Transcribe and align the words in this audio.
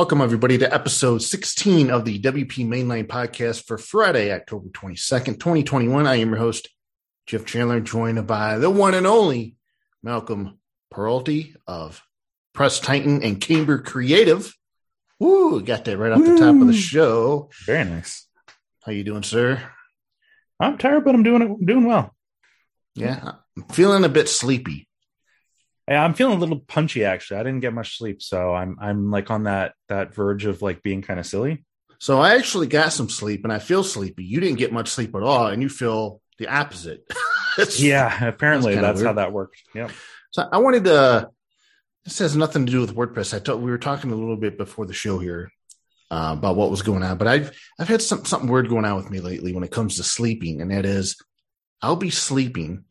Welcome, 0.00 0.22
everybody, 0.22 0.56
to 0.56 0.74
episode 0.74 1.18
16 1.18 1.90
of 1.90 2.06
the 2.06 2.18
WP 2.18 2.66
Mainline 2.66 3.06
podcast 3.06 3.66
for 3.66 3.76
Friday, 3.76 4.32
October 4.32 4.70
22nd, 4.70 5.34
2021. 5.38 6.06
I 6.06 6.14
am 6.14 6.30
your 6.30 6.38
host, 6.38 6.70
Jeff 7.26 7.44
Chandler, 7.44 7.80
joined 7.80 8.26
by 8.26 8.56
the 8.56 8.70
one 8.70 8.94
and 8.94 9.06
only 9.06 9.56
Malcolm 10.02 10.58
Peralty 10.90 11.54
of 11.66 12.02
Press 12.54 12.80
Titan 12.80 13.22
and 13.22 13.42
Camber 13.42 13.76
Creative. 13.78 14.50
Woo, 15.18 15.60
got 15.60 15.84
that 15.84 15.98
right 15.98 16.12
off 16.12 16.24
the 16.24 16.38
top 16.38 16.58
of 16.58 16.66
the 16.66 16.72
show. 16.72 17.50
Very 17.66 17.84
nice. 17.84 18.26
How 18.80 18.92
you 18.92 19.04
doing, 19.04 19.22
sir? 19.22 19.62
I'm 20.58 20.78
tired, 20.78 21.04
but 21.04 21.14
I'm 21.14 21.24
doing 21.24 21.42
it 21.42 21.66
doing 21.66 21.84
well. 21.84 22.16
Yeah, 22.94 23.32
I'm 23.54 23.64
feeling 23.64 24.04
a 24.04 24.08
bit 24.08 24.30
sleepy. 24.30 24.88
Yeah, 25.88 26.04
I'm 26.04 26.14
feeling 26.14 26.36
a 26.36 26.40
little 26.40 26.60
punchy 26.60 27.04
actually. 27.04 27.38
I 27.38 27.42
didn't 27.42 27.60
get 27.60 27.74
much 27.74 27.98
sleep, 27.98 28.22
so 28.22 28.54
I'm 28.54 28.76
I'm 28.80 29.10
like 29.10 29.30
on 29.30 29.44
that 29.44 29.74
that 29.88 30.14
verge 30.14 30.44
of 30.44 30.62
like 30.62 30.82
being 30.82 31.02
kind 31.02 31.18
of 31.18 31.26
silly. 31.26 31.64
So 31.98 32.18
I 32.18 32.36
actually 32.36 32.66
got 32.66 32.92
some 32.92 33.08
sleep 33.08 33.44
and 33.44 33.52
I 33.52 33.58
feel 33.58 33.84
sleepy. 33.84 34.24
You 34.24 34.40
didn't 34.40 34.58
get 34.58 34.72
much 34.72 34.88
sleep 34.88 35.14
at 35.14 35.22
all, 35.22 35.48
and 35.48 35.62
you 35.62 35.68
feel 35.68 36.20
the 36.38 36.48
opposite. 36.48 37.04
yeah, 37.76 38.24
apparently 38.26 38.74
that's 38.74 39.00
that's, 39.00 39.02
how 39.02 39.12
that 39.14 39.32
worked. 39.32 39.62
Yeah. 39.74 39.90
So 40.30 40.48
I 40.50 40.58
wanted 40.58 40.84
to. 40.84 41.30
This 42.04 42.18
has 42.20 42.34
nothing 42.34 42.64
to 42.64 42.72
do 42.72 42.80
with 42.80 42.96
WordPress. 42.96 43.34
I 43.34 43.40
thought 43.40 43.60
we 43.60 43.70
were 43.70 43.78
talking 43.78 44.10
a 44.10 44.16
little 44.16 44.36
bit 44.36 44.56
before 44.56 44.86
the 44.86 44.94
show 44.94 45.18
here 45.18 45.52
uh, 46.10 46.34
about 46.38 46.56
what 46.56 46.70
was 46.70 46.82
going 46.82 47.02
on, 47.02 47.18
but 47.18 47.28
I've 47.28 47.56
I've 47.78 47.88
had 47.88 48.00
some, 48.00 48.24
something 48.24 48.50
weird 48.50 48.68
going 48.68 48.86
on 48.86 48.96
with 48.96 49.10
me 49.10 49.20
lately 49.20 49.52
when 49.52 49.64
it 49.64 49.70
comes 49.70 49.96
to 49.96 50.02
sleeping, 50.02 50.62
and 50.62 50.70
that 50.70 50.86
is, 50.86 51.16
I'll 51.82 51.96
be 51.96 52.10
sleeping, 52.10 52.84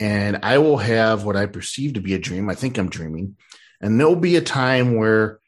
and 0.00 0.38
I 0.42 0.58
will 0.58 0.78
have 0.78 1.24
what 1.24 1.36
I 1.36 1.44
perceive 1.44 1.94
to 1.94 2.00
be 2.00 2.14
a 2.14 2.18
dream. 2.18 2.48
I 2.48 2.54
think 2.54 2.78
I'm 2.78 2.88
dreaming, 2.88 3.36
and 3.80 4.00
there'll 4.00 4.16
be 4.16 4.36
a 4.36 4.40
time 4.40 4.96
where 4.96 5.38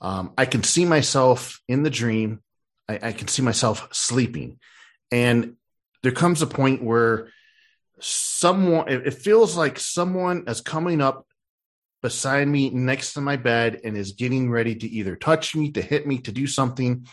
um, 0.00 0.32
I 0.36 0.44
can 0.44 0.64
see 0.64 0.84
myself 0.84 1.60
in 1.68 1.84
the 1.84 1.90
dream. 1.90 2.42
I, 2.88 2.98
I 3.00 3.12
can 3.12 3.28
see 3.28 3.42
myself 3.42 3.88
sleeping, 3.92 4.58
and 5.12 5.54
there 6.02 6.12
comes 6.12 6.42
a 6.42 6.46
point 6.46 6.82
where 6.82 7.28
someone 8.00 8.88
it, 8.88 9.14
feels 9.14 9.56
like 9.56 9.78
someone 9.78 10.44
is 10.48 10.60
coming 10.60 11.00
up 11.00 11.24
beside 12.02 12.48
me 12.48 12.68
next 12.70 13.14
to 13.14 13.20
my 13.20 13.36
bed 13.36 13.80
and 13.84 13.96
is 13.96 14.12
getting 14.12 14.50
ready 14.50 14.74
to 14.74 14.88
either 14.88 15.14
touch 15.14 15.54
me 15.54 15.70
to 15.70 15.80
hit 15.80 16.04
me 16.04 16.18
to 16.18 16.32
do 16.32 16.48
something 16.48 17.06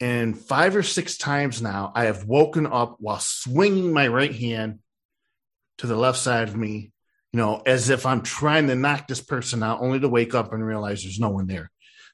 and 0.00 0.36
five 0.36 0.74
or 0.74 0.82
six 0.82 1.16
times 1.16 1.62
now 1.62 1.92
i 1.94 2.06
have 2.06 2.24
woken 2.24 2.66
up 2.66 2.96
while 2.98 3.20
swinging 3.20 3.92
my 3.92 4.08
right 4.08 4.34
hand 4.34 4.80
to 5.78 5.86
the 5.86 5.96
left 5.96 6.18
side 6.18 6.48
of 6.48 6.56
me 6.56 6.90
you 7.32 7.38
know 7.38 7.62
as 7.66 7.90
if 7.90 8.06
i'm 8.06 8.22
trying 8.22 8.66
to 8.68 8.74
knock 8.74 9.08
this 9.08 9.20
person 9.20 9.62
out 9.62 9.80
only 9.80 10.00
to 10.00 10.08
wake 10.08 10.34
up 10.34 10.52
and 10.52 10.64
realize 10.64 11.02
there's 11.02 11.20
no 11.20 11.30
one 11.30 11.46
there 11.46 11.70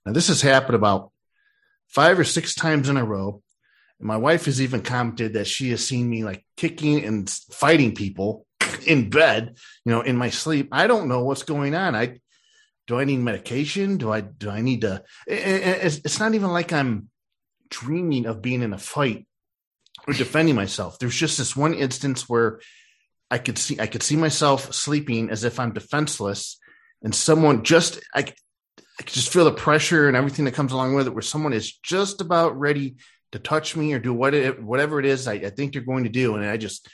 now 0.07 0.13
this 0.13 0.29
has 0.29 0.43
happened 0.43 0.75
about 0.75 1.11
five 1.89 2.19
or 2.19 2.25
six 2.25 2.55
times 2.55 2.89
in 2.89 2.97
a 2.97 3.05
row 3.05 3.43
and 3.99 4.09
my 4.09 4.17
wife 4.17 4.47
has 4.47 4.61
even 4.61 4.83
commented 4.83 5.35
that 5.35 5.47
she 5.47 5.71
has 5.71 5.87
seen 5.87 6.09
me 6.09 6.25
like 6.25 6.45
kicking 6.57 7.05
and 7.05 7.31
fighting 7.51 7.95
people 7.95 8.47
in 8.87 9.11
bed, 9.11 9.57
you 9.85 9.93
know, 9.93 10.01
in 10.01 10.17
my 10.17 10.31
sleep. 10.31 10.69
I 10.73 10.87
don't 10.87 11.09
know 11.09 11.25
what's 11.25 11.43
going 11.43 11.75
on. 11.75 11.95
I 11.95 12.19
do 12.87 12.99
I 12.99 13.05
need 13.05 13.19
medication? 13.19 13.97
Do 13.97 14.13
I 14.13 14.21
do 14.21 14.51
I 14.51 14.61
need 14.61 14.83
to? 14.83 15.03
It's, 15.27 15.99
it's 15.99 16.21
not 16.21 16.35
even 16.35 16.51
like 16.51 16.73
I'm 16.73 17.09
dreaming 17.71 18.27
of 18.27 18.43
being 18.43 18.63
in 18.63 18.73
a 18.73 18.79
fight 18.79 19.27
or 20.07 20.13
defending 20.13 20.55
myself. 20.55 20.99
There's 20.99 21.17
just 21.17 21.39
this 21.39 21.57
one 21.57 21.75
instance 21.75 22.29
where 22.29 22.61
I 23.35 23.39
could 23.39 23.59
see 23.59 23.81
I 23.81 23.89
could 23.89 24.05
see 24.05 24.15
myself 24.15 24.73
sleeping 24.73 25.29
as 25.29 25.43
if 25.43 25.59
I'm 25.59 25.73
defenseless, 25.73 26.57
and 27.03 27.13
someone 27.13 27.65
just 27.65 27.99
I, 28.15 28.21
I 28.21 29.03
could 29.03 29.09
just 29.09 29.33
feel 29.33 29.45
the 29.45 29.51
pressure 29.51 30.07
and 30.07 30.17
everything 30.17 30.45
that 30.45 30.55
comes 30.55 30.71
along 30.71 30.95
with 30.95 31.09
it, 31.09 31.13
where 31.13 31.21
someone 31.21 31.53
is 31.53 31.73
just 31.73 32.21
about 32.21 32.57
ready 32.57 32.95
to 33.33 33.41
touch 33.41 33.75
me 33.75 33.93
or 33.93 33.99
do 33.99 34.15
what 34.15 34.35
it, 34.35 34.63
whatever 34.63 35.01
it 35.01 35.07
is 35.07 35.27
I, 35.27 35.33
I 35.33 35.51
think 35.51 35.73
they're 35.73 35.83
going 35.83 36.05
to 36.05 36.11
do, 36.11 36.37
and 36.37 36.45
I 36.45 36.57
just 36.57 36.89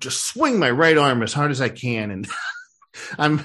just 0.00 0.24
swing 0.24 0.58
my 0.58 0.70
right 0.70 0.96
arm 0.96 1.22
as 1.22 1.34
hard 1.34 1.50
as 1.50 1.60
I 1.60 1.68
can, 1.68 2.10
and 2.10 2.26
I'm 3.18 3.44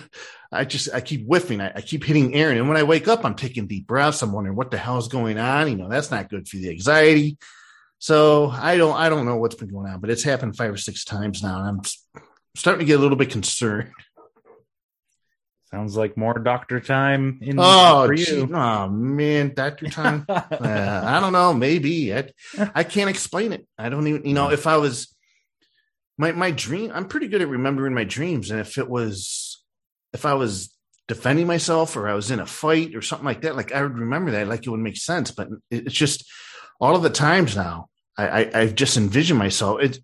I 0.50 0.64
just 0.64 0.88
I 0.94 1.02
keep 1.02 1.26
whiffing, 1.26 1.60
I, 1.60 1.74
I 1.76 1.82
keep 1.82 2.06
hitting 2.06 2.36
air, 2.36 2.52
and 2.52 2.70
when 2.70 2.78
I 2.78 2.84
wake 2.84 3.10
up, 3.10 3.26
I'm 3.26 3.36
taking 3.36 3.68
deep 3.68 3.86
breaths. 3.86 4.22
I'm 4.22 4.32
wondering 4.32 4.56
what 4.56 4.72
the 4.72 4.78
hell's 4.78 5.10
going 5.10 5.38
on. 5.38 5.70
You 5.70 5.76
know, 5.76 5.90
that's 5.90 6.10
not 6.10 6.30
good 6.30 6.48
for 6.48 6.56
the 6.56 6.70
anxiety. 6.70 7.38
So 8.00 8.50
I 8.50 8.78
don't 8.78 8.96
I 8.96 9.10
don't 9.10 9.26
know 9.26 9.38
what's 9.38 9.56
been 9.56 9.70
going 9.70 9.88
on, 9.92 10.00
but 10.00 10.10
it's 10.10 10.24
happened 10.24 10.56
five 10.56 10.72
or 10.74 10.78
six 10.78 11.04
times 11.04 11.42
now, 11.42 11.60
and 11.60 11.68
I'm 11.68 11.82
starting 12.56 12.80
to 12.80 12.86
get 12.86 13.00
a 13.00 13.02
little 13.02 13.18
bit 13.18 13.32
concerned. 13.32 13.92
Sounds 15.72 15.98
like 15.98 16.16
more 16.16 16.34
doctor 16.40 16.80
time 16.80 17.40
in 17.42 17.58
Oh, 17.60 18.06
for 18.06 18.14
you. 18.14 18.50
oh 18.54 18.88
man, 18.88 19.54
doctor 19.54 19.88
time. 19.88 20.26
uh, 20.30 21.02
I 21.04 21.20
don't 21.20 21.34
know. 21.34 21.54
Maybe 21.54 22.14
I, 22.16 22.30
I 22.74 22.84
can't 22.86 23.10
explain 23.10 23.52
it. 23.52 23.68
I 23.78 23.90
don't 23.90 24.08
even. 24.08 24.26
You 24.26 24.34
know, 24.34 24.50
if 24.50 24.66
I 24.66 24.78
was 24.78 25.14
my 26.18 26.32
my 26.32 26.52
dream, 26.52 26.92
I'm 26.94 27.08
pretty 27.08 27.28
good 27.28 27.42
at 27.42 27.50
remembering 27.50 27.94
my 27.94 28.06
dreams, 28.06 28.50
and 28.50 28.62
if 28.62 28.78
it 28.78 28.88
was, 28.90 29.62
if 30.14 30.26
I 30.26 30.36
was 30.36 30.74
defending 31.10 31.48
myself 31.48 31.98
or 31.98 32.08
I 32.08 32.14
was 32.14 32.32
in 32.32 32.40
a 32.40 32.46
fight 32.46 32.96
or 32.96 33.02
something 33.02 33.26
like 33.26 33.42
that, 33.42 33.56
like 33.58 33.74
I 33.74 33.82
would 33.82 33.98
remember 33.98 34.32
that, 34.32 34.48
like 34.48 34.66
it 34.66 34.70
would 34.70 34.80
make 34.80 34.98
sense. 34.98 35.32
But 35.32 35.50
it, 35.70 35.88
it's 35.88 35.94
just 35.96 36.24
all 36.80 36.96
of 36.96 37.04
the 37.04 37.10
times 37.10 37.56
now, 37.56 37.90
I, 38.18 38.28
I 38.28 38.62
I've 38.62 38.76
just 38.76 38.98
envisioned 38.98 39.40
myself. 39.40 39.82
It, 39.82 40.00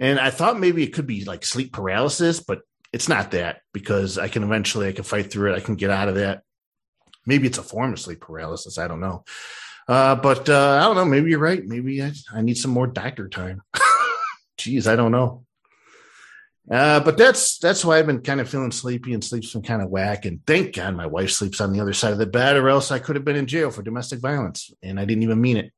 and 0.00 0.18
I 0.18 0.30
thought 0.30 0.60
maybe 0.60 0.82
it 0.82 0.92
could 0.92 1.06
be 1.06 1.24
like 1.24 1.44
sleep 1.44 1.72
paralysis, 1.72 2.40
but 2.40 2.60
it's 2.92 3.08
not 3.08 3.32
that 3.32 3.60
because 3.72 4.18
I 4.18 4.28
can 4.28 4.42
eventually 4.42 4.88
I 4.88 4.92
can 4.92 5.04
fight 5.04 5.30
through 5.30 5.52
it. 5.52 5.56
I 5.56 5.60
can 5.60 5.74
get 5.74 5.90
out 5.90 6.08
of 6.08 6.14
that. 6.16 6.42
Maybe 7.26 7.46
it's 7.46 7.58
a 7.58 7.62
form 7.62 7.92
of 7.92 8.00
sleep 8.00 8.20
paralysis. 8.20 8.78
I 8.78 8.88
don't 8.88 9.00
know. 9.00 9.24
Uh, 9.86 10.14
but 10.14 10.48
uh, 10.48 10.78
I 10.80 10.84
don't 10.84 10.96
know. 10.96 11.04
Maybe 11.04 11.30
you're 11.30 11.38
right. 11.38 11.64
Maybe 11.64 12.02
I, 12.02 12.12
I 12.32 12.42
need 12.42 12.58
some 12.58 12.70
more 12.70 12.86
doctor 12.86 13.28
time. 13.28 13.62
Jeez, 14.58 14.86
I 14.86 14.96
don't 14.96 15.12
know. 15.12 15.44
Uh, 16.70 17.00
but 17.00 17.16
that's 17.16 17.58
that's 17.58 17.82
why 17.82 17.98
I've 17.98 18.06
been 18.06 18.20
kind 18.20 18.40
of 18.40 18.48
feeling 18.48 18.70
sleepy 18.70 19.14
and 19.14 19.24
sleep's 19.24 19.52
been 19.52 19.62
kind 19.62 19.80
of 19.80 19.88
whack. 19.88 20.26
And 20.26 20.44
thank 20.46 20.74
God 20.74 20.94
my 20.94 21.06
wife 21.06 21.30
sleeps 21.30 21.62
on 21.62 21.72
the 21.72 21.80
other 21.80 21.94
side 21.94 22.12
of 22.12 22.18
the 22.18 22.26
bed, 22.26 22.56
or 22.56 22.68
else 22.68 22.90
I 22.90 22.98
could 22.98 23.16
have 23.16 23.24
been 23.24 23.36
in 23.36 23.46
jail 23.46 23.70
for 23.70 23.82
domestic 23.82 24.20
violence, 24.20 24.70
and 24.82 25.00
I 25.00 25.06
didn't 25.06 25.22
even 25.22 25.40
mean 25.40 25.56
it. 25.56 25.72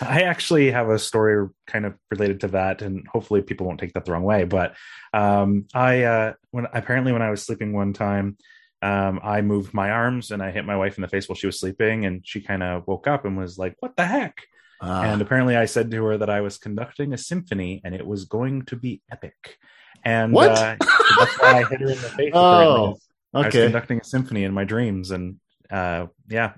I 0.00 0.22
actually 0.22 0.70
have 0.70 0.88
a 0.88 0.98
story 0.98 1.48
kind 1.66 1.86
of 1.86 1.94
related 2.10 2.40
to 2.40 2.48
that, 2.48 2.82
and 2.82 3.06
hopefully 3.08 3.42
people 3.42 3.66
won't 3.66 3.80
take 3.80 3.92
that 3.94 4.04
the 4.04 4.12
wrong 4.12 4.22
way. 4.22 4.44
But 4.44 4.74
um, 5.12 5.66
I, 5.74 6.04
uh, 6.04 6.32
when 6.50 6.66
apparently 6.72 7.12
when 7.12 7.22
I 7.22 7.30
was 7.30 7.42
sleeping 7.42 7.72
one 7.72 7.92
time, 7.92 8.36
um, 8.82 9.20
I 9.22 9.42
moved 9.42 9.74
my 9.74 9.90
arms 9.90 10.30
and 10.30 10.42
I 10.42 10.50
hit 10.50 10.64
my 10.64 10.76
wife 10.76 10.96
in 10.96 11.02
the 11.02 11.08
face 11.08 11.28
while 11.28 11.36
she 11.36 11.46
was 11.46 11.58
sleeping, 11.58 12.06
and 12.06 12.26
she 12.26 12.40
kind 12.40 12.62
of 12.62 12.86
woke 12.86 13.06
up 13.06 13.24
and 13.24 13.36
was 13.36 13.58
like, 13.58 13.74
"What 13.80 13.96
the 13.96 14.06
heck?" 14.06 14.42
Uh, 14.80 15.02
and 15.06 15.22
apparently, 15.22 15.56
I 15.56 15.64
said 15.64 15.90
to 15.90 16.04
her 16.04 16.18
that 16.18 16.30
I 16.30 16.40
was 16.40 16.58
conducting 16.58 17.12
a 17.12 17.18
symphony 17.18 17.80
and 17.82 17.94
it 17.94 18.06
was 18.06 18.26
going 18.26 18.62
to 18.66 18.76
be 18.76 19.00
epic. 19.10 19.56
And 20.04 20.32
What? 20.32 20.50
Uh, 20.50 20.76
that's 21.18 21.40
why 21.40 21.60
I 21.60 21.64
hit 21.64 21.80
her 21.80 21.88
in 21.88 22.00
the 22.00 22.10
face. 22.10 22.30
Oh, 22.34 22.98
apparently. 23.32 23.60
I 23.60 23.64
was 23.64 23.66
conducting 23.72 24.00
a 24.00 24.04
symphony 24.04 24.44
in 24.44 24.52
my 24.52 24.64
dreams, 24.64 25.10
and 25.10 25.36
uh, 25.70 26.06
yeah. 26.28 26.52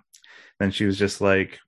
Then 0.59 0.73
she 0.73 0.85
was 0.87 0.99
just 0.99 1.21
like, 1.21 1.59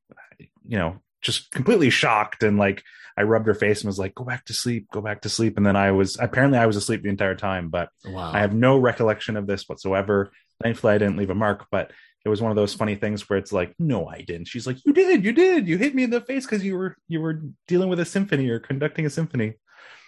you 0.70 0.78
know, 0.78 1.00
just 1.20 1.50
completely 1.50 1.90
shocked, 1.90 2.42
and 2.42 2.56
like 2.56 2.82
I 3.16 3.24
rubbed 3.24 3.48
her 3.48 3.54
face 3.54 3.80
and 3.80 3.88
was 3.88 3.98
like, 3.98 4.14
"Go 4.14 4.24
back 4.24 4.46
to 4.46 4.54
sleep, 4.54 4.86
go 4.92 5.00
back 5.00 5.22
to 5.22 5.28
sleep." 5.28 5.56
And 5.56 5.66
then 5.66 5.76
I 5.76 5.90
was 5.90 6.16
apparently 6.18 6.58
I 6.58 6.66
was 6.66 6.76
asleep 6.76 7.02
the 7.02 7.10
entire 7.10 7.34
time, 7.34 7.68
but 7.68 7.90
Wow. 8.06 8.30
I 8.32 8.38
have 8.40 8.54
no 8.54 8.78
recollection 8.78 9.36
of 9.36 9.46
this 9.46 9.68
whatsoever. 9.68 10.30
Thankfully, 10.62 10.94
I 10.94 10.98
didn't 10.98 11.16
leave 11.16 11.30
a 11.30 11.34
mark, 11.34 11.66
but 11.70 11.90
it 12.24 12.28
was 12.28 12.40
one 12.40 12.52
of 12.52 12.56
those 12.56 12.74
funny 12.74 12.94
things 12.94 13.28
where 13.28 13.38
it's 13.38 13.52
like, 13.52 13.74
"No, 13.78 14.06
I 14.06 14.22
didn't." 14.22 14.46
She's 14.46 14.66
like, 14.66 14.78
"You 14.86 14.92
did, 14.92 15.24
you 15.24 15.32
did, 15.32 15.66
you 15.66 15.76
hit 15.76 15.94
me 15.94 16.04
in 16.04 16.10
the 16.10 16.20
face 16.20 16.46
because 16.46 16.64
you 16.64 16.76
were 16.78 16.96
you 17.08 17.20
were 17.20 17.42
dealing 17.66 17.88
with 17.88 18.00
a 18.00 18.04
symphony 18.04 18.48
or 18.48 18.60
conducting 18.60 19.06
a 19.06 19.10
symphony." 19.10 19.54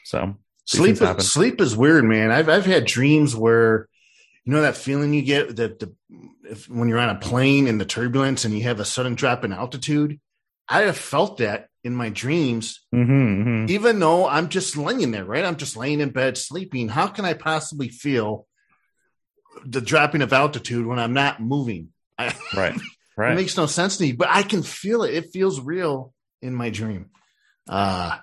So 0.05 0.37
sleep 0.65 1.03
is, 1.03 1.32
sleep 1.32 1.61
is 1.61 1.76
weird, 1.76 2.05
man. 2.05 2.31
I've 2.31 2.49
I've 2.49 2.67
had 2.67 2.87
dreams 2.87 3.35
where 3.35 3.88
you 4.44 4.53
know 4.53 4.62
that 4.62 4.76
feeling 4.76 5.12
you 5.12 5.23
get 5.23 5.56
that 5.56 5.81
the 5.81 5.93
if, 6.44 6.69
when 6.69 6.88
you're 6.88 6.99
on 6.99 7.17
a 7.17 7.19
plane 7.19 7.67
in 7.67 7.79
the 7.79 7.85
turbulence 7.85 8.44
and 8.44 8.56
you 8.56 8.65
have 8.65 8.81
a 8.81 8.85
sudden 8.85 9.15
drop 9.15 9.44
in 9.44 9.53
altitude. 9.53 10.20
I 10.69 10.82
have 10.82 10.97
felt 10.97 11.38
that 11.38 11.69
in 11.85 11.94
my 11.94 12.09
dreams, 12.11 12.81
Mhm, 12.94 13.44
mhm. 13.44 13.70
even 13.70 13.99
though 13.99 14.26
I'm 14.29 14.49
just 14.49 14.76
laying 14.76 15.11
there, 15.11 15.25
right? 15.25 15.44
I'm 15.44 15.56
just 15.56 15.76
laying 15.76 16.00
in 16.00 16.11
bed 16.11 16.38
sleeping. 16.38 16.88
How 16.88 17.09
can 17.09 17.25
I 17.25 17.35
possibly 17.35 17.88
feel 17.88 18.47
the 19.64 19.81
dropping 19.81 20.23
of 20.23 20.32
altitude 20.32 20.87
when 20.87 20.99
I'm 20.99 21.12
not 21.12 21.41
moving? 21.43 21.88
I, 22.19 22.35
right, 22.56 22.75
It 22.76 22.82
right. 23.17 23.35
makes 23.35 23.56
no 23.56 23.67
sense 23.67 23.97
to 23.99 24.05
me, 24.05 24.12
but 24.12 24.29
I 24.31 24.43
can 24.43 24.62
feel 24.62 25.03
it. 25.03 25.14
It 25.14 25.31
feels 25.32 25.61
real 25.61 26.14
in 26.41 26.55
my 26.55 26.70
dream. 26.70 27.11
Uh 27.69 28.19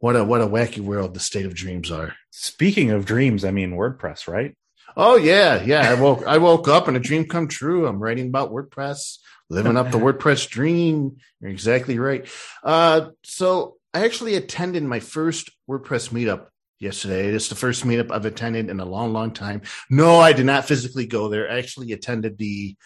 what 0.00 0.14
a 0.14 0.22
what 0.24 0.40
a 0.40 0.46
wacky 0.46 0.78
world 0.80 1.12
the 1.14 1.20
state 1.20 1.44
of 1.44 1.54
dreams 1.54 1.90
are. 1.90 2.14
Speaking 2.30 2.90
of 2.92 3.04
dreams, 3.04 3.44
I 3.44 3.50
mean 3.50 3.72
WordPress, 3.72 4.28
right? 4.28 4.56
Oh 4.96 5.16
yeah, 5.16 5.62
yeah. 5.62 5.90
I 5.90 6.00
woke 6.00 6.24
I 6.26 6.38
woke 6.38 6.68
up 6.68 6.86
and 6.88 6.96
a 6.96 7.00
dream 7.00 7.24
come 7.26 7.48
true. 7.48 7.86
I'm 7.86 7.98
writing 7.98 8.28
about 8.28 8.52
WordPress, 8.52 9.18
living 9.50 9.76
up 9.76 9.90
the 9.90 9.98
WordPress 9.98 10.48
dream. 10.48 11.16
You're 11.40 11.50
exactly 11.50 11.98
right. 11.98 12.28
Uh, 12.62 13.10
so 13.24 13.76
I 13.94 14.04
actually 14.04 14.34
attended 14.34 14.82
my 14.82 15.00
first 15.00 15.50
WordPress 15.68 16.10
meetup 16.10 16.46
yesterday. 16.78 17.28
It's 17.28 17.48
the 17.48 17.54
first 17.54 17.84
meetup 17.84 18.10
I've 18.10 18.26
attended 18.26 18.70
in 18.70 18.80
a 18.80 18.84
long, 18.84 19.12
long 19.12 19.32
time. 19.32 19.62
No, 19.90 20.18
I 20.18 20.32
did 20.32 20.46
not 20.46 20.66
physically 20.66 21.06
go 21.06 21.28
there. 21.28 21.50
I 21.50 21.58
actually 21.58 21.92
attended 21.92 22.38
the 22.38 22.76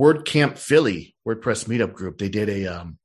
WordCamp 0.00 0.58
Philly 0.58 1.16
WordPress 1.26 1.66
meetup 1.66 1.92
group. 1.92 2.18
They 2.18 2.28
did 2.28 2.48
a 2.48 2.66
um, 2.66 2.98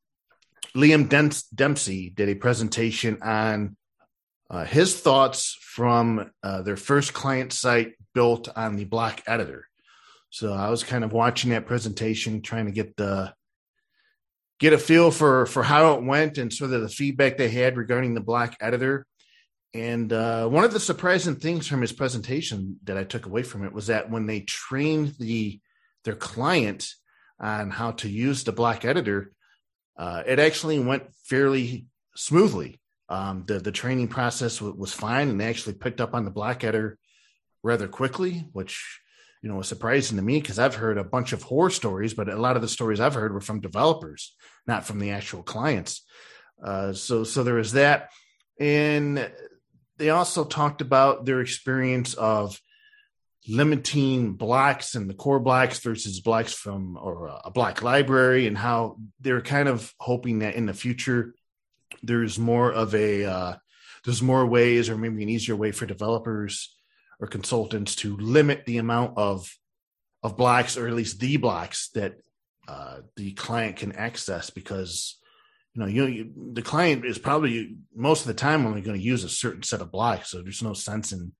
Liam 0.75 1.07
Dempsey 1.53 2.09
did 2.09 2.29
a 2.29 2.35
presentation 2.35 3.21
on 3.21 3.77
uh, 4.49 4.65
his 4.65 4.99
thoughts 4.99 5.57
from 5.61 6.31
uh, 6.43 6.61
their 6.61 6.77
first 6.77 7.13
client 7.13 7.53
site 7.53 7.93
built 8.13 8.49
on 8.55 8.75
the 8.75 8.85
block 8.85 9.21
editor. 9.27 9.67
So 10.33 10.51
I 10.51 10.71
was 10.71 10.83
kind 10.83 11.03
of 11.03 11.13
watching 11.13 11.51
that 11.51 11.67
presentation, 11.67 12.41
trying 12.41 12.65
to 12.65 12.71
get 12.71 12.97
the 12.97 13.35
get 14.59 14.73
a 14.73 14.79
feel 14.79 15.11
for 15.11 15.45
for 15.45 15.61
how 15.61 15.93
it 15.93 16.03
went 16.03 16.39
and 16.39 16.51
sort 16.51 16.71
of 16.71 16.81
the 16.81 16.89
feedback 16.89 17.37
they 17.37 17.49
had 17.49 17.77
regarding 17.77 18.15
the 18.15 18.19
block 18.19 18.55
editor. 18.59 19.05
And 19.75 20.11
uh, 20.11 20.47
one 20.47 20.63
of 20.63 20.73
the 20.73 20.79
surprising 20.79 21.35
things 21.35 21.67
from 21.67 21.81
his 21.81 21.91
presentation 21.91 22.79
that 22.85 22.97
I 22.97 23.03
took 23.03 23.27
away 23.27 23.43
from 23.43 23.63
it 23.63 23.73
was 23.73 23.87
that 23.87 24.09
when 24.09 24.25
they 24.25 24.39
trained 24.39 25.13
the 25.19 25.61
their 26.03 26.15
client 26.15 26.89
on 27.39 27.69
how 27.69 27.91
to 27.91 28.09
use 28.09 28.43
the 28.43 28.51
block 28.51 28.85
editor, 28.85 29.33
uh, 29.99 30.23
it 30.25 30.39
actually 30.39 30.79
went 30.79 31.13
fairly 31.25 31.85
smoothly. 32.15 32.79
Um, 33.07 33.43
the 33.45 33.59
the 33.59 33.71
training 33.71 34.07
process 34.07 34.57
w- 34.57 34.75
was 34.75 34.93
fine, 34.93 35.29
and 35.29 35.39
they 35.39 35.45
actually 35.45 35.75
picked 35.75 36.01
up 36.01 36.15
on 36.15 36.25
the 36.25 36.31
block 36.31 36.63
editor 36.63 36.97
rather 37.61 37.87
quickly, 37.87 38.47
which 38.51 38.99
you 39.43 39.49
know 39.49 39.57
was 39.57 39.67
surprising 39.67 40.17
to 40.17 40.23
me 40.23 40.39
because 40.39 40.57
I've 40.57 40.75
heard 40.75 40.97
a 40.97 41.03
bunch 41.03 41.33
of 41.33 41.43
horror 41.43 41.69
stories, 41.69 42.13
but 42.13 42.29
a 42.29 42.37
lot 42.37 42.55
of 42.55 42.61
the 42.61 42.67
stories 42.67 43.01
I've 43.01 43.13
heard 43.13 43.33
were 43.33 43.41
from 43.41 43.59
developers, 43.59 44.33
not 44.65 44.85
from 44.85 44.99
the 44.99 45.11
actual 45.11 45.43
clients. 45.43 46.03
Uh, 46.63 46.93
so 46.93 47.25
so 47.25 47.43
there 47.43 47.55
was 47.55 47.73
that, 47.73 48.09
and 48.57 49.29
they 49.97 50.09
also 50.09 50.45
talked 50.45 50.81
about 50.81 51.25
their 51.25 51.41
experience 51.41 52.13
of 52.13 52.59
limiting 53.45 54.33
blocks 54.35 54.95
and 54.95 55.09
the 55.09 55.13
core 55.13 55.41
blocks 55.41 55.79
versus 55.79 56.21
blocks 56.21 56.53
from 56.53 56.97
or 56.97 57.37
a 57.43 57.51
block 57.51 57.81
library 57.81 58.47
and 58.47 58.57
how 58.57 58.95
they're 59.19 59.41
kind 59.41 59.67
of 59.67 59.93
hoping 59.99 60.39
that 60.39 60.55
in 60.55 60.65
the 60.65 60.73
future 60.73 61.35
there's 62.01 62.39
more 62.39 62.71
of 62.71 62.95
a 62.95 63.25
uh, 63.25 63.55
there's 64.05 64.21
more 64.21 64.45
ways 64.45 64.89
or 64.89 64.97
maybe 64.97 65.21
an 65.21 65.27
easier 65.27 65.57
way 65.57 65.73
for 65.73 65.85
developers 65.85 66.73
or 67.23 67.27
consultants 67.27 67.95
to 67.95 68.17
limit 68.17 68.65
the 68.65 68.79
amount 68.79 69.17
of 69.17 69.49
of 70.23 70.35
blocks 70.35 70.75
or 70.77 70.87
at 70.87 70.93
least 70.93 71.21
the 71.21 71.37
blocks 71.37 71.89
that 71.93 72.15
uh, 72.67 72.97
the 73.15 73.31
client 73.31 73.77
can 73.77 73.93
access 73.93 74.49
because 74.49 75.17
you 75.73 75.81
know 75.81 75.87
you, 75.87 76.05
you, 76.05 76.33
the 76.51 76.61
client 76.61 77.05
is 77.05 77.17
probably 77.17 77.77
most 77.95 78.21
of 78.21 78.27
the 78.27 78.33
time 78.33 78.65
only 78.65 78.81
going 78.81 78.99
to 78.99 79.05
use 79.05 79.23
a 79.23 79.29
certain 79.29 79.63
set 79.63 79.79
of 79.79 79.89
blocks 79.89 80.31
so 80.31 80.41
there's 80.41 80.61
no 80.61 80.73
sense 80.73 81.13
in 81.13 81.31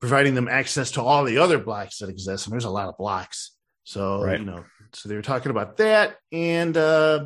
providing 0.00 0.36
them 0.36 0.46
access 0.46 0.92
to 0.92 1.02
all 1.02 1.24
the 1.24 1.38
other 1.38 1.58
blocks 1.58 1.98
that 1.98 2.08
exist 2.08 2.46
and 2.46 2.52
there's 2.52 2.64
a 2.64 2.70
lot 2.70 2.88
of 2.88 2.96
blocks 2.96 3.56
so 3.82 4.22
right. 4.22 4.38
you 4.38 4.46
know 4.46 4.64
so 4.92 5.08
they 5.08 5.16
were 5.16 5.22
talking 5.22 5.50
about 5.50 5.78
that 5.78 6.16
and 6.30 6.76
uh 6.76 7.24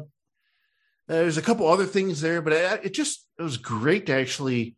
there's 1.09 1.37
a 1.37 1.43
couple 1.43 1.69
other 1.69 1.85
things 1.85 2.23
there 2.23 2.41
but 2.41 2.55
it, 2.55 2.87
it 2.87 2.95
just 2.95 3.27
it 3.39 3.43
was 3.43 3.59
great 3.59 4.07
to 4.07 4.15
actually 4.15 4.77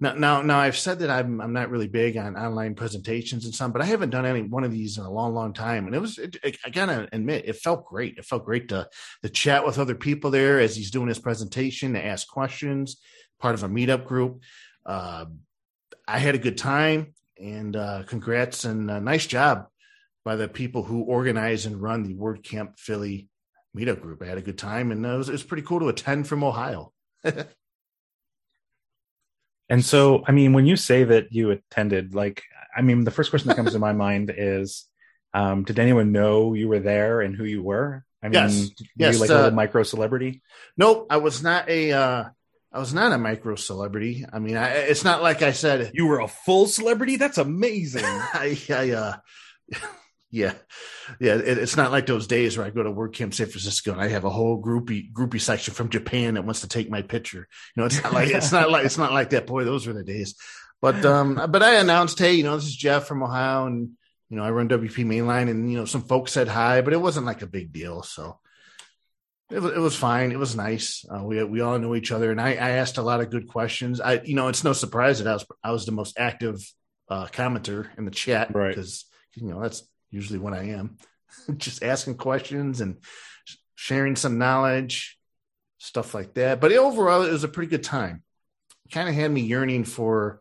now, 0.00 0.14
now, 0.14 0.42
now, 0.42 0.58
I've 0.58 0.78
said 0.78 1.00
that 1.00 1.10
I'm 1.10 1.40
I'm 1.40 1.52
not 1.52 1.68
really 1.68 1.86
big 1.86 2.16
on 2.16 2.36
online 2.36 2.74
presentations 2.74 3.44
and 3.44 3.54
some, 3.54 3.70
but 3.70 3.82
I 3.82 3.84
haven't 3.84 4.10
done 4.10 4.24
any 4.24 4.42
one 4.42 4.64
of 4.64 4.72
these 4.72 4.96
in 4.96 5.04
a 5.04 5.10
long, 5.10 5.34
long 5.34 5.52
time. 5.52 5.86
And 5.86 5.94
it 5.94 6.00
was, 6.00 6.18
it, 6.18 6.36
it, 6.42 6.56
I 6.64 6.70
gotta 6.70 7.06
admit, 7.12 7.44
it 7.46 7.56
felt 7.56 7.84
great. 7.84 8.16
It 8.16 8.24
felt 8.24 8.46
great 8.46 8.68
to 8.68 8.88
to 9.22 9.28
chat 9.28 9.64
with 9.64 9.78
other 9.78 9.94
people 9.94 10.30
there 10.30 10.58
as 10.58 10.74
he's 10.74 10.90
doing 10.90 11.08
his 11.08 11.18
presentation, 11.18 11.92
to 11.92 12.04
ask 12.04 12.26
questions, 12.26 12.96
part 13.38 13.54
of 13.54 13.62
a 13.62 13.68
meetup 13.68 14.06
group. 14.06 14.42
Uh, 14.86 15.26
I 16.08 16.18
had 16.18 16.34
a 16.34 16.38
good 16.38 16.56
time, 16.56 17.14
and 17.38 17.76
uh, 17.76 18.04
congrats 18.06 18.64
and 18.64 18.86
nice 19.04 19.26
job 19.26 19.66
by 20.24 20.36
the 20.36 20.48
people 20.48 20.82
who 20.82 21.02
organize 21.02 21.66
and 21.66 21.80
run 21.80 22.04
the 22.04 22.14
WordCamp 22.14 22.78
Philly 22.78 23.28
meetup 23.76 24.00
group. 24.00 24.22
I 24.22 24.26
had 24.26 24.38
a 24.38 24.42
good 24.42 24.58
time, 24.58 24.92
and 24.92 25.04
it 25.04 25.16
was, 25.16 25.28
it 25.28 25.32
was 25.32 25.42
pretty 25.42 25.62
cool 25.62 25.80
to 25.80 25.88
attend 25.88 26.26
from 26.26 26.42
Ohio. 26.42 26.92
And 29.70 29.84
so, 29.84 30.24
I 30.26 30.32
mean, 30.32 30.52
when 30.52 30.66
you 30.66 30.76
say 30.76 31.04
that 31.04 31.32
you 31.32 31.52
attended, 31.52 32.14
like, 32.14 32.42
I 32.76 32.82
mean, 32.82 33.04
the 33.04 33.12
first 33.12 33.30
question 33.30 33.48
that 33.48 33.56
comes 33.56 33.72
to 33.72 33.78
my 33.78 33.92
mind 34.06 34.34
is, 34.36 34.84
um, 35.32 35.62
did 35.62 35.78
anyone 35.78 36.10
know 36.10 36.54
you 36.54 36.68
were 36.68 36.80
there 36.80 37.20
and 37.20 37.36
who 37.36 37.44
you 37.44 37.62
were? 37.62 38.04
I 38.22 38.26
mean, 38.26 38.32
yes. 38.34 38.70
yes, 38.96 39.14
you 39.14 39.20
like 39.20 39.30
uh, 39.30 39.34
a 39.34 39.36
little 39.36 39.50
micro 39.52 39.82
celebrity? 39.84 40.42
Nope, 40.76 41.06
I 41.08 41.18
was 41.18 41.42
not 41.42 41.70
a, 41.70 41.92
uh, 41.92 42.24
I 42.72 42.78
was 42.78 42.92
not 42.92 43.12
a 43.12 43.18
micro 43.18 43.54
celebrity. 43.54 44.26
I 44.30 44.40
mean, 44.40 44.56
I, 44.56 44.70
it's 44.70 45.04
not 45.04 45.22
like 45.22 45.42
I 45.42 45.52
said 45.52 45.92
you 45.94 46.06
were 46.06 46.20
a 46.20 46.28
full 46.28 46.66
celebrity. 46.66 47.16
That's 47.16 47.38
amazing. 47.38 48.04
I, 48.04 48.58
I 48.70 48.90
uh, 48.90 49.16
yeah, 50.30 50.54
yeah. 51.18 51.34
It, 51.34 51.58
it's 51.58 51.76
not 51.76 51.90
like 51.90 52.06
those 52.06 52.26
days 52.26 52.56
where 52.56 52.66
I 52.66 52.70
go 52.70 52.82
to 52.82 52.90
WordCamp 52.90 53.34
San 53.34 53.46
Francisco 53.46 53.92
and 53.92 54.00
I 54.00 54.08
have 54.08 54.24
a 54.24 54.30
whole 54.30 54.62
groupie 54.62 55.12
groupie 55.12 55.40
section 55.40 55.74
from 55.74 55.88
Japan 55.88 56.34
that 56.34 56.44
wants 56.44 56.60
to 56.60 56.68
take 56.68 56.88
my 56.88 57.02
picture. 57.02 57.48
You 57.74 57.80
know, 57.80 57.86
it's 57.86 58.02
not 58.02 58.12
like 58.12 58.28
it's 58.28 58.52
not 58.52 58.70
like 58.70 58.84
it's 58.84 58.98
not 58.98 59.12
like 59.12 59.30
that. 59.30 59.46
Boy, 59.46 59.64
those 59.64 59.86
were 59.86 59.92
the 59.92 60.04
days. 60.04 60.36
But 60.80 61.04
um, 61.04 61.34
but 61.50 61.62
I 61.62 61.74
announced, 61.74 62.18
hey, 62.18 62.34
you 62.34 62.42
know, 62.42 62.56
this 62.56 62.66
is 62.66 62.76
Jeff 62.76 63.06
from 63.06 63.22
Ohio, 63.22 63.66
and 63.66 63.90
you 64.28 64.36
know, 64.36 64.44
I 64.44 64.50
run 64.50 64.68
WP 64.68 65.04
Mainline, 65.04 65.50
and 65.50 65.70
you 65.70 65.78
know, 65.78 65.84
some 65.84 66.02
folks 66.02 66.32
said 66.32 66.48
hi, 66.48 66.80
but 66.80 66.92
it 66.92 67.00
wasn't 67.00 67.26
like 67.26 67.42
a 67.42 67.46
big 67.46 67.72
deal. 67.72 68.02
So 68.02 68.38
it 69.50 69.60
was, 69.60 69.72
it 69.72 69.80
was 69.80 69.96
fine. 69.96 70.30
It 70.32 70.38
was 70.38 70.54
nice. 70.54 71.04
Uh, 71.12 71.24
we 71.24 71.42
we 71.42 71.60
all 71.60 71.78
knew 71.78 71.96
each 71.96 72.12
other, 72.12 72.30
and 72.30 72.40
I, 72.40 72.50
I 72.50 72.70
asked 72.70 72.98
a 72.98 73.02
lot 73.02 73.20
of 73.20 73.30
good 73.30 73.48
questions. 73.48 74.00
I 74.00 74.20
you 74.24 74.36
know, 74.36 74.48
it's 74.48 74.64
no 74.64 74.72
surprise 74.72 75.18
that 75.18 75.28
I 75.28 75.32
was 75.32 75.46
I 75.64 75.70
was 75.72 75.86
the 75.86 75.92
most 75.92 76.18
active 76.18 76.64
uh, 77.08 77.26
commenter 77.26 77.88
in 77.98 78.04
the 78.04 78.10
chat, 78.10 78.54
right? 78.54 78.68
Because 78.68 79.04
you 79.34 79.48
know 79.48 79.60
that's 79.60 79.82
usually 80.10 80.38
when 80.38 80.54
I 80.54 80.70
am, 80.70 80.96
just 81.56 81.82
asking 81.82 82.16
questions 82.16 82.80
and 82.80 82.98
sharing 83.74 84.16
some 84.16 84.38
knowledge, 84.38 85.18
stuff 85.78 86.14
like 86.14 86.34
that. 86.34 86.60
But 86.60 86.72
overall, 86.72 87.22
it 87.22 87.32
was 87.32 87.44
a 87.44 87.48
pretty 87.48 87.70
good 87.70 87.84
time. 87.84 88.22
Kind 88.90 89.08
of 89.08 89.14
had 89.14 89.30
me 89.30 89.42
yearning 89.42 89.84
for, 89.84 90.40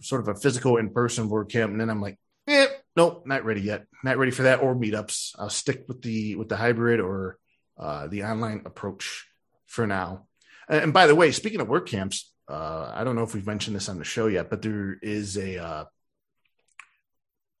sort 0.00 0.20
of 0.20 0.28
a 0.28 0.34
physical 0.34 0.76
in 0.76 0.90
person 0.90 1.28
WordCamp, 1.28 1.64
and 1.64 1.80
then 1.80 1.90
I'm 1.90 2.00
like, 2.00 2.18
eh, 2.46 2.66
nope, 2.96 3.24
not 3.26 3.44
ready 3.44 3.60
yet. 3.60 3.86
Not 4.04 4.18
ready 4.18 4.30
for 4.30 4.42
that 4.42 4.62
or 4.62 4.74
meetups. 4.74 5.34
I'll 5.38 5.50
stick 5.50 5.84
with 5.88 6.02
the 6.02 6.36
with 6.36 6.48
the 6.48 6.56
hybrid 6.56 7.00
or 7.00 7.38
uh, 7.78 8.06
the 8.06 8.24
online 8.24 8.62
approach 8.64 9.26
for 9.66 9.86
now. 9.86 10.26
And 10.68 10.92
by 10.92 11.06
the 11.06 11.14
way, 11.14 11.32
speaking 11.32 11.60
of 11.60 11.68
WordCamps, 11.68 12.24
uh, 12.48 12.92
I 12.94 13.04
don't 13.04 13.16
know 13.16 13.22
if 13.22 13.34
we've 13.34 13.46
mentioned 13.46 13.76
this 13.76 13.88
on 13.88 13.98
the 13.98 14.04
show 14.04 14.26
yet, 14.26 14.50
but 14.50 14.62
there 14.62 14.98
is 15.02 15.36
a 15.36 15.58
uh, 15.58 15.84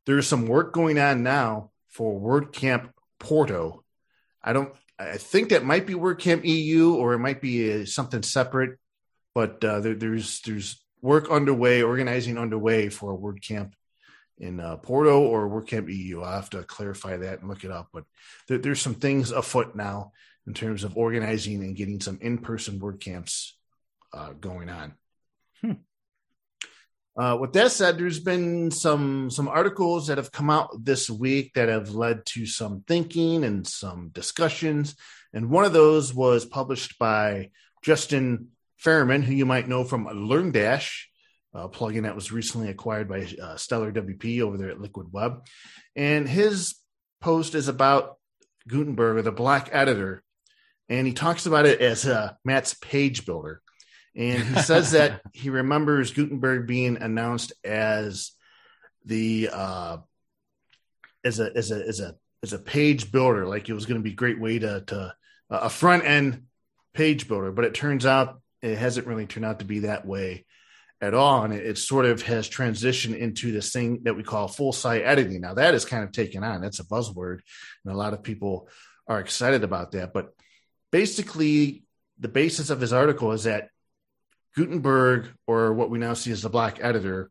there's 0.08 0.26
some 0.26 0.46
work 0.46 0.72
going 0.72 0.98
on 0.98 1.22
now 1.22 1.70
for 1.88 2.18
WordCamp 2.18 2.88
Porto. 3.20 3.84
I 4.42 4.54
don't. 4.54 4.74
I 4.98 5.18
think 5.18 5.50
that 5.50 5.64
might 5.64 5.86
be 5.86 5.92
WordCamp 5.92 6.44
EU 6.44 6.94
or 6.94 7.12
it 7.12 7.18
might 7.18 7.42
be 7.42 7.82
uh, 7.82 7.84
something 7.84 8.22
separate, 8.22 8.78
but 9.34 9.62
uh, 9.62 9.80
there, 9.80 9.94
there's 9.94 10.40
there's 10.40 10.82
work 11.02 11.30
underway, 11.30 11.82
organizing 11.82 12.38
underway 12.38 12.88
for 12.88 13.12
a 13.12 13.18
WordCamp 13.18 13.72
in 14.38 14.60
uh, 14.60 14.76
Porto 14.76 15.20
or 15.20 15.46
WordCamp 15.46 15.94
EU. 15.94 16.22
I'll 16.22 16.36
have 16.36 16.50
to 16.50 16.62
clarify 16.62 17.18
that 17.18 17.40
and 17.40 17.48
look 17.48 17.64
it 17.64 17.70
up. 17.70 17.88
But 17.92 18.04
there, 18.48 18.56
there's 18.56 18.80
some 18.80 18.94
things 18.94 19.30
afoot 19.30 19.76
now 19.76 20.12
in 20.46 20.54
terms 20.54 20.84
of 20.84 20.96
organizing 20.96 21.62
and 21.62 21.76
getting 21.76 22.00
some 22.00 22.18
in-person 22.22 22.80
WordCamps 22.80 23.52
uh, 24.14 24.32
going 24.32 24.70
on. 24.70 24.94
Hmm. 25.60 25.72
Uh, 27.18 27.36
with 27.40 27.52
that 27.52 27.72
said, 27.72 27.98
there's 27.98 28.20
been 28.20 28.70
some 28.70 29.28
some 29.28 29.48
articles 29.48 30.06
that 30.06 30.18
have 30.18 30.30
come 30.30 30.50
out 30.50 30.84
this 30.84 31.10
week 31.10 31.52
that 31.54 31.68
have 31.68 31.90
led 31.90 32.24
to 32.24 32.46
some 32.46 32.84
thinking 32.86 33.42
and 33.42 33.66
some 33.66 34.10
discussions. 34.10 34.94
And 35.32 35.50
one 35.50 35.64
of 35.64 35.72
those 35.72 36.14
was 36.14 36.44
published 36.44 36.96
by 36.96 37.50
Justin 37.82 38.50
Ferriman, 38.82 39.24
who 39.24 39.34
you 39.34 39.46
might 39.46 39.68
know 39.68 39.82
from 39.82 40.06
LearnDash, 40.06 41.06
a 41.52 41.68
plugin 41.68 42.04
that 42.04 42.14
was 42.14 42.30
recently 42.30 42.68
acquired 42.68 43.08
by 43.08 43.26
uh, 43.42 43.56
Stellar 43.56 43.90
WP 43.90 44.40
over 44.40 44.56
there 44.56 44.70
at 44.70 44.80
Liquid 44.80 45.08
Web. 45.12 45.44
And 45.96 46.28
his 46.28 46.76
post 47.20 47.56
is 47.56 47.66
about 47.66 48.16
Gutenberg 48.68 49.16
or 49.16 49.22
the 49.22 49.32
Block 49.32 49.68
Editor, 49.72 50.22
and 50.88 51.04
he 51.04 51.14
talks 51.14 51.46
about 51.46 51.66
it 51.66 51.80
as 51.80 52.06
uh, 52.06 52.34
Matt's 52.44 52.74
page 52.74 53.26
builder. 53.26 53.60
And 54.18 54.42
he 54.42 54.60
says 54.62 54.90
that 54.90 55.22
he 55.32 55.48
remembers 55.48 56.12
Gutenberg 56.12 56.66
being 56.66 56.98
announced 56.98 57.52
as 57.64 58.32
the 59.04 59.48
uh, 59.50 59.98
as 61.24 61.40
a 61.40 61.56
as 61.56 61.70
a 61.70 61.86
as 61.86 62.00
a 62.00 62.14
as 62.42 62.52
a 62.52 62.58
page 62.58 63.10
builder, 63.10 63.46
like 63.46 63.68
it 63.68 63.74
was 63.74 63.86
going 63.86 64.00
to 64.00 64.04
be 64.04 64.12
a 64.12 64.16
great 64.16 64.40
way 64.40 64.58
to 64.58 64.82
to 64.88 65.14
uh, 65.50 65.60
a 65.62 65.70
front 65.70 66.04
end 66.04 66.42
page 66.92 67.28
builder. 67.28 67.52
But 67.52 67.64
it 67.64 67.74
turns 67.74 68.04
out 68.04 68.40
it 68.60 68.76
hasn't 68.76 69.06
really 69.06 69.26
turned 69.26 69.46
out 69.46 69.60
to 69.60 69.64
be 69.64 69.80
that 69.80 70.04
way 70.04 70.44
at 71.00 71.14
all, 71.14 71.44
and 71.44 71.54
it, 71.54 71.64
it 71.64 71.78
sort 71.78 72.04
of 72.04 72.22
has 72.22 72.50
transitioned 72.50 73.16
into 73.16 73.52
this 73.52 73.72
thing 73.72 74.00
that 74.02 74.16
we 74.16 74.24
call 74.24 74.48
full 74.48 74.72
site 74.72 75.02
editing. 75.02 75.40
Now 75.40 75.54
that 75.54 75.74
is 75.74 75.84
kind 75.84 76.02
of 76.02 76.10
taken 76.10 76.42
on. 76.42 76.60
That's 76.60 76.80
a 76.80 76.84
buzzword, 76.84 77.38
and 77.84 77.94
a 77.94 77.96
lot 77.96 78.14
of 78.14 78.24
people 78.24 78.68
are 79.06 79.20
excited 79.20 79.62
about 79.62 79.92
that. 79.92 80.12
But 80.12 80.30
basically, 80.90 81.84
the 82.18 82.28
basis 82.28 82.70
of 82.70 82.80
his 82.80 82.92
article 82.92 83.30
is 83.30 83.44
that 83.44 83.68
Gutenberg, 84.58 85.28
or 85.46 85.72
what 85.72 85.88
we 85.88 86.00
now 86.00 86.14
see 86.14 86.32
as 86.32 86.42
the 86.42 86.50
Block 86.50 86.78
Editor, 86.80 87.30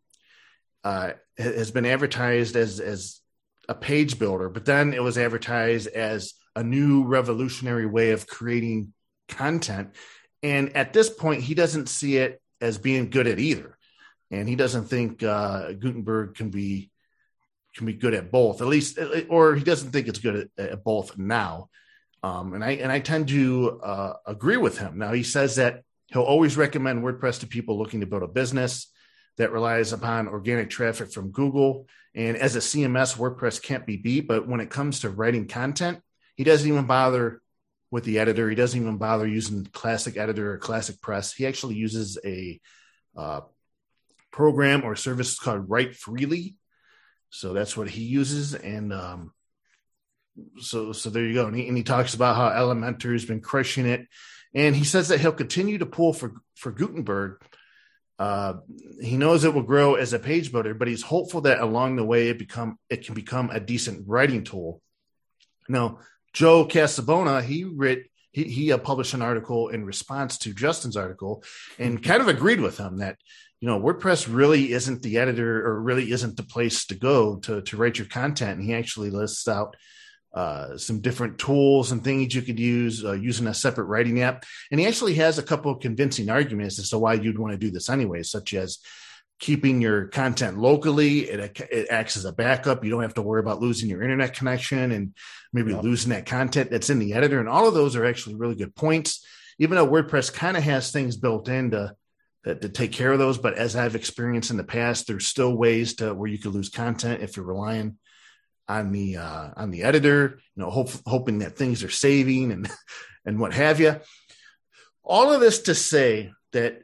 uh, 0.85 1.11
has 1.37 1.71
been 1.71 1.85
advertised 1.85 2.55
as 2.55 2.79
as 2.79 3.19
a 3.67 3.75
page 3.75 4.17
builder, 4.17 4.47
but 4.47 4.63
then 4.63 4.93
it 4.93 5.03
was 5.03 5.17
advertised 5.17 5.87
as 5.87 6.35
a 6.55 6.63
new 6.63 7.03
revolutionary 7.03 7.85
way 7.85 8.11
of 8.11 8.27
creating 8.27 8.93
content. 9.27 9.93
And 10.41 10.73
at 10.77 10.93
this 10.93 11.09
point, 11.09 11.41
he 11.41 11.53
doesn't 11.53 11.89
see 11.89 12.15
it 12.15 12.41
as 12.61 12.77
being 12.77 13.09
good 13.09 13.27
at 13.27 13.39
either, 13.39 13.77
and 14.31 14.47
he 14.47 14.55
doesn't 14.55 14.85
think 14.85 15.21
uh, 15.21 15.73
Gutenberg 15.73 16.35
can 16.35 16.49
be 16.49 16.91
can 17.75 17.85
be 17.85 17.93
good 17.93 18.13
at 18.13 18.31
both, 18.31 18.61
at 18.61 18.67
least, 18.67 18.97
or 19.27 19.53
he 19.53 19.65
doesn't 19.65 19.91
think 19.91 20.07
it's 20.07 20.19
good 20.19 20.49
at, 20.57 20.65
at 20.65 20.83
both 20.85 21.17
now. 21.17 21.67
Um, 22.23 22.53
and 22.53 22.63
I 22.63 22.71
and 22.71 22.89
I 22.89 23.01
tend 23.01 23.27
to 23.27 23.81
uh, 23.83 24.13
agree 24.25 24.57
with 24.57 24.77
him. 24.77 24.97
Now 24.97 25.11
he 25.11 25.23
says 25.23 25.57
that 25.57 25.83
he'll 26.07 26.23
always 26.23 26.57
recommend 26.57 27.03
WordPress 27.03 27.41
to 27.41 27.47
people 27.47 27.77
looking 27.77 28.01
to 28.01 28.05
build 28.05 28.23
a 28.23 28.27
business 28.27 28.91
that 29.37 29.51
relies 29.51 29.93
upon 29.93 30.27
organic 30.27 30.69
traffic 30.69 31.11
from 31.11 31.31
Google. 31.31 31.87
And 32.15 32.37
as 32.37 32.55
a 32.55 32.59
CMS, 32.59 33.17
WordPress 33.17 33.61
can't 33.61 33.85
be 33.85 33.97
beat. 33.97 34.27
But 34.27 34.47
when 34.47 34.59
it 34.59 34.69
comes 34.69 35.01
to 35.01 35.09
writing 35.09 35.47
content, 35.47 36.01
he 36.35 36.43
doesn't 36.43 36.67
even 36.67 36.85
bother 36.85 37.41
with 37.91 38.03
the 38.03 38.19
editor. 38.19 38.49
He 38.49 38.55
doesn't 38.55 38.79
even 38.79 38.97
bother 38.97 39.27
using 39.27 39.65
Classic 39.65 40.17
Editor 40.17 40.53
or 40.53 40.57
Classic 40.57 40.99
Press. 41.01 41.33
He 41.33 41.45
actually 41.45 41.75
uses 41.75 42.17
a 42.25 42.59
uh, 43.15 43.41
program 44.31 44.83
or 44.83 44.95
service 44.95 45.37
called 45.39 45.69
Write 45.69 45.95
Freely. 45.95 46.55
So 47.29 47.53
that's 47.53 47.77
what 47.77 47.89
he 47.89 48.03
uses. 48.03 48.55
And 48.55 48.93
um, 48.93 49.33
so, 50.59 50.91
so 50.91 51.09
there 51.09 51.23
you 51.23 51.33
go. 51.33 51.47
And 51.47 51.55
he, 51.55 51.67
and 51.67 51.77
he 51.77 51.83
talks 51.83 52.13
about 52.13 52.35
how 52.35 52.49
Elementor 52.49 53.13
has 53.13 53.25
been 53.25 53.41
crushing 53.41 53.85
it. 53.85 54.07
And 54.53 54.75
he 54.75 54.85
says 54.85 55.09
that 55.09 55.19
he'll 55.19 55.31
continue 55.31 55.77
to 55.79 55.85
pull 55.85 56.13
for, 56.13 56.33
for 56.55 56.71
Gutenberg 56.71 57.41
uh, 58.19 58.55
he 59.01 59.15
knows 59.17 59.43
it 59.43 59.53
will 59.53 59.61
grow 59.61 59.95
as 59.95 60.13
a 60.13 60.19
page 60.19 60.51
builder, 60.51 60.73
but 60.73 60.87
he's 60.87 61.03
hopeful 61.03 61.41
that 61.41 61.59
along 61.59 61.95
the 61.95 62.03
way 62.03 62.29
it 62.29 62.39
become 62.39 62.79
it 62.89 63.05
can 63.05 63.13
become 63.13 63.49
a 63.51 63.59
decent 63.59 64.07
writing 64.07 64.43
tool. 64.43 64.81
Now, 65.69 65.99
Joe 66.33 66.65
Casabona, 66.65 67.43
he 67.43 67.63
writ 67.63 68.09
he, 68.31 68.45
he 68.45 68.71
uh, 68.71 68.79
published 68.79 69.13
an 69.13 69.21
article 69.21 69.69
in 69.69 69.85
response 69.85 70.39
to 70.39 70.53
Justin's 70.53 70.97
article 70.97 71.43
and 71.77 72.03
kind 72.03 72.21
of 72.21 72.27
agreed 72.27 72.59
with 72.59 72.77
him 72.77 72.97
that 72.97 73.17
you 73.59 73.67
know 73.67 73.79
WordPress 73.79 74.27
really 74.31 74.71
isn't 74.71 75.03
the 75.03 75.19
editor 75.19 75.67
or 75.67 75.79
really 75.79 76.11
isn't 76.11 76.37
the 76.37 76.43
place 76.43 76.87
to 76.87 76.95
go 76.95 77.35
to 77.37 77.61
to 77.61 77.77
write 77.77 77.99
your 77.99 78.07
content. 78.07 78.59
And 78.59 78.67
he 78.67 78.73
actually 78.73 79.11
lists 79.11 79.47
out 79.47 79.75
uh, 80.37 80.77
some 80.77 80.99
different 80.99 81.39
tools 81.39 81.91
and 81.91 82.03
things 82.03 82.35
you 82.35 82.43
could 82.43 82.59
use 82.59 83.03
uh, 83.03 83.13
using 83.13 83.47
a 83.47 83.53
separate 83.55 83.85
writing 83.85 84.21
app. 84.21 84.45
And 84.69 84.79
he 84.79 84.85
actually 84.85 85.15
has 85.15 85.39
a 85.39 85.43
couple 85.43 85.71
of 85.71 85.79
convincing 85.79 86.29
arguments 86.29 86.77
as 86.77 86.91
to 86.91 86.99
why 86.99 87.13
you'd 87.13 87.39
want 87.39 87.53
to 87.53 87.57
do 87.57 87.71
this 87.71 87.89
anyway, 87.89 88.21
such 88.21 88.53
as 88.53 88.77
keeping 89.39 89.81
your 89.81 90.09
content 90.09 90.59
locally. 90.59 91.21
It, 91.21 91.59
it 91.71 91.87
acts 91.89 92.17
as 92.17 92.25
a 92.25 92.31
backup. 92.31 92.83
You 92.83 92.91
don't 92.91 93.01
have 93.01 93.15
to 93.15 93.23
worry 93.23 93.39
about 93.39 93.61
losing 93.61 93.89
your 93.89 94.03
internet 94.03 94.35
connection 94.35 94.91
and 94.91 95.15
maybe 95.53 95.71
yeah. 95.71 95.79
losing 95.79 96.11
that 96.11 96.27
content 96.27 96.69
that's 96.69 96.91
in 96.91 96.99
the 96.99 97.15
editor. 97.15 97.39
And 97.39 97.49
all 97.49 97.67
of 97.67 97.73
those 97.73 97.95
are 97.95 98.05
actually 98.05 98.35
really 98.35 98.53
good 98.53 98.75
points, 98.75 99.25
even 99.57 99.75
though 99.75 99.87
WordPress 99.87 100.31
kind 100.31 100.55
of 100.55 100.61
has 100.61 100.91
things 100.91 101.17
built 101.17 101.49
in 101.49 101.71
to, 101.71 101.95
to 102.45 102.69
take 102.69 102.91
care 102.91 103.11
of 103.11 103.17
those. 103.17 103.39
But 103.39 103.55
as 103.55 103.75
I've 103.75 103.95
experienced 103.95 104.51
in 104.51 104.57
the 104.57 104.63
past, 104.63 105.07
there's 105.07 105.25
still 105.25 105.57
ways 105.57 105.95
to 105.95 106.13
where 106.13 106.29
you 106.29 106.37
could 106.37 106.53
lose 106.53 106.69
content 106.69 107.23
if 107.23 107.35
you're 107.37 107.43
relying 107.43 107.97
on 108.67 108.91
the 108.91 109.17
uh, 109.17 109.49
on 109.55 109.71
the 109.71 109.83
editor, 109.83 110.39
you 110.55 110.63
know, 110.63 110.69
hope, 110.69 110.89
hoping 111.05 111.39
that 111.39 111.57
things 111.57 111.83
are 111.83 111.89
saving 111.89 112.51
and 112.51 112.69
and 113.25 113.39
what 113.39 113.53
have 113.53 113.79
you. 113.79 113.99
All 115.03 115.31
of 115.31 115.39
this 115.39 115.61
to 115.63 115.75
say 115.75 116.31
that 116.51 116.81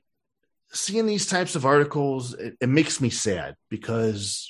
seeing 0.71 1.05
these 1.05 1.27
types 1.27 1.55
of 1.55 1.65
articles, 1.65 2.33
it, 2.33 2.55
it 2.61 2.69
makes 2.69 3.01
me 3.01 3.09
sad 3.09 3.55
because 3.69 4.49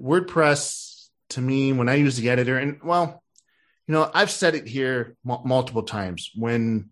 WordPress 0.00 0.90
to 1.30 1.40
me, 1.40 1.72
when 1.72 1.88
I 1.88 1.94
use 1.94 2.16
the 2.16 2.30
editor, 2.30 2.58
and 2.58 2.78
well, 2.84 3.22
you 3.86 3.94
know, 3.94 4.10
I've 4.12 4.30
said 4.30 4.54
it 4.54 4.66
here 4.66 5.16
m- 5.28 5.40
multiple 5.44 5.82
times. 5.82 6.30
When 6.34 6.90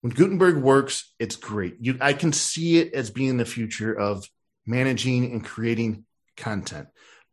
when 0.00 0.12
Gutenberg 0.12 0.56
works, 0.56 1.12
it's 1.18 1.36
great. 1.36 1.76
You, 1.80 1.98
I 2.00 2.12
can 2.12 2.32
see 2.32 2.78
it 2.78 2.94
as 2.94 3.10
being 3.10 3.36
the 3.36 3.44
future 3.44 3.92
of 3.92 4.28
managing 4.66 5.32
and 5.32 5.44
creating 5.44 6.04
content. 6.36 6.88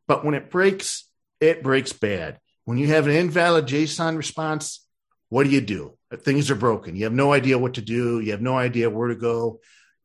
But 0.07 0.25
when 0.25 0.33
it 0.33 0.49
breaks, 0.49 1.07
it 1.43 1.61
breaks 1.61 1.91
bad. 1.91 2.39
When 2.65 2.77
you 2.77 2.87
have 2.87 3.05
an 3.05 3.13
invalid 3.13 3.65
JSON 3.65 4.15
response, 4.15 4.85
what 5.27 5.43
do 5.43 5.49
you 5.49 5.61
do? 5.61 5.97
Things 6.15 6.49
are 6.49 6.55
broken. 6.55 6.95
You 6.95 7.03
have 7.03 7.13
no 7.13 7.33
idea 7.33 7.57
what 7.57 7.73
to 7.73 7.81
do. 7.81 8.21
You 8.21 8.31
have 8.31 8.41
no 8.41 8.57
idea 8.57 8.89
where 8.89 9.09
to 9.09 9.15
go, 9.15 9.59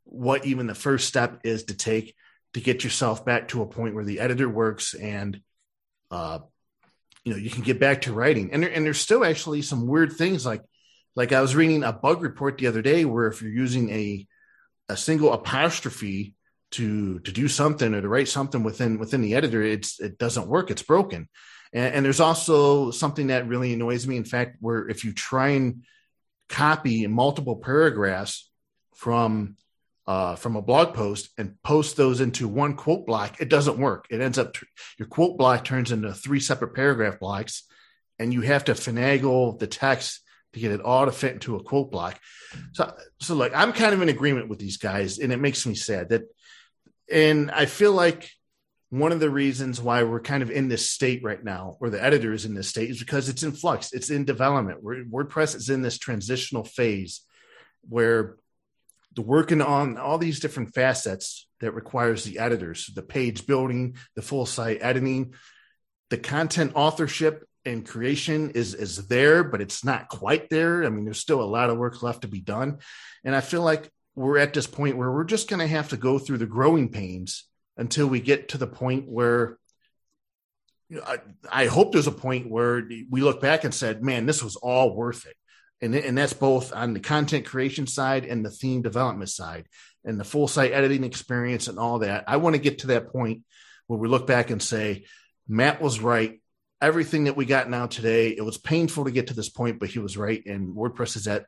what 0.05 0.47
even 0.47 0.67
the 0.67 0.75
first 0.75 1.07
step 1.07 1.41
is 1.45 1.65
to 1.65 1.77
take 1.77 2.15
to 2.55 2.61
get 2.61 2.83
yourself 2.83 3.25
back 3.25 3.49
to 3.49 3.63
a 3.63 3.67
point 3.67 3.95
where 3.95 4.05
the 4.05 4.21
editor 4.21 4.49
works 4.49 4.95
and, 4.95 5.41
uh, 6.11 6.41
you 7.25 7.33
know, 7.33 7.39
you 7.39 7.51
can 7.51 7.63
get 7.63 7.79
back 7.79 8.03
to 8.03 8.13
writing. 8.13 8.51
And, 8.53 8.63
there, 8.63 8.71
and 8.71 8.85
there's 8.85 9.01
still 9.01 9.25
actually 9.25 9.63
some 9.63 9.87
weird 9.87 10.15
things 10.15 10.47
like, 10.47 10.63
like 11.15 11.33
I 11.33 11.43
was 11.43 11.55
reading 11.55 11.85
a 11.85 11.93
bug 11.93 12.23
report 12.23 12.57
the 12.59 12.67
other 12.67 12.83
day 12.83 13.05
where 13.05 13.27
if 13.27 13.43
you're 13.43 13.53
using 13.53 13.91
a, 13.91 14.27
a 14.89 14.97
single 14.97 15.33
apostrophe 15.33 16.35
to 16.73 17.19
to 17.21 17.33
do 17.33 17.49
something 17.49 17.95
or 17.95 18.01
to 18.01 18.09
write 18.09 18.29
something 18.29 18.63
within 18.63 18.99
within 18.99 19.23
the 19.23 19.35
editor 19.35 19.63
it's 19.63 20.01
it 20.01 20.19
doesn't 20.19 20.49
work 20.49 20.71
it's 20.71 20.83
broken. 20.83 21.29
And, 21.73 21.97
and, 21.97 22.05
there's 22.05 22.21
also 22.21 22.91
something 22.91 23.27
that 23.27 23.47
really 23.47 23.75
annoys 23.75 24.07
me. 24.07 24.17
In 24.17 24.25
fact 24.25 24.57
where 24.61 24.89
if 24.89 25.05
you 25.05 25.13
try 25.13 25.51
and 25.51 25.85
copy 26.49 27.07
multiple 27.07 27.57
paragraphs 27.57 28.51
from 28.95 29.57
uh, 30.07 30.37
from 30.37 30.57
a 30.57 30.63
blog 30.63 30.95
post 30.95 31.29
and 31.37 31.63
post 31.63 31.99
those 31.99 32.23
into 32.23 32.49
one 32.49 32.75
quote 32.75 33.07
block 33.07 33.41
it 33.41 33.51
doesn't 33.51 33.79
work. 33.79 34.07
It 34.11 34.21
ends 34.21 34.39
up 34.39 34.57
your 34.99 35.09
quote 35.09 35.37
block 35.37 35.65
turns 35.65 35.93
into 35.93 36.13
three 36.15 36.41
separate 36.41 36.75
paragraph 36.75 37.19
blocks 37.19 37.65
and 38.19 38.33
you 38.33 38.41
have 38.41 38.65
to 38.65 38.73
finagle 38.73 39.59
the 39.59 39.67
text 39.67 40.23
to 40.55 40.61
get 40.61 40.73
it 40.73 40.81
all 40.81 41.05
to 41.05 41.13
fit 41.13 41.35
into 41.35 41.57
a 41.57 41.63
quote 41.63 41.91
block. 41.91 42.19
So 42.73 42.95
so 43.21 43.35
like 43.35 43.53
i'm 43.55 43.73
kind 43.73 43.93
of 43.93 44.01
in 44.01 44.09
agreement 44.09 44.49
with 44.49 44.59
these 44.59 44.79
guys 44.79 45.19
and 45.19 45.33
it 45.33 45.39
makes 45.39 45.67
me 45.67 45.75
sad 45.75 46.09
that 46.09 46.23
and 47.11 47.51
I 47.51 47.67
feel 47.67 47.93
like 47.93 48.31
one 48.91 49.13
of 49.13 49.21
the 49.21 49.31
reasons 49.31 49.81
why 49.81 50.03
we're 50.03 50.21
kind 50.21 50.43
of 50.43 50.51
in 50.51 50.69
this 50.69 50.89
state 50.89 51.23
right 51.23 51.43
now, 51.43 51.77
or 51.81 51.91
the 51.91 52.03
editor 52.03 52.33
is 52.33 52.45
in 52.45 52.55
this 52.55 52.69
state, 52.69 52.91
is 52.91 52.99
because 52.99 53.29
it's 53.29 53.43
in 53.43 53.53
flux, 53.53 53.93
it's 53.93 54.11
in 54.11 54.25
development. 54.25 54.83
WordPress 54.83 55.55
is 55.55 55.69
in 55.69 55.83
this 55.83 55.99
transitional 55.99 56.65
phase 56.65 57.21
where 57.89 58.37
the 59.15 59.23
working 59.23 59.61
on 59.61 59.99
all 59.99 60.17
these 60.17 60.41
different 60.41 60.75
facets 60.75 61.49
that 61.61 61.73
requires 61.73 62.25
the 62.25 62.39
editors, 62.39 62.87
the 62.95 63.03
page 63.03 63.47
building, 63.47 63.97
the 64.15 64.23
full 64.23 64.47
site 64.47 64.79
editing, 64.81 65.35
the 66.09 66.19
content 66.19 66.73
authorship 66.75 67.45
and 67.65 67.87
creation 67.87 68.51
is 68.51 68.75
is 68.75 69.09
there, 69.09 69.45
but 69.45 69.61
it's 69.61 69.85
not 69.85 70.09
quite 70.09 70.49
there. 70.49 70.85
I 70.85 70.89
mean, 70.89 71.05
there's 71.05 71.19
still 71.19 71.43
a 71.43 71.45
lot 71.45 71.69
of 71.69 71.77
work 71.77 72.03
left 72.03 72.23
to 72.23 72.29
be 72.29 72.41
done, 72.41 72.79
and 73.25 73.37
I 73.37 73.41
feel 73.41 73.63
like 73.63 73.91
we're 74.19 74.39
at 74.39 74.53
this 74.53 74.67
point 74.67 74.97
where 74.97 75.11
we're 75.11 75.25
just 75.25 75.49
going 75.49 75.61
to 75.61 75.67
have 75.67 75.91
to 75.91 75.97
go 75.97 76.19
through 76.19 76.39
the 76.39 76.47
growing 76.47 76.91
pains 76.91 77.45
until 77.77 78.07
we 78.07 78.21
get 78.21 78.49
to 78.49 78.59
the 78.59 78.67
point 78.67 79.09
where 79.09 79.59
you 80.89 80.97
know, 80.97 81.05
I, 81.07 81.19
I, 81.51 81.67
hope 81.67 81.93
there's 81.93 82.07
a 82.07 82.13
point 82.13 82.51
where 82.51 82.83
we 83.11 83.21
look 83.21 83.41
back 83.41 83.65
and 83.65 83.75
said, 83.75 84.03
man, 84.03 84.27
this 84.27 84.43
was 84.43 84.57
all 84.57 84.97
worth 84.97 85.27
it. 85.27 85.37
And, 85.81 85.95
and 85.95 86.19
that's 86.19 86.33
both 86.33 86.73
on 86.73 86.95
the 86.95 87.01
content 87.01 87.47
creation 87.47 87.87
side 87.87 88.25
and 88.25 88.45
the 88.45 88.51
theme 88.51 88.83
development 88.83 89.31
side 89.31 89.67
and 90.05 90.19
the 90.19 90.25
full 90.25 90.49
site 90.49 90.73
editing 90.73 91.05
experience 91.05 91.69
and 91.69 91.79
all 91.79 92.01
that. 92.01 92.25
I 92.27 92.39
want 92.39 92.57
to 92.57 92.63
get 92.63 92.81
to 92.81 92.89
that 92.89 93.13
point 93.13 93.43
where 93.87 93.99
we 93.99 94.09
look 94.09 94.27
back 94.27 94.51
and 94.51 94.63
say, 94.63 95.05
Matt 95.47 95.81
was 95.81 96.01
right. 96.01 96.41
Everything 96.81 97.25
that 97.25 97.37
we 97.37 97.45
got 97.45 97.71
now 97.71 97.87
today, 97.87 98.31
it 98.31 98.45
was 98.45 98.59
painful 98.59 99.05
to 99.05 99.11
get 99.11 99.29
to 99.29 99.35
this 99.35 99.51
point, 99.51 99.79
but 99.79 99.91
he 99.91 99.99
was 99.99 100.17
right. 100.17 100.45
And 100.47 100.75
WordPress 100.75 101.17
is 101.17 101.29
at 101.29 101.47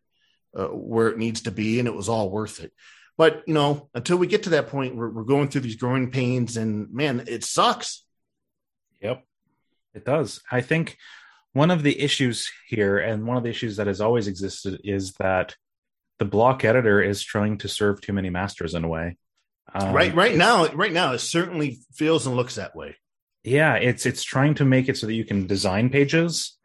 uh, 0.56 0.66
where 0.66 1.08
it 1.08 1.18
needs 1.18 1.42
to 1.42 1.50
be, 1.50 1.78
and 1.78 1.88
it 1.88 1.94
was 1.94 2.08
all 2.08 2.30
worth 2.30 2.60
it. 2.60 2.72
But 3.16 3.42
you 3.46 3.54
know, 3.54 3.88
until 3.94 4.16
we 4.16 4.26
get 4.26 4.44
to 4.44 4.50
that 4.50 4.68
point, 4.68 4.96
we're, 4.96 5.10
we're 5.10 5.24
going 5.24 5.48
through 5.48 5.60
these 5.62 5.76
growing 5.76 6.10
pains, 6.10 6.56
and 6.56 6.92
man, 6.92 7.24
it 7.26 7.44
sucks. 7.44 8.04
Yep, 9.00 9.24
it 9.94 10.04
does. 10.04 10.40
I 10.50 10.60
think 10.60 10.96
one 11.52 11.70
of 11.70 11.82
the 11.82 12.00
issues 12.00 12.50
here, 12.68 12.98
and 12.98 13.26
one 13.26 13.36
of 13.36 13.42
the 13.42 13.50
issues 13.50 13.76
that 13.76 13.86
has 13.86 14.00
always 14.00 14.28
existed, 14.28 14.80
is 14.84 15.12
that 15.14 15.56
the 16.18 16.24
block 16.24 16.64
editor 16.64 17.02
is 17.02 17.22
trying 17.22 17.58
to 17.58 17.68
serve 17.68 18.00
too 18.00 18.12
many 18.12 18.30
masters 18.30 18.74
in 18.74 18.84
a 18.84 18.88
way. 18.88 19.16
Um, 19.74 19.92
right, 19.92 20.14
right 20.14 20.36
now, 20.36 20.66
right 20.68 20.92
now, 20.92 21.12
it 21.12 21.20
certainly 21.20 21.78
feels 21.92 22.26
and 22.26 22.36
looks 22.36 22.56
that 22.56 22.74
way. 22.74 22.96
Yeah, 23.42 23.74
it's 23.76 24.04
it's 24.04 24.22
trying 24.22 24.54
to 24.54 24.64
make 24.64 24.88
it 24.88 24.96
so 24.96 25.06
that 25.06 25.14
you 25.14 25.24
can 25.24 25.46
design 25.46 25.90
pages 25.90 26.58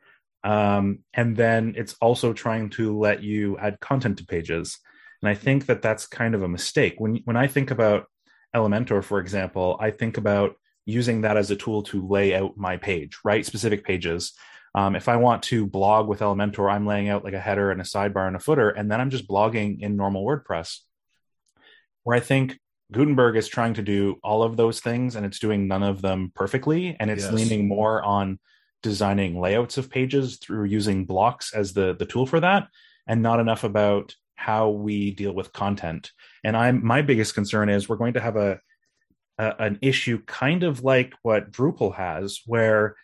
um, 0.45 0.99
and 1.13 1.35
then 1.35 1.73
it's 1.75 1.95
also 1.99 2.31
trying 2.31 2.69
to 2.69 2.97
let 2.97 3.23
you 3.23 3.57
add 3.57 3.79
content 3.79 4.19
to 4.19 4.25
pages. 4.25 4.77
And 5.21 5.29
I 5.29 5.33
think 5.33 5.65
that 5.65 5.81
that's 5.81 6.05
kind 6.05 6.35
of 6.35 6.43
a 6.43 6.47
mistake. 6.47 6.95
When 6.99 7.15
when 7.25 7.35
I 7.35 7.47
think 7.47 7.71
about 7.71 8.05
Elementor, 8.55 9.03
for 9.03 9.19
example, 9.19 9.75
I 9.81 9.89
think 9.91 10.17
about 10.17 10.55
using 10.85 11.21
that 11.21 11.35
as 11.35 11.49
a 11.49 11.55
tool 11.55 11.81
to 11.81 12.07
lay 12.07 12.35
out 12.35 12.55
my 12.57 12.77
page, 12.77 13.17
right? 13.25 13.43
Specific 13.43 13.83
pages. 13.83 14.33
Um, 14.75 14.95
if 14.95 15.09
I 15.09 15.15
want 15.15 15.41
to 15.43 15.65
blog 15.65 16.07
with 16.07 16.19
Elementor, 16.19 16.71
I'm 16.71 16.85
laying 16.85 17.09
out 17.09 17.23
like 17.23 17.33
a 17.33 17.39
header 17.39 17.71
and 17.71 17.81
a 17.81 17.85
sidebar 17.85 18.27
and 18.27 18.35
a 18.35 18.39
footer, 18.39 18.69
and 18.69 18.91
then 18.91 19.01
I'm 19.01 19.09
just 19.09 19.27
blogging 19.27 19.81
in 19.81 19.95
normal 19.95 20.23
WordPress. 20.23 20.79
Where 22.03 22.15
I 22.15 22.19
think 22.19 22.59
Gutenberg 22.91 23.35
is 23.35 23.47
trying 23.47 23.73
to 23.75 23.81
do 23.81 24.19
all 24.23 24.43
of 24.43 24.57
those 24.57 24.79
things 24.79 25.15
and 25.15 25.25
it's 25.25 25.39
doing 25.39 25.67
none 25.67 25.81
of 25.81 26.03
them 26.03 26.31
perfectly. 26.35 26.95
And 26.99 27.09
it's 27.09 27.23
Yes. 27.23 27.33
leaning 27.33 27.67
more 27.67 28.03
on 28.03 28.37
designing 28.83 29.39
layouts 29.39 29.77
of 29.77 29.89
pages 29.89 30.37
through 30.37 30.65
using 30.65 31.05
blocks 31.05 31.53
as 31.53 31.73
the, 31.73 31.95
the 31.97 32.05
tool 32.05 32.25
for 32.25 32.39
that 32.39 32.67
and 33.07 33.21
not 33.21 33.39
enough 33.39 33.63
about 33.63 34.13
how 34.35 34.69
we 34.69 35.11
deal 35.11 35.33
with 35.33 35.53
content. 35.53 36.11
And 36.43 36.55
I'm 36.55 36.85
my 36.85 37.01
biggest 37.01 37.33
concern 37.33 37.69
is 37.69 37.89
we're 37.89 37.95
going 37.95 38.13
to 38.13 38.19
have 38.19 38.35
a, 38.35 38.59
a 39.37 39.55
an 39.59 39.79
issue 39.81 40.21
kind 40.25 40.63
of 40.63 40.83
like 40.83 41.13
what 41.23 41.51
Drupal 41.51 41.95
has, 41.95 42.41
where 42.45 42.95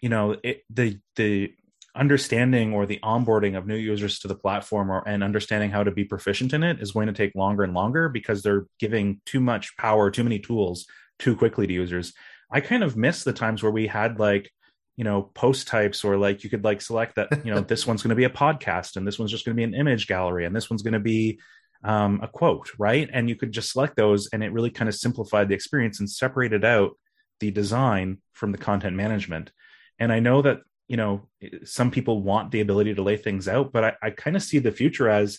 you 0.00 0.08
know 0.08 0.36
it, 0.42 0.62
the 0.70 1.00
the 1.16 1.52
understanding 1.94 2.72
or 2.72 2.86
the 2.86 3.00
onboarding 3.02 3.56
of 3.56 3.66
new 3.66 3.76
users 3.76 4.18
to 4.20 4.28
the 4.28 4.34
platform 4.34 4.90
or 4.90 5.06
and 5.06 5.22
understanding 5.22 5.70
how 5.70 5.82
to 5.82 5.90
be 5.90 6.04
proficient 6.04 6.52
in 6.52 6.62
it 6.62 6.80
is 6.80 6.92
going 6.92 7.06
to 7.06 7.12
take 7.12 7.34
longer 7.34 7.64
and 7.64 7.74
longer 7.74 8.08
because 8.08 8.42
they're 8.42 8.66
giving 8.78 9.20
too 9.26 9.40
much 9.40 9.76
power 9.76 10.10
too 10.10 10.24
many 10.24 10.38
tools 10.38 10.86
too 11.18 11.36
quickly 11.36 11.66
to 11.66 11.74
users 11.74 12.14
i 12.50 12.60
kind 12.60 12.82
of 12.82 12.96
miss 12.96 13.24
the 13.24 13.32
times 13.32 13.62
where 13.62 13.70
we 13.70 13.86
had 13.86 14.18
like 14.18 14.50
you 14.96 15.04
know 15.04 15.22
post 15.34 15.66
types 15.66 16.04
or 16.04 16.16
like 16.16 16.44
you 16.44 16.50
could 16.50 16.64
like 16.64 16.80
select 16.80 17.16
that 17.16 17.44
you 17.44 17.52
know 17.52 17.60
this 17.72 17.86
one's 17.86 18.02
going 18.02 18.10
to 18.10 18.16
be 18.16 18.24
a 18.24 18.30
podcast 18.30 18.96
and 18.96 19.06
this 19.06 19.18
one's 19.18 19.30
just 19.30 19.44
going 19.44 19.56
to 19.56 19.60
be 19.60 19.64
an 19.64 19.74
image 19.74 20.06
gallery 20.06 20.44
and 20.44 20.54
this 20.54 20.68
one's 20.68 20.82
going 20.82 20.92
to 20.92 21.00
be 21.00 21.40
um, 21.84 22.20
a 22.22 22.28
quote 22.28 22.70
right? 22.78 23.08
And 23.12 23.28
you 23.28 23.36
could 23.36 23.52
just 23.52 23.72
select 23.72 23.96
those 23.96 24.28
and 24.32 24.42
it 24.42 24.52
really 24.52 24.70
kind 24.70 24.88
of 24.88 24.94
simplified 24.94 25.48
the 25.48 25.54
experience 25.54 25.98
and 25.98 26.08
separated 26.08 26.64
out 26.64 26.92
the 27.40 27.50
design 27.50 28.18
from 28.32 28.52
the 28.52 28.58
content 28.58 28.96
management. 28.96 29.50
And 29.98 30.12
i 30.12 30.20
know 30.20 30.42
that 30.42 30.60
you 30.88 30.96
know 30.96 31.28
some 31.64 31.90
people 31.90 32.22
want 32.22 32.50
the 32.50 32.60
ability 32.60 32.94
to 32.94 33.02
lay 33.02 33.16
things 33.16 33.48
out 33.48 33.72
but 33.72 33.84
i, 33.84 33.92
I 34.02 34.10
kind 34.10 34.36
of 34.36 34.42
see 34.42 34.58
the 34.58 34.72
future 34.72 35.08
as 35.08 35.38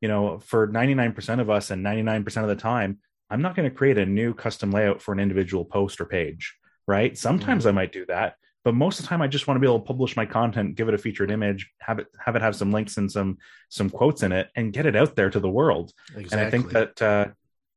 you 0.00 0.08
know 0.08 0.38
for 0.38 0.66
99% 0.66 1.40
of 1.40 1.50
us 1.50 1.70
and 1.70 1.84
99% 1.84 2.42
of 2.42 2.48
the 2.48 2.56
time 2.56 2.98
i'm 3.30 3.42
not 3.42 3.54
going 3.54 3.68
to 3.68 3.76
create 3.76 3.98
a 3.98 4.06
new 4.06 4.34
custom 4.34 4.70
layout 4.70 5.00
for 5.00 5.12
an 5.12 5.20
individual 5.20 5.64
post 5.64 6.00
or 6.00 6.06
page 6.06 6.54
right? 6.86 7.16
Sometimes 7.18 7.66
i 7.66 7.70
might 7.70 7.92
do 7.92 8.06
that 8.06 8.34
but 8.68 8.74
most 8.74 8.98
of 8.98 9.06
the 9.06 9.08
time 9.08 9.22
i 9.22 9.26
just 9.26 9.46
want 9.46 9.56
to 9.56 9.60
be 9.62 9.66
able 9.66 9.78
to 9.78 9.86
publish 9.86 10.14
my 10.14 10.26
content 10.26 10.74
give 10.74 10.88
it 10.88 10.94
a 10.94 10.98
featured 10.98 11.30
image 11.30 11.70
have 11.78 11.98
it 11.98 12.06
have 12.22 12.36
it 12.36 12.42
have 12.42 12.54
some 12.54 12.70
links 12.70 12.98
and 12.98 13.10
some 13.10 13.38
some 13.70 13.88
quotes 13.88 14.22
in 14.22 14.30
it 14.30 14.50
and 14.56 14.74
get 14.74 14.84
it 14.84 14.94
out 14.94 15.16
there 15.16 15.30
to 15.30 15.40
the 15.40 15.48
world. 15.48 15.90
Exactly. 16.14 16.28
and 16.32 16.46
i 16.46 16.50
think 16.50 16.70
that 16.72 17.00
uh 17.00 17.24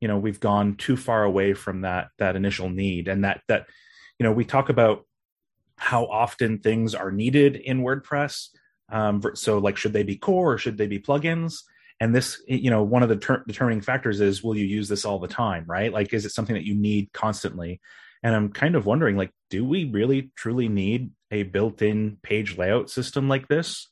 you 0.02 0.10
know 0.10 0.18
we've 0.18 0.42
gone 0.42 0.76
too 0.76 0.98
far 0.98 1.24
away 1.24 1.54
from 1.54 1.82
that 1.82 2.10
that 2.18 2.36
initial 2.36 2.70
need 2.70 3.08
and 3.08 3.24
that 3.24 3.40
that 3.48 3.68
you 4.20 4.26
know 4.26 4.34
we 4.34 4.44
talk 4.44 4.68
about 4.68 5.06
how 5.78 6.04
often 6.08 6.60
things 6.60 6.94
are 6.94 7.10
needed 7.10 7.56
in 7.56 7.84
wordpress 7.84 8.50
um 8.90 9.22
so 9.34 9.60
like 9.60 9.78
should 9.78 9.94
they 9.94 10.04
be 10.04 10.18
core 10.18 10.56
or 10.56 10.58
should 10.58 10.78
they 10.78 10.88
be 10.88 11.00
plugins? 11.00 11.64
And 12.02 12.14
this 12.14 12.42
you 12.50 12.70
know 12.70 12.84
one 12.84 13.02
of 13.02 13.08
the 13.08 13.16
ter- 13.16 13.46
determining 13.48 13.80
factors 13.80 14.20
is 14.20 14.44
will 14.44 14.58
you 14.58 14.66
use 14.66 14.90
this 14.90 15.06
all 15.06 15.20
the 15.20 15.30
time 15.30 15.64
right? 15.68 15.94
Like 15.94 16.12
is 16.14 16.26
it 16.26 16.34
something 16.34 16.56
that 16.56 16.66
you 16.66 16.76
need 16.76 17.14
constantly 17.14 17.80
and 18.24 18.36
i'm 18.36 18.50
kind 18.50 18.76
of 18.76 18.86
wondering 18.86 19.18
like 19.18 19.32
do 19.50 19.66
we 19.66 19.86
really 19.86 20.32
truly 20.36 20.68
need 20.70 21.12
a 21.30 21.44
built-in 21.44 22.18
page 22.24 22.58
layout 22.58 22.90
system 22.90 23.28
like 23.30 23.48
this? 23.48 23.88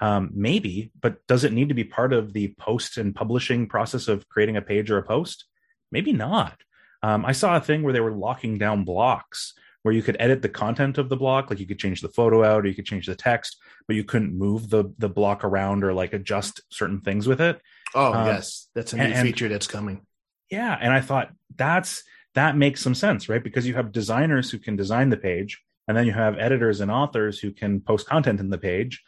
Um, 0.00 0.30
maybe 0.34 0.90
but 1.00 1.24
does 1.28 1.44
it 1.44 1.52
need 1.52 1.68
to 1.68 1.74
be 1.74 1.84
part 1.84 2.12
of 2.12 2.32
the 2.32 2.54
post 2.58 2.96
and 2.96 3.14
publishing 3.14 3.68
process 3.68 4.08
of 4.08 4.28
creating 4.28 4.56
a 4.56 4.62
page 4.62 4.90
or 4.90 4.98
a 4.98 5.02
post? 5.02 5.44
Maybe 5.92 6.12
not. 6.12 6.60
Um, 7.02 7.24
i 7.24 7.32
saw 7.32 7.56
a 7.56 7.60
thing 7.60 7.82
where 7.82 7.92
they 7.92 8.00
were 8.00 8.12
locking 8.12 8.58
down 8.58 8.84
blocks 8.84 9.54
where 9.82 9.94
you 9.94 10.02
could 10.02 10.16
edit 10.20 10.40
the 10.40 10.48
content 10.48 10.96
of 10.98 11.08
the 11.08 11.16
block 11.16 11.50
like 11.50 11.58
you 11.58 11.66
could 11.66 11.78
change 11.78 12.00
the 12.00 12.08
photo 12.08 12.44
out 12.44 12.64
or 12.64 12.68
you 12.68 12.74
could 12.74 12.86
change 12.86 13.06
the 13.06 13.16
text 13.16 13.56
but 13.86 13.96
you 13.96 14.04
couldn't 14.04 14.36
move 14.36 14.70
the 14.70 14.92
the 14.98 15.08
block 15.08 15.44
around 15.44 15.84
or 15.84 15.92
like 15.92 16.12
adjust 16.12 16.62
certain 16.70 17.00
things 17.00 17.26
with 17.26 17.40
it. 17.40 17.60
Oh 17.94 18.12
um, 18.14 18.26
yes, 18.26 18.68
that's 18.74 18.92
a 18.92 18.96
new 18.96 19.02
and- 19.02 19.26
feature 19.26 19.48
that's 19.48 19.66
coming. 19.66 20.06
yeah 20.50 20.76
and 20.80 20.92
i 20.92 21.00
thought 21.00 21.30
that's 21.56 22.02
that 22.34 22.56
makes 22.56 22.80
some 22.80 22.94
sense 22.94 23.28
right? 23.28 23.42
Because 23.44 23.66
you 23.66 23.74
have 23.74 23.92
designers 23.92 24.50
who 24.50 24.58
can 24.58 24.76
design 24.76 25.10
the 25.10 25.16
page 25.16 25.62
and 25.88 25.96
then 25.96 26.06
you 26.06 26.12
have 26.12 26.38
editors 26.38 26.80
and 26.80 26.90
authors 26.90 27.38
who 27.38 27.52
can 27.52 27.80
post 27.80 28.06
content 28.06 28.40
in 28.40 28.50
the 28.50 28.58
page 28.58 29.02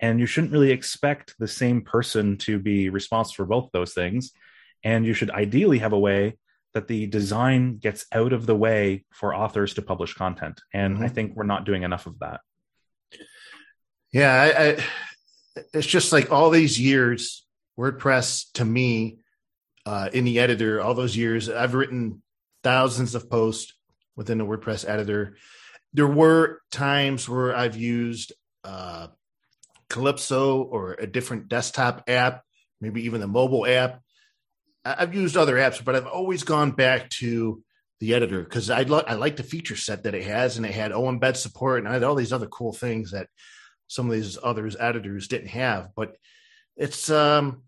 and 0.00 0.18
you 0.18 0.26
shouldn't 0.26 0.52
really 0.52 0.70
expect 0.70 1.34
the 1.38 1.48
same 1.48 1.82
person 1.82 2.38
to 2.38 2.58
be 2.58 2.88
responsible 2.88 3.34
for 3.36 3.44
both 3.46 3.70
those 3.72 3.92
things. 3.92 4.32
And 4.82 5.04
you 5.04 5.12
should 5.12 5.30
ideally 5.30 5.78
have 5.78 5.92
a 5.92 5.98
way 5.98 6.38
that 6.72 6.88
the 6.88 7.06
design 7.06 7.76
gets 7.76 8.06
out 8.12 8.32
of 8.32 8.46
the 8.46 8.56
way 8.56 9.04
for 9.12 9.34
authors 9.34 9.74
to 9.74 9.82
publish 9.82 10.14
content. 10.14 10.60
And 10.72 10.98
i 11.04 11.08
Mhm. 11.08 11.14
think 11.14 11.36
we're 11.36 11.44
not 11.44 11.66
doing 11.66 11.82
enough 11.82 12.06
of 12.06 12.18
that. 12.20 12.40
Yeah, 14.12 14.32
I, 14.32 14.68
I, 14.68 14.84
it's 15.74 15.86
just 15.86 16.12
like 16.12 16.32
all 16.32 16.50
these 16.50 16.80
years, 16.80 17.46
WordPress 17.78 18.52
to 18.54 18.64
me, 18.64 19.18
uh, 19.86 20.10
in 20.12 20.24
the 20.24 20.38
editor, 20.38 20.80
all 20.80 20.94
those 20.94 21.16
years, 21.16 21.48
I've 21.48 21.74
written 21.74 22.22
thousands 22.62 23.14
of 23.14 23.30
posts 23.30 23.74
within 24.16 24.38
the 24.38 24.46
WordPress 24.46 24.88
editor. 24.88 25.36
There 25.92 26.06
were 26.06 26.60
times 26.70 27.28
where 27.28 27.54
I've 27.54 27.76
used 27.76 28.32
uh, 28.64 29.08
Calypso 29.88 30.62
or 30.62 30.94
a 30.94 31.06
different 31.06 31.48
desktop 31.48 32.04
app, 32.08 32.42
maybe 32.80 33.04
even 33.06 33.22
a 33.22 33.26
mobile 33.26 33.66
app. 33.66 34.00
I've 34.84 35.14
used 35.14 35.36
other 35.36 35.56
apps, 35.56 35.84
but 35.84 35.94
I've 35.96 36.06
always 36.06 36.42
gone 36.42 36.70
back 36.70 37.10
to 37.10 37.62
the 37.98 38.14
editor 38.14 38.42
because 38.42 38.70
I, 38.70 38.82
lo- 38.82 39.04
I 39.06 39.14
like 39.14 39.36
the 39.36 39.42
feature 39.42 39.76
set 39.76 40.04
that 40.04 40.14
it 40.14 40.24
has, 40.24 40.56
and 40.56 40.64
it 40.64 40.72
had 40.72 40.92
OEmbed 40.92 41.36
support 41.36 41.80
and 41.80 41.88
I 41.88 41.94
had 41.94 42.02
all 42.02 42.14
these 42.14 42.32
other 42.32 42.46
cool 42.46 42.72
things 42.72 43.10
that 43.10 43.28
some 43.90 44.06
of 44.06 44.12
these 44.12 44.38
others 44.40 44.76
editors 44.78 45.26
didn't 45.26 45.48
have 45.48 45.90
but 45.96 46.14
it's 46.76 47.10
um 47.10 47.62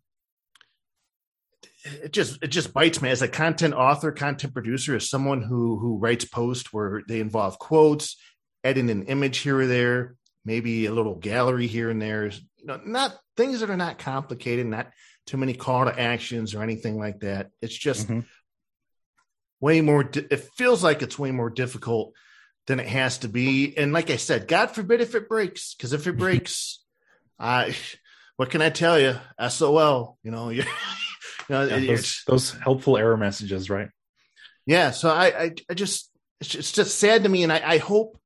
it 1.84 2.12
just 2.12 2.42
it 2.42 2.48
just 2.48 2.72
bites 2.72 3.00
me. 3.02 3.10
As 3.10 3.22
a 3.22 3.28
content 3.28 3.74
author 3.74 4.12
content 4.12 4.54
producer 4.54 4.94
as 4.96 5.08
someone 5.10 5.42
who 5.42 5.78
who 5.78 5.98
writes 5.98 6.24
posts 6.24 6.72
where 6.72 7.02
they 7.08 7.20
involve 7.20 7.58
quotes 7.58 8.16
adding 8.64 8.90
an 8.90 9.04
image 9.04 9.38
here 9.38 9.58
or 9.58 9.66
there 9.66 10.14
maybe 10.44 10.86
a 10.86 10.92
little 10.92 11.14
gallery 11.16 11.66
here 11.66 11.90
and 11.90 12.00
there 12.02 12.26
you 12.26 12.66
know 12.66 12.80
not 12.84 13.16
things 13.36 13.60
that 13.60 13.70
are 13.70 13.76
not 13.76 13.98
complicated 13.98 14.66
not 14.66 14.90
too 15.26 15.36
many 15.36 15.54
call 15.54 15.84
to 15.84 16.00
actions 16.00 16.54
or 16.54 16.62
anything 16.62 16.98
like 16.98 17.20
that. 17.20 17.50
It's 17.60 17.76
just 17.76 18.08
Mhm. 18.08 18.24
way 19.60 19.80
more 19.80 20.08
it 20.14 20.40
feels 20.56 20.82
like 20.82 21.02
it's 21.02 21.18
way 21.18 21.30
more 21.30 21.50
difficult 21.50 22.12
than 22.66 22.80
it 22.80 22.86
has 22.88 23.18
to 23.18 23.28
be. 23.28 23.76
And 23.76 23.92
like 23.92 24.10
i 24.10 24.16
said 24.16 24.46
god 24.48 24.70
forbid 24.70 25.00
if 25.00 25.14
it 25.14 25.28
breaks 25.28 25.74
because 25.74 25.92
if 25.92 26.06
it 26.06 26.16
breaks 26.16 26.82
i 27.38 27.74
what 28.36 28.50
can 28.50 28.62
i 28.62 28.70
tell 28.70 28.98
you? 28.98 29.16
Sol 29.48 30.18
you 30.22 30.30
know 30.30 30.48
you 30.56 30.64
know 31.48 31.64
Yeah, 31.64 31.86
those, 31.86 32.22
those 32.26 32.50
helpful 32.52 32.96
error 32.96 33.16
messages 33.16 33.68
right? 33.70 33.88
Yeah 34.66 34.90
so 34.90 35.10
I, 35.10 35.26
I 35.26 35.50
i 35.70 35.74
just 35.74 36.10
it's 36.40 36.72
just, 36.72 36.98
sad 36.98 37.22
to 37.22 37.28
me 37.28 37.42
and 37.44 37.52
I, 37.52 37.62
I 37.64 37.78
hope 37.78 38.18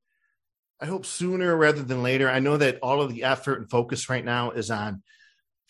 i 0.80 0.86
hope 0.86 1.04
sooner 1.06 1.54
rather 1.56 1.82
than 1.82 2.02
later. 2.02 2.28
I 2.30 2.38
know 2.40 2.56
that 2.56 2.78
all 2.82 3.00
of 3.02 3.12
the 3.12 3.24
effort 3.24 3.60
and 3.60 3.70
focus 3.70 4.08
right 4.10 4.24
now 4.24 4.50
is 4.52 4.70
on 4.70 5.02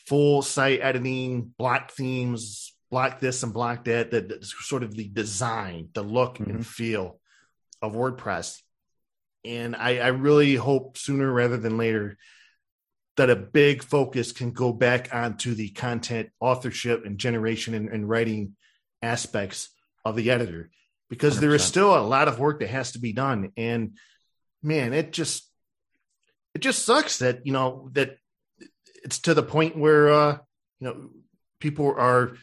full 0.06 0.42
site 0.42 0.80
editing 0.80 1.52
block 1.59 1.90
themes 1.92 2.72
block 2.90 3.18
this 3.20 3.42
and 3.42 3.52
block 3.52 3.85
that 3.85 4.12
that 4.12 4.28
that's 4.28 4.54
sort 4.66 4.82
of 4.85 4.94
the 4.94 5.09
design 5.09 5.88
the 5.92 6.02
look 6.02 6.38
Mhm. 6.38 6.50
and 6.50 6.66
feel 6.66 7.20
of 7.82 7.94
wordpress. 7.94 8.61
And 9.44 9.76
I, 9.76 9.98
I 9.98 10.09
really 10.09 10.54
hope 10.54 10.96
sooner 10.98 11.30
rather 11.32 11.56
than 11.56 11.76
later 11.78 12.16
that 13.16 13.31
a 13.31 13.37
big 13.37 13.83
focus 13.83 14.33
can 14.33 14.52
go 14.52 14.72
back 14.72 15.14
onto 15.14 15.55
the 15.55 15.70
content 15.70 16.31
authorship 16.40 17.05
and 17.05 17.18
generation 17.18 17.74
and, 17.74 17.88
and 17.88 18.09
writing 18.09 18.57
aspects 19.02 19.70
of 20.05 20.16
the 20.16 20.31
editor. 20.31 20.70
Because 21.09 21.38
there 21.38 21.55
is 21.55 21.62
100%. 21.62 21.66
still 21.66 21.96
a 21.96 22.00
lot 22.00 22.29
of 22.29 22.38
work 22.38 22.61
that 22.61 22.68
has 22.68 22.92
to 22.92 22.98
be 22.98 23.12
done. 23.12 23.52
And 23.57 23.92
man 24.66 24.92
it 24.92 25.12
just 25.12 25.48
it 26.55 26.59
just 26.59 26.85
sucks 26.85 27.18
that 27.18 27.46
you 27.46 27.52
know 27.52 27.88
that 27.92 28.16
it's 29.05 29.20
to 29.20 29.35
the 29.35 29.42
point 29.42 29.76
where 29.76 30.11
uh 30.11 30.38
you 30.81 30.87
know 30.87 31.09
people 31.61 31.87
are 31.87 32.37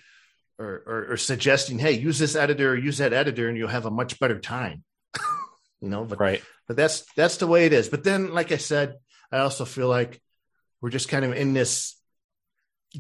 are, 0.60 0.84
are, 0.88 1.12
are 1.12 1.18
suggesting 1.18 1.80
hey 1.80 1.92
use 1.92 2.18
this 2.18 2.36
editor 2.36 2.72
or 2.72 2.78
use 2.78 3.00
that 3.00 3.14
editor 3.14 3.50
and 3.50 3.58
you'll 3.58 3.68
have 3.68 3.86
a 3.86 3.92
much 3.92 4.20
better 4.20 4.40
time. 4.40 4.84
You 5.82 5.90
know 5.90 6.06
but 6.06 6.18
right. 6.18 6.42
but 6.66 6.78
that's 6.78 7.04
that's 7.18 7.36
the 7.36 7.48
way 7.48 7.66
it 7.66 7.74
is. 7.74 7.90
But 7.90 8.06
then 8.06 8.34
like 8.34 8.54
i 8.54 8.58
said 8.58 8.96
i 9.34 9.40
also 9.40 9.66
feel 9.66 9.90
like 9.90 10.23
we're 10.84 10.90
just 10.90 11.08
kind 11.08 11.24
of 11.24 11.32
in 11.32 11.54
this 11.54 11.98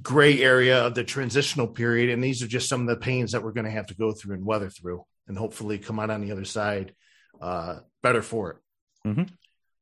gray 0.01 0.41
area 0.41 0.87
of 0.87 0.95
the 0.95 1.03
transitional 1.03 1.67
period 1.67 2.09
and 2.09 2.23
these 2.23 2.41
are 2.41 2.47
just 2.47 2.69
some 2.69 2.81
of 2.81 2.87
the 2.87 2.95
pains 2.95 3.33
that 3.33 3.43
we're 3.43 3.51
going 3.51 3.65
to 3.65 3.71
have 3.71 3.85
to 3.87 3.93
go 3.93 4.13
through 4.13 4.33
and 4.33 4.45
weather 4.45 4.69
through 4.69 5.03
and 5.27 5.37
hopefully 5.37 5.77
come 5.77 5.99
out 5.99 6.09
on 6.09 6.21
the 6.21 6.31
other 6.31 6.45
side 6.45 6.95
uh, 7.41 7.79
better 8.01 8.21
for 8.23 8.51
it 8.51 8.57
Mhm. 9.05 9.29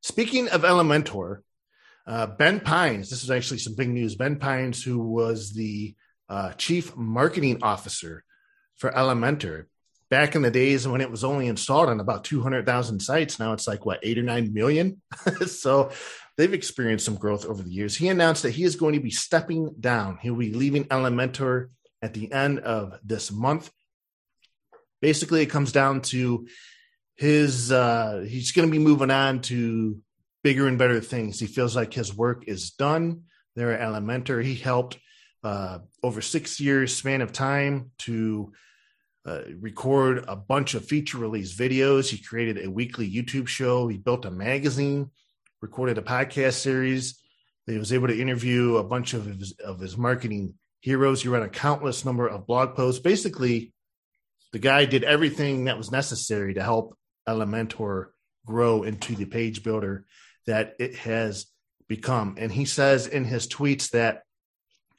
speaking 0.02 0.48
of 0.48 0.62
elementor 0.62 1.38
uh, 2.06 2.26
ben 2.26 2.58
pines 2.58 3.08
this 3.08 3.22
is 3.22 3.30
actually 3.30 3.58
some 3.58 3.76
big 3.76 3.88
news 3.88 4.16
ben 4.16 4.36
pines 4.36 4.82
who 4.82 4.98
was 4.98 5.52
the 5.52 5.94
uh, 6.28 6.52
chief 6.54 6.96
marketing 6.96 7.62
officer 7.62 8.24
for 8.76 8.90
elementor 8.90 9.66
back 10.12 10.34
in 10.34 10.42
the 10.42 10.50
days 10.50 10.86
when 10.86 11.00
it 11.00 11.10
was 11.10 11.24
only 11.24 11.46
installed 11.46 11.88
on 11.88 11.98
about 11.98 12.22
200,000 12.22 13.00
sites. 13.00 13.38
Now 13.38 13.54
it's 13.54 13.66
like 13.66 13.86
what, 13.86 14.00
eight 14.02 14.18
or 14.18 14.22
nine 14.22 14.52
million? 14.52 15.00
so 15.46 15.90
they've 16.36 16.52
experienced 16.54 17.04
some 17.04 17.16
growth 17.16 17.44
over 17.44 17.62
the 17.62 17.70
years. 17.70 17.96
He 17.96 18.08
announced 18.08 18.42
that 18.42 18.50
he 18.50 18.64
is 18.64 18.76
going 18.76 18.94
to 18.94 19.00
be 19.00 19.10
stepping 19.10 19.74
down. 19.78 20.18
He'll 20.20 20.36
be 20.36 20.52
leaving 20.52 20.84
Elementor 20.84 21.68
at 22.00 22.14
the 22.14 22.32
end 22.32 22.60
of 22.60 22.98
this 23.04 23.30
month. 23.30 23.70
basically, 25.00 25.42
it 25.42 25.46
comes 25.46 25.72
down 25.72 26.00
to 26.00 26.46
his 27.16 27.70
uh, 27.70 28.24
he's 28.26 28.52
going 28.52 28.68
to 28.68 28.72
be 28.72 28.82
moving 28.82 29.10
on 29.10 29.40
to 29.42 30.00
bigger 30.42 30.66
and 30.66 30.78
better 30.78 31.00
things. 31.00 31.38
He 31.38 31.46
feels 31.46 31.76
like 31.76 31.92
his 31.92 32.14
work 32.14 32.44
is 32.46 32.70
done 32.70 33.22
there 33.54 33.72
at 33.72 33.86
Elementor. 33.86 34.42
He 34.42 34.54
helped 34.54 34.98
uh, 35.44 35.78
over 36.02 36.20
six 36.20 36.60
years 36.60 36.96
span 36.96 37.20
of 37.20 37.32
time 37.32 37.90
to 37.98 38.52
uh, 39.24 39.42
record 39.60 40.24
a 40.26 40.36
bunch 40.36 40.74
of 40.74 40.84
feature 40.84 41.18
release 41.18 41.54
videos. 41.56 42.08
He 42.08 42.18
created 42.18 42.64
a 42.64 42.70
weekly 42.70 43.10
YouTube 43.10 43.48
show. 43.48 43.88
He 43.88 43.98
built 43.98 44.24
a 44.24 44.30
magazine, 44.30 45.10
recorded 45.62 45.96
a 45.96 46.02
podcast 46.02 46.54
series. 46.54 47.20
He 47.66 47.78
was 47.78 47.92
able 47.92 48.08
to 48.08 48.20
interview 48.20 48.76
a 48.76 48.84
bunch 48.84 49.14
of 49.14 49.24
his, 49.24 49.52
of 49.64 49.78
his 49.78 49.96
marketing 49.96 50.54
heroes. 50.80 51.22
He 51.22 51.28
ran 51.28 51.42
a 51.42 51.48
countless 51.48 52.04
number 52.04 52.26
of 52.26 52.46
blog 52.46 52.74
posts. 52.74 53.00
Basically, 53.00 53.72
the 54.52 54.58
guy 54.58 54.84
did 54.84 55.04
everything 55.04 55.64
that 55.64 55.78
was 55.78 55.92
necessary 55.92 56.54
to 56.54 56.62
help 56.62 56.98
Elementor 57.28 58.06
grow 58.44 58.82
into 58.82 59.14
the 59.14 59.24
page 59.24 59.62
builder 59.62 60.04
that 60.46 60.74
it 60.80 60.96
has 60.96 61.46
become. 61.88 62.34
And 62.38 62.50
he 62.50 62.64
says 62.64 63.06
in 63.06 63.24
his 63.24 63.46
tweets 63.46 63.90
that 63.90 64.22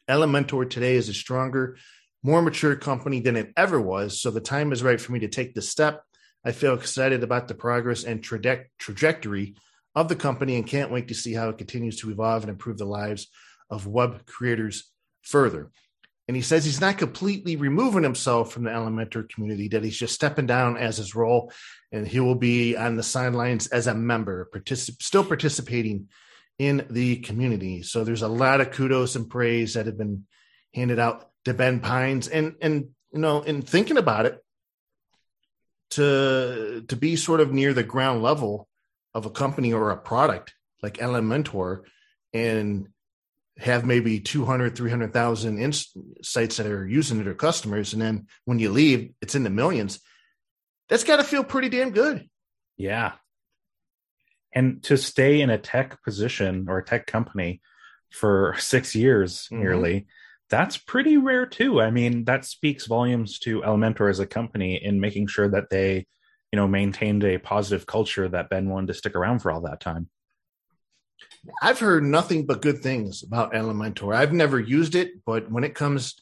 Elementor 0.09 0.69
today 0.69 0.95
is 0.95 1.09
a 1.09 1.13
stronger, 1.13 1.77
more 2.23 2.41
mature 2.41 2.77
company 2.77 3.19
than 3.19 3.35
it 3.35 3.51
ever 3.57 3.81
was. 3.81 4.21
So 4.21 4.31
the 4.31 4.39
time 4.39 4.71
is 4.71 4.81
right 4.81 4.99
for 4.99 5.11
me 5.11 5.19
to 5.19 5.27
take 5.27 5.53
the 5.53 5.61
step. 5.61 6.03
I 6.45 6.53
feel 6.53 6.73
excited 6.73 7.21
about 7.21 7.49
the 7.49 7.55
progress 7.55 8.05
and 8.05 8.21
traje- 8.21 8.65
trajectory 8.79 9.55
of 9.95 10.07
the 10.07 10.15
company 10.15 10.55
and 10.55 10.67
can't 10.67 10.91
wait 10.91 11.07
to 11.09 11.13
see 11.13 11.33
how 11.33 11.49
it 11.49 11.57
continues 11.57 11.97
to 11.99 12.09
evolve 12.11 12.43
and 12.43 12.49
improve 12.49 12.77
the 12.77 12.85
lives 12.85 13.27
of 13.69 13.87
web 13.87 14.25
creators 14.25 14.91
further. 15.21 15.71
And 16.27 16.37
he 16.37 16.41
says 16.41 16.63
he's 16.63 16.81
not 16.81 16.97
completely 16.97 17.57
removing 17.57 18.03
himself 18.03 18.51
from 18.51 18.63
the 18.63 18.71
Elementor 18.71 19.27
community, 19.29 19.67
that 19.69 19.83
he's 19.83 19.97
just 19.97 20.15
stepping 20.15 20.45
down 20.45 20.77
as 20.77 20.97
his 20.97 21.15
role 21.15 21.51
and 21.91 22.07
he 22.07 22.19
will 22.21 22.35
be 22.35 22.77
on 22.77 22.95
the 22.95 23.03
sidelines 23.03 23.67
as 23.67 23.87
a 23.87 23.93
member, 23.93 24.49
particip- 24.53 25.01
still 25.01 25.25
participating 25.25 26.07
in 26.57 26.85
the 26.89 27.17
community. 27.17 27.83
So 27.83 28.03
there's 28.03 28.21
a 28.21 28.27
lot 28.27 28.61
of 28.61 28.71
kudos 28.71 29.15
and 29.15 29.29
praise 29.29 29.73
that 29.73 29.85
have 29.85 29.97
been 29.97 30.25
handed 30.73 30.97
out 30.97 31.29
to 31.45 31.53
Ben 31.53 31.81
Pines. 31.81 32.27
And 32.27 32.55
and 32.61 32.89
you 33.11 33.19
know, 33.19 33.41
in 33.41 33.61
thinking 33.61 33.97
about 33.97 34.25
it, 34.25 34.43
to 35.91 36.83
to 36.87 36.95
be 36.95 37.15
sort 37.15 37.41
of 37.41 37.51
near 37.51 37.73
the 37.73 37.83
ground 37.83 38.23
level 38.23 38.67
of 39.13 39.25
a 39.25 39.29
company 39.29 39.73
or 39.73 39.91
a 39.91 39.97
product 39.97 40.53
like 40.81 40.97
Elementor 40.97 41.83
and 42.33 42.89
have 43.57 43.85
maybe 43.85 44.19
200 44.19 44.75
300,000 44.75 45.59
ins- 45.59 45.95
sites 46.21 46.57
that 46.57 46.65
are 46.65 46.87
using 46.87 47.19
it 47.19 47.27
or 47.27 47.35
customers 47.35 47.93
and 47.93 48.01
then 48.01 48.27
when 48.45 48.57
you 48.57 48.71
leave 48.71 49.13
it's 49.21 49.35
in 49.35 49.43
the 49.43 49.49
millions 49.49 49.99
that's 50.89 51.03
got 51.03 51.17
to 51.17 51.23
feel 51.23 51.43
pretty 51.43 51.69
damn 51.69 51.91
good. 51.91 52.29
Yeah. 52.77 53.13
And 54.53 54.83
to 54.83 54.97
stay 54.97 55.41
in 55.41 55.49
a 55.49 55.57
tech 55.57 56.03
position 56.03 56.65
or 56.67 56.79
a 56.79 56.85
tech 56.85 57.07
company 57.07 57.61
for 58.11 58.55
6 58.57 58.95
years 58.95 59.47
mm-hmm. 59.51 59.61
nearly 59.61 60.07
that's 60.49 60.77
pretty 60.77 61.17
rare 61.17 61.45
too. 61.45 61.81
I 61.81 61.89
mean 61.89 62.25
that 62.25 62.45
speaks 62.45 62.85
volumes 62.85 63.39
to 63.39 63.61
elementor 63.61 64.09
as 64.09 64.19
a 64.19 64.27
company 64.27 64.75
in 64.83 64.99
making 64.99 65.27
sure 65.27 65.49
that 65.49 65.69
they 65.69 66.05
you 66.53 66.57
know 66.57 66.67
maintained 66.67 67.23
a 67.23 67.39
positive 67.39 67.87
culture 67.87 68.29
that 68.29 68.47
ben 68.47 68.69
wanted 68.69 68.85
to 68.85 68.93
stick 68.93 69.15
around 69.15 69.39
for 69.39 69.51
all 69.51 69.61
that 69.61 69.79
time 69.79 70.07
I've 71.61 71.79
heard 71.79 72.03
nothing 72.03 72.45
but 72.45 72.61
good 72.61 72.81
things 72.81 73.23
about 73.23 73.53
Elementor. 73.53 74.15
I've 74.15 74.33
never 74.33 74.59
used 74.59 74.95
it, 74.95 75.25
but 75.25 75.51
when 75.51 75.63
it 75.63 75.75
comes 75.75 76.15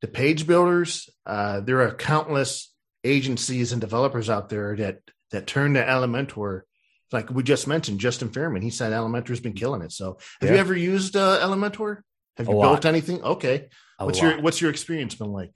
to 0.00 0.08
page 0.08 0.46
builders, 0.46 1.08
uh, 1.26 1.60
there 1.60 1.82
are 1.82 1.94
countless 1.94 2.72
agencies 3.04 3.72
and 3.72 3.80
developers 3.80 4.30
out 4.30 4.48
there 4.48 4.76
that 4.76 5.00
that 5.30 5.46
turn 5.46 5.74
to 5.74 5.84
Elementor. 5.84 6.62
Like 7.10 7.30
we 7.30 7.42
just 7.42 7.66
mentioned, 7.66 8.00
Justin 8.00 8.30
Ferriman, 8.30 8.62
he 8.62 8.70
said 8.70 8.92
Elementor's 8.92 9.40
been 9.40 9.52
killing 9.52 9.82
it. 9.82 9.92
So, 9.92 10.18
have 10.40 10.50
yeah. 10.50 10.54
you 10.54 10.60
ever 10.60 10.76
used 10.76 11.16
uh, 11.16 11.38
Elementor? 11.40 12.00
Have 12.38 12.48
you 12.48 12.54
built 12.54 12.86
anything? 12.86 13.22
Okay, 13.22 13.68
A 13.98 14.06
what's 14.06 14.22
lot. 14.22 14.34
your 14.34 14.42
what's 14.42 14.60
your 14.60 14.70
experience 14.70 15.14
been 15.14 15.32
like? 15.32 15.54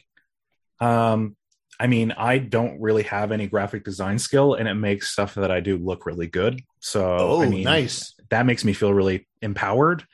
Um, 0.80 1.36
I 1.78 1.86
mean, 1.86 2.12
I 2.12 2.38
don't 2.38 2.80
really 2.80 3.02
have 3.04 3.32
any 3.32 3.46
graphic 3.46 3.84
design 3.84 4.18
skill, 4.18 4.54
and 4.54 4.68
it 4.68 4.74
makes 4.74 5.10
stuff 5.10 5.34
that 5.34 5.50
I 5.50 5.60
do 5.60 5.76
look 5.76 6.06
really 6.06 6.26
good. 6.26 6.62
So, 6.80 7.16
oh, 7.18 7.42
I 7.42 7.48
mean, 7.48 7.64
nice 7.64 8.16
that 8.30 8.46
makes 8.46 8.64
me 8.64 8.72
feel 8.72 8.92
really 8.92 9.26
empowered. 9.42 10.04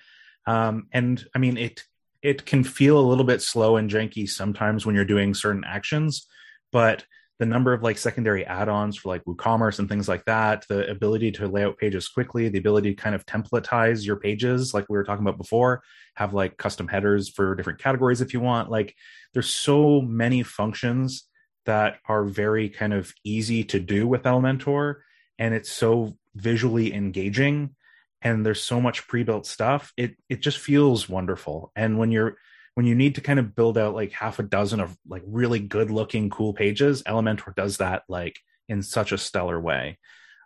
Um, 0.46 0.88
and 0.92 1.24
I 1.34 1.38
mean, 1.38 1.56
it 1.56 1.82
it 2.22 2.46
can 2.46 2.62
feel 2.62 2.98
a 2.98 3.08
little 3.08 3.24
bit 3.24 3.42
slow 3.42 3.76
and 3.76 3.90
janky 3.90 4.28
sometimes 4.28 4.86
when 4.86 4.94
you're 4.94 5.04
doing 5.04 5.34
certain 5.34 5.64
actions, 5.66 6.26
but 6.70 7.04
the 7.40 7.46
number 7.46 7.72
of 7.72 7.82
like 7.82 7.98
secondary 7.98 8.46
add-ons 8.46 8.96
for 8.96 9.08
like 9.08 9.24
WooCommerce 9.24 9.80
and 9.80 9.88
things 9.88 10.08
like 10.08 10.24
that, 10.26 10.64
the 10.68 10.88
ability 10.88 11.32
to 11.32 11.48
lay 11.48 11.64
out 11.64 11.78
pages 11.78 12.06
quickly, 12.06 12.48
the 12.48 12.58
ability 12.58 12.94
to 12.94 13.02
kind 13.02 13.16
of 13.16 13.26
templatize 13.26 14.06
your 14.06 14.14
pages, 14.14 14.72
like 14.72 14.84
we 14.88 14.96
were 14.96 15.02
talking 15.02 15.24
about 15.24 15.38
before, 15.38 15.82
have 16.14 16.32
like 16.32 16.56
custom 16.56 16.86
headers 16.86 17.28
for 17.28 17.56
different 17.56 17.80
categories 17.80 18.20
if 18.20 18.32
you 18.32 18.38
want. 18.38 18.70
Like 18.70 18.94
there's 19.32 19.50
so 19.50 20.00
many 20.00 20.44
functions 20.44 21.24
that 21.66 21.98
are 22.08 22.24
very 22.24 22.68
kind 22.68 22.92
of 22.92 23.12
easy 23.24 23.64
to 23.64 23.80
do 23.80 24.06
with 24.06 24.22
Elementor, 24.22 24.96
and 25.38 25.54
it's 25.54 25.70
so 25.70 26.16
visually 26.34 26.94
engaging 26.94 27.74
and 28.22 28.46
there's 28.46 28.62
so 28.62 28.80
much 28.80 29.06
pre-built 29.06 29.46
stuff 29.46 29.92
it 29.96 30.16
it 30.28 30.40
just 30.40 30.58
feels 30.58 31.08
wonderful 31.08 31.72
and 31.76 31.98
when 31.98 32.10
you're 32.10 32.36
when 32.74 32.86
you 32.86 32.94
need 32.94 33.16
to 33.16 33.20
kind 33.20 33.38
of 33.38 33.54
build 33.54 33.76
out 33.76 33.94
like 33.94 34.12
half 34.12 34.38
a 34.38 34.42
dozen 34.42 34.80
of 34.80 34.96
like 35.06 35.22
really 35.26 35.58
good 35.58 35.90
looking 35.90 36.30
cool 36.30 36.54
pages 36.54 37.02
elementor 37.02 37.54
does 37.54 37.78
that 37.78 38.02
like 38.08 38.36
in 38.68 38.82
such 38.82 39.12
a 39.12 39.18
stellar 39.18 39.60
way 39.60 39.98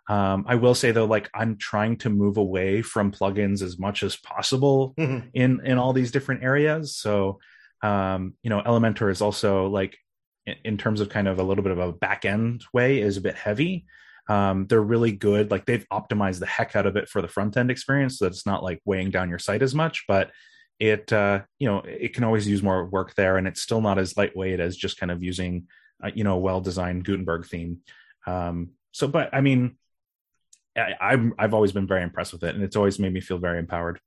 um, 0.09 0.45
i 0.47 0.55
will 0.55 0.75
say 0.75 0.91
though 0.91 1.05
like 1.05 1.29
i'm 1.33 1.57
trying 1.57 1.95
to 1.95 2.09
move 2.09 2.37
away 2.37 2.81
from 2.81 3.11
plugins 3.11 3.61
as 3.61 3.79
much 3.79 4.03
as 4.03 4.17
possible 4.17 4.93
mm-hmm. 4.97 5.27
in 5.33 5.65
in 5.65 5.77
all 5.77 5.93
these 5.93 6.11
different 6.11 6.43
areas 6.43 6.95
so 6.95 7.39
um, 7.83 8.33
you 8.41 8.49
know 8.49 8.61
elementor 8.61 9.11
is 9.11 9.21
also 9.21 9.67
like 9.67 9.97
in, 10.63 10.77
terms 10.77 11.01
of 11.01 11.09
kind 11.09 11.27
of 11.27 11.39
a 11.39 11.43
little 11.43 11.63
bit 11.63 11.71
of 11.71 11.79
a 11.79 11.91
back 11.91 12.25
end 12.25 12.63
way 12.73 13.01
is 13.01 13.17
a 13.17 13.21
bit 13.21 13.35
heavy 13.35 13.85
um, 14.29 14.67
they're 14.67 14.81
really 14.81 15.11
good. 15.11 15.51
Like 15.51 15.65
they've 15.65 15.87
optimized 15.89 16.39
the 16.39 16.45
heck 16.45 16.75
out 16.75 16.85
of 16.85 16.95
it 16.95 17.07
for 17.07 17.21
the 17.21 17.27
front 17.27 17.55
end 17.57 17.71
experience, 17.71 18.19
so 18.19 18.25
that 18.25 18.31
it's 18.33 18.45
not 18.45 18.63
like 18.63 18.81
weighing 18.85 19.09
down 19.09 19.29
your 19.29 19.39
site 19.39 19.61
as 19.61 19.73
much. 19.73 20.05
But 20.07 20.31
it, 20.79 21.11
uh, 21.13 21.41
you 21.59 21.67
know, 21.67 21.79
it 21.79 22.13
can 22.13 22.23
always 22.23 22.47
use 22.47 22.61
more 22.61 22.85
work 22.85 23.15
there, 23.15 23.37
and 23.37 23.47
it's 23.47 23.61
still 23.61 23.81
not 23.81 23.97
as 23.97 24.17
lightweight 24.17 24.59
as 24.59 24.75
just 24.75 24.99
kind 24.99 25.11
of 25.11 25.23
using, 25.23 25.67
uh, 26.03 26.11
you 26.13 26.23
know, 26.23 26.33
a 26.33 26.39
well 26.39 26.61
designed 26.61 27.05
Gutenberg 27.05 27.45
theme. 27.47 27.79
Um, 28.25 28.71
so, 28.91 29.07
but 29.07 29.29
I 29.33 29.41
mean, 29.41 29.77
I, 30.75 30.93
I'm 30.99 31.33
I've 31.39 31.53
always 31.53 31.71
been 31.71 31.87
very 31.87 32.03
impressed 32.03 32.33
with 32.33 32.43
it, 32.43 32.53
and 32.53 32.63
it's 32.63 32.75
always 32.75 32.99
made 32.99 33.13
me 33.13 33.21
feel 33.21 33.37
very 33.37 33.59
empowered. 33.59 33.99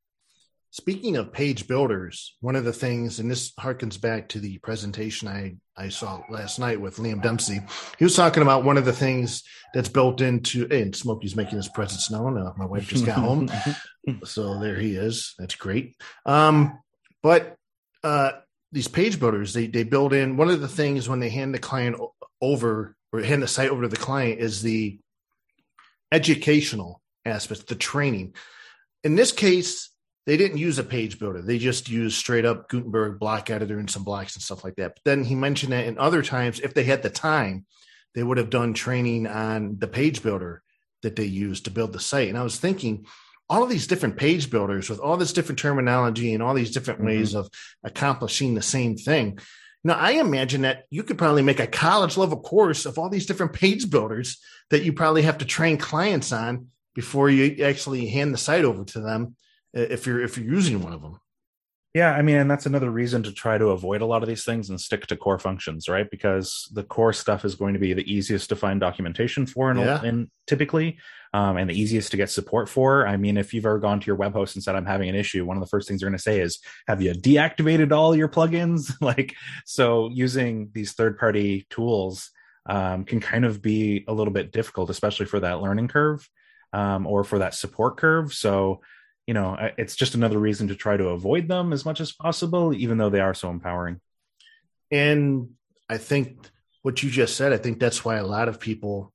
Speaking 0.73 1.17
of 1.17 1.33
page 1.33 1.67
builders, 1.67 2.37
one 2.41 2.55
of 2.55 2.65
the 2.65 2.73
things, 2.73 3.19
and 3.19 3.29
this 3.29 3.53
harkens 3.55 4.01
back 4.01 4.29
to 4.29 4.39
the 4.39 4.59
presentation 4.59 5.27
I, 5.27 5.57
I 5.77 5.89
saw 5.89 6.23
last 6.31 6.61
night 6.61 6.81
with 6.81 6.99
Liam 6.99 7.21
Dempsey. 7.21 7.61
He 7.99 8.05
was 8.05 8.15
talking 8.15 8.45
about 8.45 8.63
one 8.63 8.77
of 8.77 8.85
the 8.85 8.93
things 8.93 9.43
that's 9.75 9.89
built 9.89 10.21
into, 10.21 10.69
and 10.71 10.95
Smokey's 10.95 11.35
making 11.35 11.57
his 11.57 11.69
presence 11.69 12.09
known. 12.09 12.39
Uh, 12.39 12.53
my 12.57 12.67
wife 12.67 12.87
just 12.87 13.05
got 13.05 13.19
home. 13.19 13.51
so 14.23 14.61
there 14.61 14.77
he 14.77 14.95
is. 14.95 15.35
That's 15.41 15.57
great. 15.57 15.97
Um, 16.25 16.79
but 17.21 17.57
uh, 18.05 18.33
these 18.71 18.89
page 18.89 19.19
builders, 19.19 19.53
they, 19.53 19.67
they 19.67 19.83
build 19.83 20.13
in 20.13 20.37
one 20.37 20.51
of 20.51 20.61
the 20.61 20.69
things 20.69 21.09
when 21.09 21.19
they 21.19 21.31
hand 21.31 21.53
the 21.53 21.59
client 21.59 22.01
over 22.41 22.95
or 23.13 23.21
hand 23.23 23.43
the 23.43 23.49
site 23.49 23.71
over 23.71 23.83
to 23.83 23.89
the 23.89 23.97
client 23.97 24.39
is 24.39 24.63
the 24.63 25.01
educational 26.13 27.03
aspect, 27.25 27.67
the 27.67 27.75
training. 27.75 28.35
In 29.03 29.17
this 29.17 29.33
case, 29.33 29.91
they 30.27 30.37
didn't 30.37 30.59
use 30.59 30.79
a 30.79 30.85
page 30.85 31.19
builder. 31.19 31.43
They 31.43 31.59
just 31.59 31.89
used 31.89 32.17
straight 32.17 32.45
up 32.45 32.69
Gutenberg 32.69 33.19
block 33.19 33.51
editor 33.51 33.79
and 33.79 33.91
some 33.91 34.05
blocks 34.05 34.37
and 34.37 34.43
stuff 34.43 34.65
like 34.65 34.77
that. 34.77 34.95
But 34.97 35.05
then 35.05 35.25
he 35.25 35.35
mentioned 35.35 35.73
that 35.73 35.87
in 35.87 35.99
other 35.99 36.23
times, 36.23 36.61
if 36.61 36.75
they 36.75 36.85
had 36.85 37.03
the 37.03 37.11
time, 37.11 37.65
they 38.15 38.23
would 38.23 38.39
have 38.39 38.51
done 38.51 38.75
training 38.75 39.27
on 39.27 39.79
the 39.79 39.89
page 39.89 40.23
builder 40.23 40.63
that 41.03 41.17
they 41.17 41.25
used 41.25 41.65
to 41.65 41.71
build 41.71 41.93
the 41.93 42.01
site. 42.01 42.29
And 42.29 42.37
I 42.37 42.43
was 42.43 42.59
thinking, 42.59 43.07
all 43.49 43.65
of 43.65 43.71
these 43.71 43.87
different 43.87 44.17
page 44.17 44.51
builders 44.51 44.89
with 44.89 45.01
all 45.01 45.17
this 45.17 45.33
different 45.33 45.59
terminology 45.59 46.35
and 46.35 46.43
all 46.43 46.55
these 46.55 46.71
different 46.71 47.01
mm-hmm. 47.01 47.09
ways 47.09 47.35
of 47.35 47.49
accomplishing 47.83 48.55
the 48.55 48.63
same 48.63 48.97
thing. 48.97 49.39
Now, 49.83 49.95
I 49.95 50.13
imagine 50.13 50.63
that 50.63 50.85
you 50.91 51.03
could 51.03 51.19
probably 51.19 51.43
make 51.43 51.59
a 51.59 51.67
college 51.67 52.17
level 52.17 52.41
course 52.41 52.85
of 52.85 52.99
all 52.99 53.09
these 53.09 53.27
different 53.27 53.55
page 53.55 53.91
builders 53.91 54.39
that 54.69 54.85
you 54.85 54.93
probably 54.93 55.23
have 55.23 55.39
to 55.39 55.47
train 55.47 55.79
clients 55.79 56.33
on 56.33 56.69
before 56.95 57.31
you 57.31 57.65
actually 57.65 58.07
hand 58.09 58.35
the 58.35 58.39
site 58.39 58.65
over 58.65 58.85
to 58.85 59.01
them 59.01 59.37
if 59.73 60.07
you're 60.07 60.23
if 60.23 60.37
you're 60.37 60.53
using 60.53 60.83
one 60.83 60.93
of 60.93 61.03
them 61.03 61.19
yeah 61.95 62.13
i 62.13 62.23
mean 62.23 62.37
and 62.37 62.51
that's 62.51 62.67
another 62.67 62.91
reason 62.91 63.23
to 63.23 63.33
try 63.33 63.59
to 63.59 63.69
avoid 63.69 64.01
a 64.01 64.07
lot 64.07 64.23
of 64.23 64.29
these 64.29 64.45
things 64.45 64.71
and 64.71 64.81
stick 64.81 65.07
to 65.07 65.17
core 65.17 65.39
functions 65.39 65.89
right 65.89 66.11
because 66.11 66.71
the 66.75 66.83
core 66.83 67.13
stuff 67.13 67.45
is 67.45 67.55
going 67.55 67.75
to 67.75 67.81
be 67.81 67.93
the 67.93 68.13
easiest 68.13 68.49
to 68.49 68.57
find 68.57 68.81
documentation 68.81 69.47
for 69.47 69.71
and, 69.71 69.81
yeah. 69.81 70.03
and 70.03 70.31
typically 70.47 70.99
um, 71.33 71.57
and 71.59 71.71
the 71.71 71.81
easiest 71.81 72.11
to 72.11 72.17
get 72.17 72.31
support 72.31 72.69
for 72.69 73.07
i 73.07 73.17
mean 73.17 73.37
if 73.37 73.55
you've 73.55 73.67
ever 73.67 73.79
gone 73.79 74.01
to 74.01 74.07
your 74.07 74.17
web 74.17 74.33
host 74.33 74.57
and 74.57 74.63
said 74.63 74.75
i'm 74.75 74.87
having 74.87 75.09
an 75.09 75.15
issue 75.15 75.45
one 75.45 75.57
of 75.57 75.61
the 75.61 75.69
first 75.69 75.89
things 75.89 76.01
they're 76.01 76.11
going 76.11 76.17
to 76.17 76.23
say 76.23 76.41
is 76.41 76.59
have 76.87 77.03
you 77.03 77.13
deactivated 77.13 77.93
all 77.93 78.15
your 78.15 78.29
plugins 78.29 78.93
like 79.01 79.35
so 79.65 80.11
using 80.13 80.71
these 80.73 80.93
third 80.93 81.19
party 81.19 81.67
tools 81.71 82.31
um, 82.67 83.05
can 83.05 83.21
kind 83.21 83.45
of 83.45 83.63
be 83.63 84.05
a 84.07 84.13
little 84.13 84.33
bit 84.33 84.53
difficult, 84.53 84.91
especially 84.91 85.27
for 85.27 85.41
that 85.41 85.61
learning 85.61 85.89
curve 85.89 86.29
um, 86.73 87.07
or 87.07 87.25
for 87.25 87.39
that 87.39 87.55
support 87.55 87.97
curve. 87.97 88.33
So, 88.33 88.81
you 89.27 89.35
know, 89.35 89.57
it's 89.79 89.97
just 89.97 90.15
another 90.15 90.39
reason 90.39 90.69
to 90.69 90.75
try 90.75 90.97
to 90.97 91.09
avoid 91.09 91.49
them 91.49 91.73
as 91.73 91.85
much 91.85 92.01
as 92.01 92.13
possible, 92.13 92.75
even 92.75 92.99
though 92.99 93.11
they 93.11 93.21
are 93.21 93.35
so 93.35 93.51
empowering. 93.51 94.01
And 94.91 95.51
I 95.89 95.99
think 95.99 96.49
what 96.83 97.03
you 97.03 97.11
just 97.11 97.37
said, 97.37 97.53
I 97.53 97.59
think 97.59 97.79
that's 97.79 98.05
why 98.05 98.17
a 98.17 98.27
lot 98.27 98.49
of 98.49 98.61
people, 98.61 99.13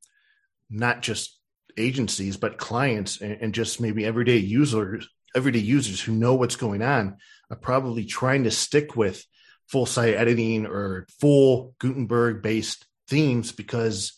not 0.70 1.02
just 1.02 1.38
agencies, 1.78 2.38
but 2.38 2.58
clients 2.58 3.22
and, 3.22 3.38
and 3.42 3.54
just 3.54 3.82
maybe 3.82 4.06
everyday 4.06 4.38
users, 4.38 5.08
everyday 5.36 5.60
users 5.60 6.00
who 6.00 6.14
know 6.14 6.36
what's 6.36 6.56
going 6.56 6.82
on 6.82 7.18
are 7.50 7.58
probably 7.58 8.06
trying 8.06 8.46
to 8.46 8.52
stick 8.52 8.96
with 8.96 9.26
full 9.68 9.86
site 9.86 10.14
editing 10.14 10.66
or 10.66 11.08
full 11.20 11.76
Gutenberg 11.80 12.42
based 12.42 12.86
themes 13.08 13.52
because 13.52 14.14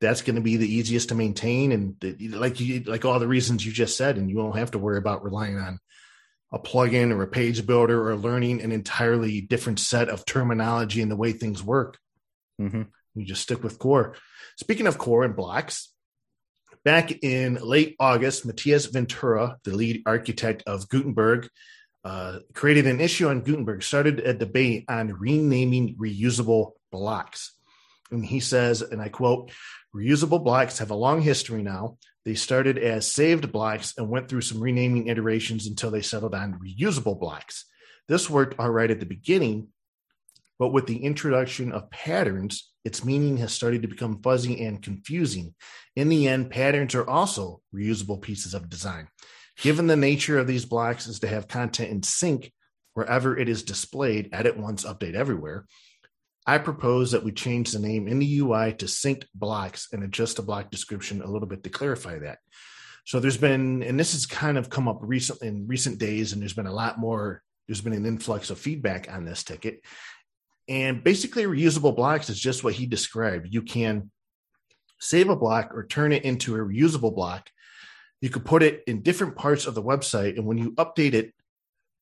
that's 0.00 0.22
going 0.22 0.36
to 0.36 0.42
be 0.42 0.56
the 0.56 0.72
easiest 0.72 1.10
to 1.10 1.14
maintain 1.14 1.72
and 1.72 2.34
like 2.34 2.58
you 2.60 2.80
like 2.84 3.04
all 3.04 3.18
the 3.18 3.28
reasons 3.28 3.64
you 3.64 3.72
just 3.72 3.96
said 3.96 4.16
and 4.16 4.30
you 4.30 4.36
won't 4.36 4.58
have 4.58 4.70
to 4.70 4.78
worry 4.78 4.98
about 4.98 5.24
relying 5.24 5.58
on 5.58 5.78
a 6.52 6.58
plugin 6.58 7.12
or 7.12 7.22
a 7.22 7.28
page 7.28 7.64
builder 7.66 8.10
or 8.10 8.16
learning 8.16 8.60
an 8.60 8.72
entirely 8.72 9.40
different 9.40 9.78
set 9.78 10.08
of 10.08 10.24
terminology 10.24 11.00
and 11.00 11.10
the 11.10 11.16
way 11.16 11.32
things 11.32 11.62
work. 11.62 11.98
Mm-hmm. 12.60 12.82
you 13.14 13.24
just 13.24 13.42
stick 13.42 13.62
with 13.62 13.78
core. 13.78 14.16
Speaking 14.56 14.86
of 14.86 14.98
core 14.98 15.24
and 15.24 15.36
blocks 15.36 15.92
back 16.84 17.12
in 17.22 17.54
late 17.56 17.94
august 18.00 18.46
matias 18.46 18.86
ventura 18.86 19.58
the 19.64 19.76
lead 19.76 20.02
architect 20.06 20.62
of 20.66 20.88
gutenberg 20.88 21.46
uh, 22.04 22.38
created 22.54 22.86
an 22.86 23.00
issue 23.00 23.28
on 23.28 23.42
gutenberg 23.42 23.82
started 23.82 24.20
a 24.20 24.32
debate 24.32 24.84
on 24.88 25.12
renaming 25.12 25.96
reusable 25.96 26.72
blocks. 26.90 27.52
And 28.10 28.24
he 28.24 28.40
says, 28.40 28.82
and 28.82 29.00
I 29.00 29.08
quote, 29.08 29.52
reusable 29.94 30.42
blocks 30.42 30.78
have 30.78 30.90
a 30.90 30.94
long 30.94 31.20
history 31.20 31.62
now. 31.62 31.98
They 32.24 32.34
started 32.34 32.78
as 32.78 33.10
saved 33.10 33.50
blocks 33.50 33.94
and 33.96 34.08
went 34.08 34.28
through 34.28 34.42
some 34.42 34.60
renaming 34.60 35.08
iterations 35.08 35.66
until 35.66 35.90
they 35.90 36.02
settled 36.02 36.34
on 36.34 36.58
reusable 36.58 37.18
blocks. 37.18 37.64
This 38.08 38.28
worked 38.28 38.58
all 38.58 38.70
right 38.70 38.90
at 38.90 39.00
the 39.00 39.06
beginning, 39.06 39.68
but 40.58 40.72
with 40.72 40.86
the 40.86 41.04
introduction 41.04 41.72
of 41.72 41.90
patterns, 41.90 42.70
its 42.84 43.04
meaning 43.04 43.38
has 43.38 43.52
started 43.52 43.82
to 43.82 43.88
become 43.88 44.22
fuzzy 44.22 44.64
and 44.64 44.82
confusing. 44.82 45.54
In 45.96 46.08
the 46.08 46.28
end, 46.28 46.50
patterns 46.50 46.94
are 46.94 47.08
also 47.08 47.60
reusable 47.74 48.20
pieces 48.20 48.54
of 48.54 48.68
design. 48.68 49.08
Given 49.60 49.86
the 49.86 49.96
nature 49.96 50.38
of 50.38 50.46
these 50.46 50.64
blocks 50.64 51.06
is 51.06 51.20
to 51.20 51.28
have 51.28 51.48
content 51.48 51.90
in 51.90 52.02
sync 52.02 52.52
wherever 52.94 53.36
it 53.36 53.48
is 53.48 53.62
displayed, 53.62 54.30
edit 54.32 54.56
once, 54.56 54.84
update 54.84 55.14
everywhere. 55.14 55.66
I 56.46 56.58
propose 56.58 57.12
that 57.12 57.22
we 57.22 57.32
change 57.32 57.72
the 57.72 57.78
name 57.78 58.08
in 58.08 58.18
the 58.18 58.38
UI 58.40 58.72
to 58.74 58.86
synced 58.86 59.26
blocks 59.34 59.88
and 59.92 60.02
adjust 60.02 60.36
the 60.36 60.42
block 60.42 60.70
description 60.70 61.22
a 61.22 61.30
little 61.30 61.48
bit 61.48 61.62
to 61.64 61.70
clarify 61.70 62.18
that. 62.20 62.38
So 63.04 63.20
there's 63.20 63.36
been, 63.36 63.82
and 63.82 63.98
this 63.98 64.12
has 64.12 64.26
kind 64.26 64.56
of 64.56 64.70
come 64.70 64.88
up 64.88 64.98
recently 65.00 65.48
in 65.48 65.66
recent 65.66 65.98
days, 65.98 66.32
and 66.32 66.40
there's 66.40 66.54
been 66.54 66.66
a 66.66 66.72
lot 66.72 66.98
more, 66.98 67.42
there's 67.66 67.80
been 67.80 67.92
an 67.92 68.06
influx 68.06 68.50
of 68.50 68.58
feedback 68.58 69.12
on 69.12 69.24
this 69.24 69.44
ticket. 69.44 69.80
And 70.68 71.02
basically, 71.02 71.44
reusable 71.44 71.96
blocks 71.96 72.30
is 72.30 72.38
just 72.38 72.62
what 72.62 72.74
he 72.74 72.86
described. 72.86 73.48
You 73.50 73.62
can 73.62 74.10
save 75.00 75.28
a 75.28 75.36
block 75.36 75.72
or 75.74 75.86
turn 75.86 76.12
it 76.12 76.24
into 76.24 76.54
a 76.54 76.58
reusable 76.58 77.14
block. 77.14 77.50
You 78.20 78.28
could 78.28 78.44
put 78.44 78.62
it 78.62 78.84
in 78.86 79.02
different 79.02 79.34
parts 79.34 79.66
of 79.66 79.74
the 79.74 79.82
website, 79.82 80.36
and 80.36 80.46
when 80.46 80.58
you 80.58 80.72
update 80.72 81.14
it, 81.14 81.34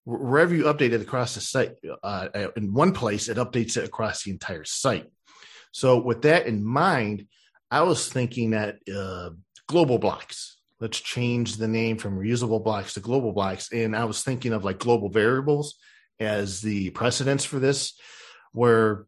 wherever 0.09 0.55
you 0.55 0.65
update 0.65 0.93
it 0.93 1.03
across 1.03 1.35
the 1.35 1.41
site, 1.41 1.75
uh, 2.03 2.29
uh, 2.35 2.49
in 2.57 2.73
one 2.73 2.93
place, 2.93 3.29
it 3.29 3.37
updates 3.37 3.77
it 3.77 3.85
across 3.85 4.23
the 4.23 4.31
entire 4.31 4.65
site. 4.65 5.07
So, 5.71 6.01
with 6.01 6.23
that 6.23 6.47
in 6.47 6.65
mind, 6.65 7.27
I 7.71 7.83
was 7.83 8.09
thinking 8.09 8.51
that 8.51 8.77
uh, 8.93 9.31
global 9.67 9.99
blocks. 9.99 10.57
Let's 10.81 10.99
change 10.99 11.57
the 11.57 11.69
name 11.69 11.99
from 11.99 12.19
reusable 12.19 12.65
blocks 12.65 12.95
to 12.95 13.01
global 13.01 13.33
blocks. 13.33 13.71
And 13.73 13.95
I 13.95 14.07
was 14.07 14.23
thinking 14.23 14.53
of 14.53 14.65
like 14.65 14.79
global 14.79 15.11
variables 15.11 15.77
as 16.19 16.63
the 16.63 16.91
precedence 16.91 17.45
for 17.45 17.59
this, 17.59 17.99
where 18.53 19.05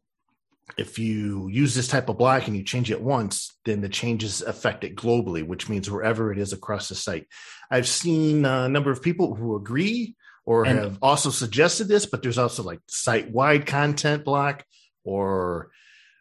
if 0.76 0.98
you 0.98 1.48
use 1.48 1.74
this 1.74 1.88
type 1.88 2.08
of 2.08 2.18
block 2.18 2.46
and 2.46 2.56
you 2.56 2.62
change 2.62 2.90
it 2.90 3.00
once, 3.00 3.56
then 3.64 3.80
the 3.80 3.88
changes 3.88 4.42
affect 4.42 4.84
it 4.84 4.96
globally, 4.96 5.46
which 5.46 5.68
means 5.68 5.90
wherever 5.90 6.30
it 6.30 6.38
is 6.38 6.52
across 6.52 6.88
the 6.88 6.94
site. 6.94 7.26
I've 7.70 7.88
seen 7.88 8.44
a 8.44 8.68
number 8.68 8.90
of 8.90 9.02
people 9.02 9.34
who 9.34 9.56
agree 9.56 10.16
or 10.44 10.64
and, 10.64 10.78
have 10.78 10.98
also 11.02 11.30
suggested 11.30 11.88
this, 11.88 12.06
but 12.06 12.22
there's 12.22 12.38
also 12.38 12.62
like 12.62 12.80
site 12.88 13.30
wide 13.30 13.66
content 13.66 14.24
block, 14.24 14.64
or 15.04 15.70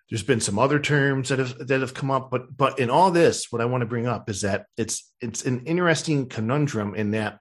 there's 0.09 0.23
been 0.23 0.41
some 0.41 0.59
other 0.59 0.79
terms 0.79 1.29
that 1.29 1.39
have 1.39 1.67
that 1.67 1.81
have 1.81 1.93
come 1.93 2.11
up. 2.11 2.29
But 2.31 2.55
but 2.55 2.79
in 2.79 2.89
all 2.89 3.11
this, 3.11 3.47
what 3.51 3.61
I 3.61 3.65
want 3.65 3.81
to 3.81 3.87
bring 3.87 4.07
up 4.07 4.29
is 4.29 4.41
that 4.41 4.65
it's 4.77 5.11
it's 5.21 5.45
an 5.45 5.65
interesting 5.65 6.27
conundrum 6.27 6.95
in 6.95 7.11
that 7.11 7.39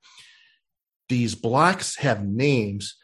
these 1.09 1.35
blocks 1.35 1.97
have 1.97 2.25
names, 2.25 2.97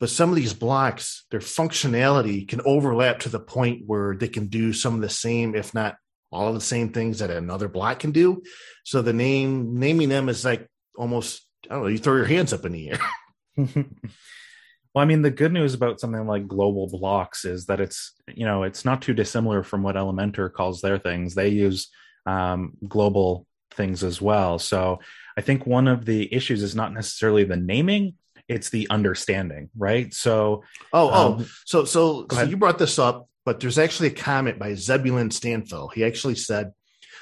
but 0.00 0.10
some 0.10 0.30
of 0.30 0.36
these 0.36 0.54
blocks, 0.54 1.24
their 1.30 1.40
functionality 1.40 2.46
can 2.46 2.60
overlap 2.64 3.20
to 3.20 3.28
the 3.28 3.40
point 3.40 3.82
where 3.86 4.16
they 4.16 4.28
can 4.28 4.48
do 4.48 4.72
some 4.72 4.94
of 4.94 5.00
the 5.00 5.08
same, 5.08 5.54
if 5.54 5.72
not 5.72 5.96
all 6.32 6.48
of 6.48 6.54
the 6.54 6.60
same 6.60 6.90
things 6.90 7.20
that 7.20 7.30
another 7.30 7.68
block 7.68 8.00
can 8.00 8.10
do. 8.10 8.42
So 8.84 9.00
the 9.00 9.12
name 9.12 9.78
naming 9.78 10.08
them 10.08 10.28
is 10.28 10.44
like 10.44 10.68
almost 10.96 11.45
I 11.70 11.74
don't 11.74 11.82
know, 11.82 11.88
you 11.88 11.98
throw 11.98 12.16
your 12.16 12.24
hands 12.24 12.52
up 12.52 12.64
in 12.64 12.72
the 12.72 12.90
air. 12.90 13.00
well, 13.56 15.02
I 15.02 15.04
mean, 15.04 15.22
the 15.22 15.30
good 15.30 15.52
news 15.52 15.74
about 15.74 16.00
something 16.00 16.26
like 16.26 16.48
global 16.48 16.88
blocks 16.88 17.44
is 17.44 17.66
that 17.66 17.80
it's, 17.80 18.12
you 18.34 18.44
know, 18.46 18.62
it's 18.62 18.84
not 18.84 19.02
too 19.02 19.14
dissimilar 19.14 19.62
from 19.62 19.82
what 19.82 19.96
Elementor 19.96 20.52
calls 20.52 20.80
their 20.80 20.98
things. 20.98 21.34
They 21.34 21.48
use 21.48 21.88
um, 22.26 22.76
global 22.86 23.46
things 23.72 24.02
as 24.02 24.20
well. 24.20 24.58
So 24.58 25.00
I 25.36 25.40
think 25.40 25.66
one 25.66 25.88
of 25.88 26.04
the 26.04 26.32
issues 26.32 26.62
is 26.62 26.74
not 26.74 26.92
necessarily 26.92 27.44
the 27.44 27.56
naming, 27.56 28.14
it's 28.48 28.70
the 28.70 28.88
understanding, 28.90 29.70
right? 29.76 30.12
So, 30.14 30.64
oh, 30.92 31.10
oh 31.10 31.26
um, 31.32 31.36
oh, 31.40 31.46
so, 31.64 31.84
so, 31.84 32.26
so 32.30 32.42
you 32.42 32.56
brought 32.56 32.78
this 32.78 32.98
up, 32.98 33.28
but 33.44 33.60
there's 33.60 33.78
actually 33.78 34.08
a 34.08 34.12
comment 34.12 34.58
by 34.58 34.72
Zebulan 34.72 35.30
Stanphill. 35.30 35.92
He 35.92 36.04
actually 36.04 36.36
said, 36.36 36.72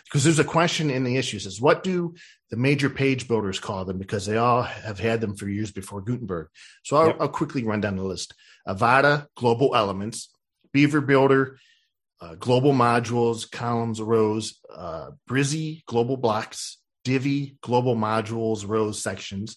because 0.05 0.23
there's 0.23 0.39
a 0.39 0.45
question 0.45 0.91
in 0.91 1.03
the 1.03 1.17
issue 1.17 1.39
says, 1.39 1.61
what 1.61 1.83
do 1.83 2.15
the 2.55 2.61
major 2.61 2.89
page 2.89 3.27
builders 3.27 3.59
call 3.59 3.85
them 3.85 3.99
because 3.99 4.27
they 4.27 4.37
all 4.37 4.63
have 4.63 5.01
had 5.01 5.21
them 5.21 5.35
for 5.35 5.49
years 5.49 5.73
before 5.73 6.01
Gutenberg. 6.01 6.47
So 6.85 6.97
I'll, 6.97 7.07
yep. 7.09 7.17
I'll 7.19 7.29
quickly 7.29 7.65
run 7.65 7.81
down 7.81 7.97
the 7.97 8.05
list. 8.05 8.33
Avada, 8.65 9.27
Global 9.35 9.75
Elements, 9.75 10.33
Beaver 10.73 11.01
Builder, 11.01 11.59
uh, 12.21 12.37
Global 12.37 12.73
Modules, 12.73 13.51
Columns, 13.51 14.01
Rows, 14.01 14.61
uh, 14.73 15.11
Brizy, 15.29 15.85
Global 15.87 16.17
Blocks, 16.17 16.79
Divi, 17.03 17.57
Global 17.61 17.97
Modules, 17.97 18.65
Rows, 18.65 19.03
Sections, 19.03 19.57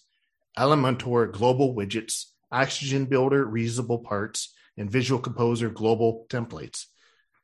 Elementor, 0.58 1.30
Global 1.30 1.76
Widgets, 1.76 2.24
Oxygen 2.50 3.04
Builder, 3.04 3.46
Reusable 3.46 4.02
Parts, 4.02 4.52
and 4.76 4.90
Visual 4.90 5.20
Composer, 5.20 5.70
Global 5.70 6.26
Templates. 6.30 6.86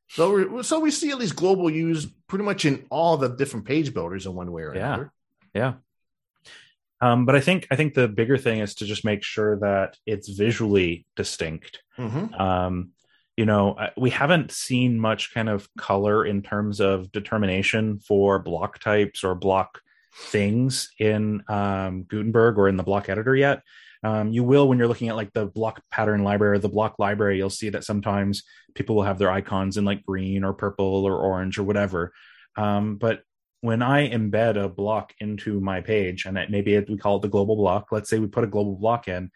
So, 0.09 0.63
so 0.63 0.81
we 0.81 0.91
see 0.91 1.11
at 1.13 1.19
least 1.19 1.37
global 1.37 1.71
used 1.71 2.09
pretty 2.27 2.45
much 2.45 2.65
in 2.65 2.87
all 2.91 3.17
the 3.17 3.29
different 3.29 3.67
page 3.67 3.95
builders 3.95 4.27
in 4.27 4.35
one 4.35 4.51
way 4.51 4.63
or 4.63 4.75
yeah. 4.75 4.95
another. 4.95 5.13
Yeah. 5.55 5.75
Um, 7.01 7.27
but 7.27 7.35
I 7.35 7.41
think 7.41 7.67
I 7.71 7.77
think 7.77 7.95
the 7.95 8.09
bigger 8.09 8.39
thing 8.39 8.61
is 8.61 8.77
to 8.77 8.87
just 8.87 9.05
make 9.05 9.23
sure 9.23 9.59
that 9.61 9.97
it's 10.07 10.29
visually 10.29 11.07
distinct. 11.17 11.83
Mm-hmm. 11.99 12.35
Um, 12.35 12.91
you 13.37 13.47
know, 13.47 13.77
we 13.97 14.11
haven't 14.11 14.53
seen 14.53 14.99
much 14.99 15.35
kind 15.35 15.49
of 15.49 15.69
color 15.77 16.25
in 16.25 16.41
terms 16.41 16.81
of 16.81 17.11
determination 17.11 17.99
for 17.99 18.39
block 18.39 18.79
types 18.79 19.25
or 19.25 19.35
block 19.35 19.81
things 20.15 20.91
in 20.99 21.43
um, 21.49 22.05
Gutenberg 22.05 22.59
or 22.59 22.69
in 22.69 22.77
the 22.77 22.85
block 22.85 23.09
editor 23.09 23.35
yet. 23.35 23.63
Um, 24.05 24.31
you 24.31 24.45
will 24.45 24.69
when 24.69 24.79
you're 24.79 24.89
looking 24.89 25.09
at 25.09 25.17
like 25.17 25.33
the 25.33 25.47
block 25.47 25.83
pattern 25.91 26.23
library 26.23 26.57
or 26.57 26.61
the 26.61 26.69
block 26.69 26.99
library. 26.99 27.39
You'll 27.39 27.51
see 27.51 27.71
that 27.71 27.85
sometimes 27.85 28.45
people 28.75 28.95
will 28.95 29.03
have 29.03 29.19
their 29.19 29.31
icons 29.31 29.77
in 29.77 29.85
like 29.85 30.05
green 30.05 30.45
or 30.45 30.53
purple 30.53 31.05
or 31.05 31.17
orange 31.17 31.59
or 31.59 31.65
whatever. 31.65 32.13
Um, 32.57 32.97
but 32.97 33.23
when 33.65 33.81
I 33.81 34.11
embed 34.11 34.63
a 34.63 34.69
block 34.69 35.15
into 35.21 35.59
my 35.59 35.81
page, 35.81 36.27
and 36.27 36.37
it, 36.37 36.51
maybe 36.51 36.79
we 36.87 36.99
call 36.99 37.17
it 37.17 37.23
the 37.23 37.29
global 37.29 37.57
block, 37.57 37.89
let's 37.93 38.11
say 38.11 38.19
we 38.19 38.27
put 38.27 38.45
a 38.45 38.47
global 38.47 38.77
block 38.77 39.09
in, 39.09 39.31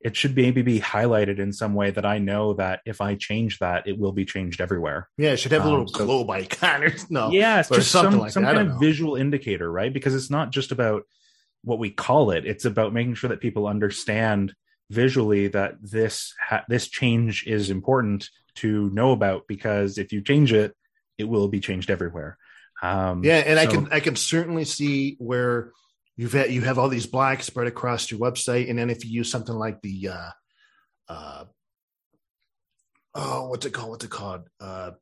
it 0.00 0.16
should 0.16 0.34
maybe 0.34 0.62
be 0.62 0.80
highlighted 0.80 1.38
in 1.38 1.52
some 1.52 1.74
way 1.74 1.90
that 1.90 2.06
I 2.06 2.16
know 2.16 2.54
that 2.54 2.80
if 2.86 3.02
I 3.02 3.16
change 3.16 3.58
that, 3.58 3.86
it 3.86 3.98
will 3.98 4.12
be 4.12 4.24
changed 4.24 4.62
everywhere. 4.62 5.10
Yeah, 5.18 5.32
it 5.32 5.36
should 5.36 5.52
have 5.52 5.66
a 5.66 5.68
little 5.68 5.82
um, 5.82 5.88
so, 5.88 6.06
globe 6.06 6.30
icon 6.30 6.84
or 6.84 6.94
no. 7.10 7.30
Yeah, 7.32 7.60
it's 7.60 7.68
just 7.68 7.90
something 7.90 8.12
some, 8.12 8.20
like 8.20 8.32
some 8.32 8.44
kind 8.44 8.56
of 8.56 8.68
know. 8.68 8.78
visual 8.78 9.16
indicator, 9.16 9.70
right? 9.70 9.92
Because 9.92 10.14
it's 10.14 10.30
not 10.30 10.52
just 10.52 10.72
about 10.72 11.02
what 11.62 11.78
we 11.78 11.90
call 11.90 12.30
it; 12.30 12.46
it's 12.46 12.64
about 12.64 12.94
making 12.94 13.16
sure 13.16 13.28
that 13.28 13.42
people 13.42 13.66
understand 13.66 14.54
visually 14.88 15.48
that 15.48 15.74
this 15.82 16.32
ha- 16.40 16.64
this 16.66 16.88
change 16.88 17.46
is 17.46 17.68
important 17.68 18.30
to 18.54 18.88
know 18.94 19.12
about 19.12 19.46
because 19.46 19.98
if 19.98 20.12
you 20.14 20.22
change 20.22 20.54
it, 20.54 20.74
it 21.18 21.24
will 21.24 21.48
be 21.48 21.60
changed 21.60 21.90
everywhere. 21.90 22.38
Um, 22.82 23.24
yeah, 23.24 23.38
and 23.38 23.58
so, 23.58 23.62
I 23.62 23.66
can 23.66 23.88
I 23.92 24.00
can 24.00 24.16
certainly 24.16 24.64
see 24.64 25.16
where 25.18 25.72
you've 26.16 26.32
had, 26.32 26.52
you 26.52 26.62
have 26.62 26.78
all 26.78 26.88
these 26.88 27.06
blocks 27.06 27.46
spread 27.46 27.66
across 27.66 28.10
your 28.10 28.20
website, 28.20 28.68
and 28.68 28.78
then 28.78 28.90
if 28.90 29.04
you 29.04 29.10
use 29.10 29.30
something 29.30 29.54
like 29.54 29.80
the 29.82 30.08
uh, 30.08 30.30
uh, 31.08 31.44
oh, 33.14 33.48
what's 33.48 33.66
it 33.66 33.72
called? 33.72 33.90
What's 33.90 34.04
it 34.04 34.10
called? 34.10 34.42
Uh, 34.60 34.92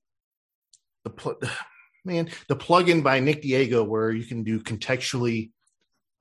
the 1.04 1.10
pl- 1.10 1.40
man 2.04 2.28
the 2.48 2.56
plugin 2.56 3.02
by 3.02 3.20
Nick 3.20 3.42
Diego 3.42 3.82
where 3.82 4.10
you 4.10 4.24
can 4.24 4.42
do 4.44 4.60
contextually 4.60 5.50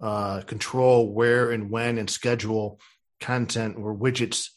uh, 0.02 0.42
control 0.42 1.14
where 1.14 1.52
and 1.52 1.70
when 1.70 1.98
and 1.98 2.10
schedule 2.10 2.80
content 3.20 3.76
or 3.78 3.96
widgets 3.96 4.50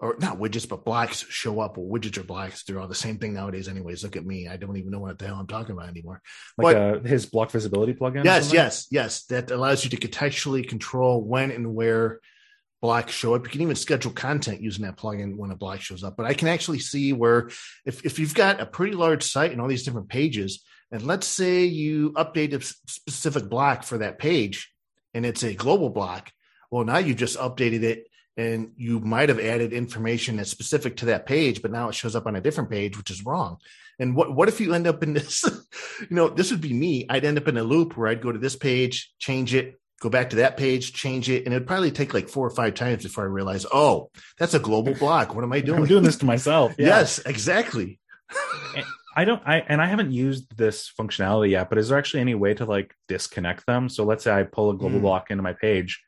or 0.00 0.16
not 0.18 0.38
widgets, 0.38 0.66
but 0.66 0.84
blocks 0.84 1.26
show 1.28 1.60
up. 1.60 1.76
Well, 1.76 1.86
widgets 1.86 2.16
or 2.16 2.22
blocks, 2.22 2.64
they're 2.64 2.80
all 2.80 2.88
the 2.88 2.94
same 2.94 3.18
thing 3.18 3.34
nowadays. 3.34 3.68
Anyways, 3.68 4.02
look 4.02 4.16
at 4.16 4.24
me. 4.24 4.48
I 4.48 4.56
don't 4.56 4.76
even 4.76 4.90
know 4.90 5.00
what 5.00 5.18
the 5.18 5.26
hell 5.26 5.36
I'm 5.36 5.46
talking 5.46 5.72
about 5.76 5.88
anymore. 5.88 6.22
Like 6.56 6.74
but, 6.74 6.76
uh, 6.76 7.00
his 7.00 7.26
block 7.26 7.50
visibility 7.50 7.92
plugin? 7.92 8.24
Yes, 8.24 8.52
yes, 8.52 8.86
yes. 8.90 9.24
That 9.26 9.50
allows 9.50 9.84
you 9.84 9.90
to 9.90 9.96
contextually 9.96 10.66
control 10.66 11.22
when 11.22 11.50
and 11.50 11.74
where 11.74 12.20
blocks 12.80 13.12
show 13.12 13.34
up. 13.34 13.44
You 13.44 13.50
can 13.50 13.60
even 13.60 13.76
schedule 13.76 14.12
content 14.12 14.62
using 14.62 14.86
that 14.86 14.96
plugin 14.96 15.36
when 15.36 15.50
a 15.50 15.56
block 15.56 15.82
shows 15.82 16.02
up. 16.02 16.16
But 16.16 16.24
I 16.24 16.32
can 16.32 16.48
actually 16.48 16.78
see 16.78 17.12
where 17.12 17.50
if, 17.84 18.04
if 18.06 18.18
you've 18.18 18.34
got 18.34 18.60
a 18.60 18.66
pretty 18.66 18.96
large 18.96 19.22
site 19.22 19.52
and 19.52 19.60
all 19.60 19.68
these 19.68 19.84
different 19.84 20.08
pages, 20.08 20.64
and 20.90 21.02
let's 21.02 21.26
say 21.26 21.64
you 21.64 22.12
update 22.12 22.54
a 22.54 22.62
specific 22.90 23.50
block 23.50 23.82
for 23.82 23.98
that 23.98 24.18
page 24.18 24.72
and 25.12 25.26
it's 25.26 25.42
a 25.42 25.54
global 25.54 25.90
block. 25.90 26.32
Well, 26.70 26.84
now 26.84 26.98
you've 26.98 27.16
just 27.16 27.38
updated 27.38 27.82
it 27.82 28.06
and 28.40 28.72
you 28.76 29.00
might 29.00 29.28
have 29.28 29.38
added 29.38 29.74
information 29.74 30.36
that's 30.36 30.50
specific 30.50 30.96
to 30.96 31.06
that 31.06 31.26
page, 31.26 31.60
but 31.60 31.70
now 31.70 31.90
it 31.90 31.94
shows 31.94 32.16
up 32.16 32.26
on 32.26 32.36
a 32.36 32.40
different 32.40 32.70
page, 32.70 32.96
which 32.96 33.10
is 33.10 33.24
wrong. 33.24 33.58
And 33.98 34.16
what 34.16 34.34
what 34.34 34.48
if 34.48 34.60
you 34.60 34.72
end 34.72 34.86
up 34.86 35.02
in 35.02 35.12
this? 35.18 35.44
you 36.00 36.16
know, 36.16 36.28
this 36.28 36.50
would 36.50 36.62
be 36.62 36.72
me. 36.72 37.04
I'd 37.10 37.26
end 37.26 37.36
up 37.36 37.48
in 37.48 37.58
a 37.58 37.62
loop 37.62 37.96
where 37.96 38.08
I'd 38.08 38.22
go 38.22 38.32
to 38.32 38.38
this 38.38 38.56
page, 38.56 39.12
change 39.18 39.54
it, 39.54 39.78
go 40.00 40.08
back 40.08 40.30
to 40.30 40.36
that 40.36 40.56
page, 40.56 40.94
change 40.94 41.28
it, 41.28 41.44
and 41.44 41.54
it'd 41.54 41.68
probably 41.68 41.90
take 41.90 42.14
like 42.14 42.30
four 42.30 42.46
or 42.46 42.50
five 42.50 42.74
times 42.74 43.02
before 43.02 43.24
I 43.24 43.26
realize, 43.26 43.66
oh, 43.72 44.10
that's 44.38 44.54
a 44.54 44.58
global 44.58 44.94
block. 44.94 45.34
What 45.34 45.44
am 45.44 45.52
I 45.52 45.60
doing? 45.66 45.80
I'm 45.80 45.86
doing 45.86 46.04
this 46.04 46.16
to 46.18 46.26
myself. 46.26 46.74
Yeah. 46.78 46.86
Yes, 46.86 47.18
exactly. 47.18 48.00
I 49.16 49.24
don't 49.24 49.42
I 49.44 49.56
and 49.68 49.82
I 49.82 49.86
haven't 49.86 50.12
used 50.12 50.56
this 50.56 50.90
functionality 50.98 51.50
yet, 51.50 51.68
but 51.68 51.76
is 51.76 51.90
there 51.90 51.98
actually 51.98 52.20
any 52.20 52.36
way 52.36 52.54
to 52.54 52.64
like 52.64 52.94
disconnect 53.06 53.66
them? 53.66 53.90
So 53.90 54.04
let's 54.04 54.24
say 54.24 54.32
I 54.32 54.44
pull 54.44 54.70
a 54.70 54.76
global 54.76 54.98
mm. 54.98 55.02
block 55.02 55.30
into 55.30 55.42
my 55.42 55.52
page 55.52 56.00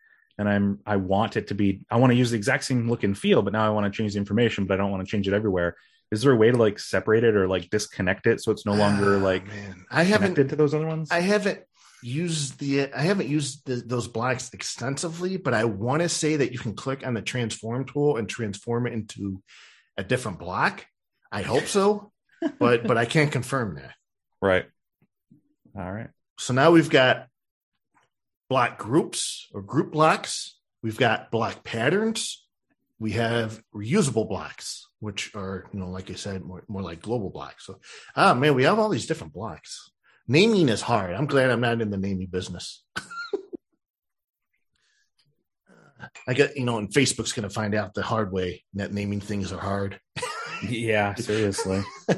and 0.42 0.50
I'm 0.50 0.80
I 0.84 0.96
want 0.96 1.36
it 1.36 1.46
to 1.48 1.54
be 1.54 1.86
I 1.88 1.96
want 1.96 2.10
to 2.10 2.16
use 2.16 2.32
the 2.32 2.36
exact 2.36 2.64
same 2.64 2.90
look 2.90 3.04
and 3.04 3.16
feel, 3.16 3.42
but 3.42 3.52
now 3.52 3.64
I 3.64 3.70
want 3.70 3.92
to 3.92 3.96
change 3.96 4.14
the 4.14 4.18
information, 4.18 4.66
but 4.66 4.74
I 4.74 4.76
don't 4.78 4.90
want 4.90 5.06
to 5.06 5.10
change 5.10 5.28
it 5.28 5.34
everywhere. 5.34 5.76
Is 6.10 6.22
there 6.22 6.32
a 6.32 6.36
way 6.36 6.50
to 6.50 6.58
like 6.58 6.80
separate 6.80 7.22
it 7.22 7.36
or 7.36 7.46
like 7.46 7.70
disconnect 7.70 8.26
it 8.26 8.42
so 8.42 8.50
it's 8.50 8.66
no 8.66 8.74
longer 8.74 9.16
ah, 9.16 9.20
like 9.20 9.46
man. 9.46 9.86
I 9.88 10.02
haven't 10.02 10.34
to 10.34 10.56
those 10.56 10.74
other 10.74 10.86
ones? 10.86 11.10
I 11.12 11.20
haven't 11.20 11.60
used 12.02 12.58
the 12.58 12.92
I 12.92 13.02
haven't 13.02 13.28
used 13.28 13.64
the, 13.66 13.76
those 13.76 14.08
blocks 14.08 14.50
extensively, 14.52 15.36
but 15.36 15.54
I 15.54 15.64
want 15.64 16.02
to 16.02 16.08
say 16.08 16.36
that 16.36 16.52
you 16.52 16.58
can 16.58 16.74
click 16.74 17.06
on 17.06 17.14
the 17.14 17.22
transform 17.22 17.84
tool 17.84 18.16
and 18.16 18.28
transform 18.28 18.88
it 18.88 18.94
into 18.94 19.42
a 19.96 20.02
different 20.02 20.40
block. 20.40 20.84
I 21.30 21.42
hope 21.42 21.66
so, 21.66 22.10
but 22.58 22.84
but 22.84 22.98
I 22.98 23.04
can't 23.04 23.30
confirm 23.30 23.76
that. 23.76 23.94
Right. 24.40 24.66
All 25.78 25.90
right. 25.90 26.10
So 26.38 26.52
now 26.52 26.72
we've 26.72 26.90
got 26.90 27.28
block 28.52 28.76
groups 28.76 29.48
or 29.54 29.62
group 29.62 29.92
blocks. 29.92 30.58
We've 30.82 30.98
got 30.98 31.30
block 31.30 31.64
patterns. 31.64 32.46
We 32.98 33.12
have 33.12 33.62
reusable 33.74 34.28
blocks, 34.28 34.88
which 35.00 35.34
are, 35.34 35.70
you 35.72 35.80
know, 35.80 35.88
like 35.88 36.10
I 36.10 36.16
said, 36.16 36.44
more, 36.44 36.62
more 36.68 36.82
like 36.82 37.00
global 37.00 37.30
blocks. 37.30 37.64
So, 37.64 37.80
ah, 38.14 38.34
man, 38.34 38.54
we 38.54 38.64
have 38.64 38.78
all 38.78 38.90
these 38.90 39.06
different 39.06 39.32
blocks. 39.32 39.90
Naming 40.28 40.68
is 40.68 40.82
hard. 40.82 41.14
I'm 41.14 41.24
glad 41.24 41.50
I'm 41.50 41.62
not 41.62 41.80
in 41.80 41.88
the 41.88 41.96
naming 41.96 42.26
business. 42.26 42.84
I 46.28 46.34
get, 46.34 46.54
you 46.54 46.66
know, 46.66 46.76
and 46.76 46.90
Facebook's 46.90 47.32
going 47.32 47.48
to 47.48 47.54
find 47.54 47.74
out 47.74 47.94
the 47.94 48.02
hard 48.02 48.32
way 48.32 48.64
that 48.74 48.92
naming 48.92 49.20
things 49.20 49.50
are 49.50 49.60
hard. 49.60 49.98
yeah, 50.68 51.14
seriously. 51.14 51.82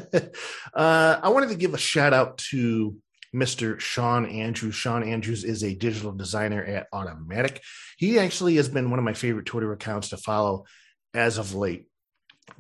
uh, 0.75 1.21
I 1.23 1.29
wanted 1.29 1.51
to 1.51 1.55
give 1.55 1.75
a 1.75 1.79
shout 1.79 2.13
out 2.13 2.39
to 2.51 2.97
Mr. 3.35 3.79
Shaun 3.81 4.27
Andrews. 4.27 4.75
Shaun 4.75 5.03
Andrews 5.03 5.45
is 5.45 5.65
a 5.65 5.75
digital 5.75 6.13
designer 6.13 6.63
at 6.63 6.91
Automattic. 6.93 7.61
He 7.97 8.19
actually 8.19 8.57
has 8.57 8.69
been 8.69 8.91
one 8.91 8.99
of 8.99 9.05
my 9.05 9.15
favorite 9.15 9.47
Twitter 9.47 9.73
accounts 9.73 10.11
to 10.11 10.17
follow 10.17 10.67
as 11.13 11.39
of 11.39 11.55
late 11.55 11.87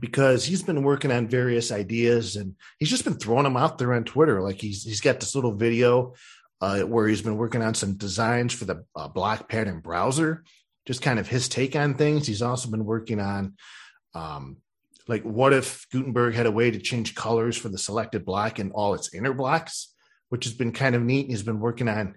because 0.01 0.45
he's 0.45 0.63
been 0.63 0.83
working 0.83 1.13
on 1.13 1.29
various 1.29 1.71
ideas 1.71 2.37
and 2.37 2.57
he's 2.79 2.91
just 2.91 3.05
been 3.05 3.15
throwing 3.15 3.45
them 3.45 3.57
out 3.57 3.79
there 3.79 3.95
on 3.95 4.05
Twitter. 4.05 4.43
Like 4.43 4.61
he's 4.61 4.83
he's 4.83 5.01
got 5.01 5.21
this 5.21 5.35
little 5.35 5.55
video 5.55 6.15
uh, 6.61 6.81
where 6.81 7.07
he's 7.07 7.23
been 7.23 7.37
working 7.37 7.63
on 7.63 7.75
some 7.75 7.97
designs 7.97 8.53
for 8.53 8.65
the 8.65 8.85
uh, 8.97 9.09
block 9.09 9.49
pattern 9.49 9.81
browser, 9.81 10.45
just 10.87 11.03
kind 11.03 11.19
of 11.19 11.29
his 11.29 11.49
take 11.49 11.77
on 11.77 11.95
things. 11.95 12.27
He's 12.27 12.43
also 12.43 12.71
been 12.71 12.85
working 12.85 13.21
on 13.21 13.55
um, 14.15 14.57
like 15.07 15.23
what 15.23 15.53
if 15.53 15.87
Gutenberg 15.93 16.35
had 16.35 16.47
a 16.47 16.53
way 16.53 16.71
to 16.71 16.79
change 16.79 17.15
colors 17.15 17.57
for 17.57 17.69
the 17.69 17.79
selected 17.79 18.25
block 18.25 18.59
and 18.59 18.73
all 18.73 18.95
its 18.95 19.15
inner 19.15 19.35
blocks 19.35 19.94
which 20.35 20.47
has 20.47 20.55
been 20.55 20.73
kind 20.73 20.97
of 20.97 21.03
neat. 21.03 21.29
He's 21.29 21.45
been 21.45 21.61
working 21.61 21.89
on 21.89 22.17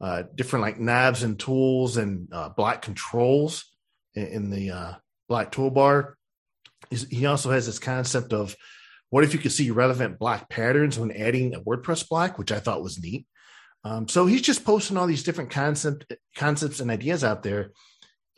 uh, 0.00 0.22
different 0.34 0.62
like 0.62 0.80
knobs 0.80 1.22
and 1.22 1.38
tools 1.38 1.98
and 1.98 2.26
uh, 2.32 2.48
block 2.48 2.80
controls 2.80 3.66
in, 4.14 4.26
in 4.26 4.50
the 4.50 4.70
uh, 4.70 4.92
block 5.28 5.52
toolbar. 5.52 6.14
He's, 6.88 7.06
he 7.10 7.26
also 7.26 7.50
has 7.50 7.66
this 7.66 7.78
concept 7.78 8.32
of 8.32 8.56
what 9.10 9.22
if 9.22 9.34
you 9.34 9.38
could 9.38 9.52
see 9.52 9.70
relevant 9.70 10.18
block 10.18 10.48
patterns 10.48 10.98
when 10.98 11.12
adding 11.12 11.54
a 11.54 11.60
WordPress 11.60 12.08
block, 12.08 12.38
which 12.38 12.52
I 12.52 12.58
thought 12.58 12.82
was 12.82 13.02
neat. 13.02 13.26
Um, 13.84 14.08
so 14.08 14.24
he's 14.24 14.40
just 14.40 14.64
posting 14.64 14.96
all 14.96 15.06
these 15.06 15.22
different 15.22 15.50
concept 15.50 16.10
concepts 16.36 16.80
and 16.80 16.90
ideas 16.90 17.22
out 17.22 17.42
there, 17.42 17.72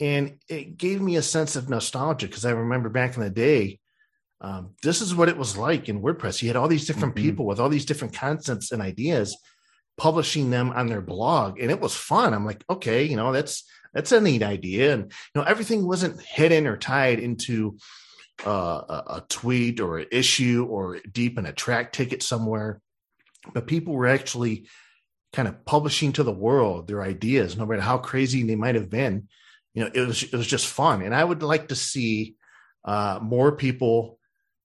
and 0.01 0.39
it 0.49 0.77
gave 0.77 1.01
me 1.01 1.15
a 1.15 1.23
sense 1.23 1.55
of 1.55 1.71
nostalgia 1.71 2.27
because 2.27 2.45
I 2.45 2.51
remember 2.51 2.89
back 2.89 3.15
in 3.15 3.23
the 3.23 3.31
day 3.31 3.79
um, 4.41 4.75
this 4.83 5.01
is 5.01 5.15
what 5.15 5.29
it 5.29 5.37
was 5.37 5.57
like 5.57 5.89
in 5.89 6.03
WordPress. 6.03 6.41
You 6.41 6.49
had 6.49 6.57
all 6.57 6.69
these 6.69 6.87
different 6.87 7.15
mm-hmm. 7.15 7.25
people 7.25 7.47
with 7.47 7.61
all 7.61 7.69
these 7.69 7.85
different 7.85 8.15
concepts 8.15 8.73
and 8.73 8.81
ideas 8.81 9.37
publishing 9.99 10.49
them 10.49 10.71
on 10.71 10.87
their 10.87 11.03
blog, 11.03 11.61
and 11.61 11.71
it 11.71 11.81
was 11.81 11.95
fun. 11.95 12.33
I'm 12.33 12.47
like, 12.47 12.65
okay, 12.71 13.05
you 13.05 13.17
know, 13.17 13.33
that's 13.33 13.65
that's 13.93 14.13
a 14.13 14.21
neat 14.21 14.43
idea, 14.43 14.95
and 14.95 15.05
you 15.05 15.41
know, 15.41 15.43
everything 15.43 15.87
wasn't 15.87 16.23
hidden 16.23 16.67
or 16.67 16.79
tied 16.79 17.19
into 17.19 17.77
uh, 18.47 18.51
a, 18.89 19.05
a 19.17 19.25
tweet 19.29 19.81
or 19.81 19.99
an 19.99 20.07
issue 20.11 20.67
or 20.71 21.01
deep 21.13 21.39
in 21.39 21.45
a 21.45 21.53
Trac 21.53 21.93
ticket 21.93 22.23
somewhere, 22.23 22.81
but 23.53 23.67
people 23.67 23.93
were 23.93 24.07
actually 24.07 24.69
kind 25.35 25.49
of 25.49 25.65
publishing 25.67 26.13
to 26.13 26.23
the 26.23 26.33
world 26.33 26.89
their 26.89 27.03
ideas, 27.03 27.57
no 27.57 27.67
matter 27.67 27.83
how 27.83 27.99
crazy 27.99 28.43
they 28.43 28.57
might 28.57 28.75
have 28.75 28.89
been. 28.89 29.29
You 29.75 29.85
know, 29.85 29.91
it 29.93 30.07
was 30.07 30.23
it 30.23 30.33
was 30.33 30.47
just 30.47 30.67
fun, 30.67 31.03
and 31.03 31.15
I 31.15 31.23
would 31.23 31.43
like 31.43 31.69
to 31.69 31.77
see 31.77 32.37
uh, 32.87 33.19
more 33.21 33.53
people 33.53 34.19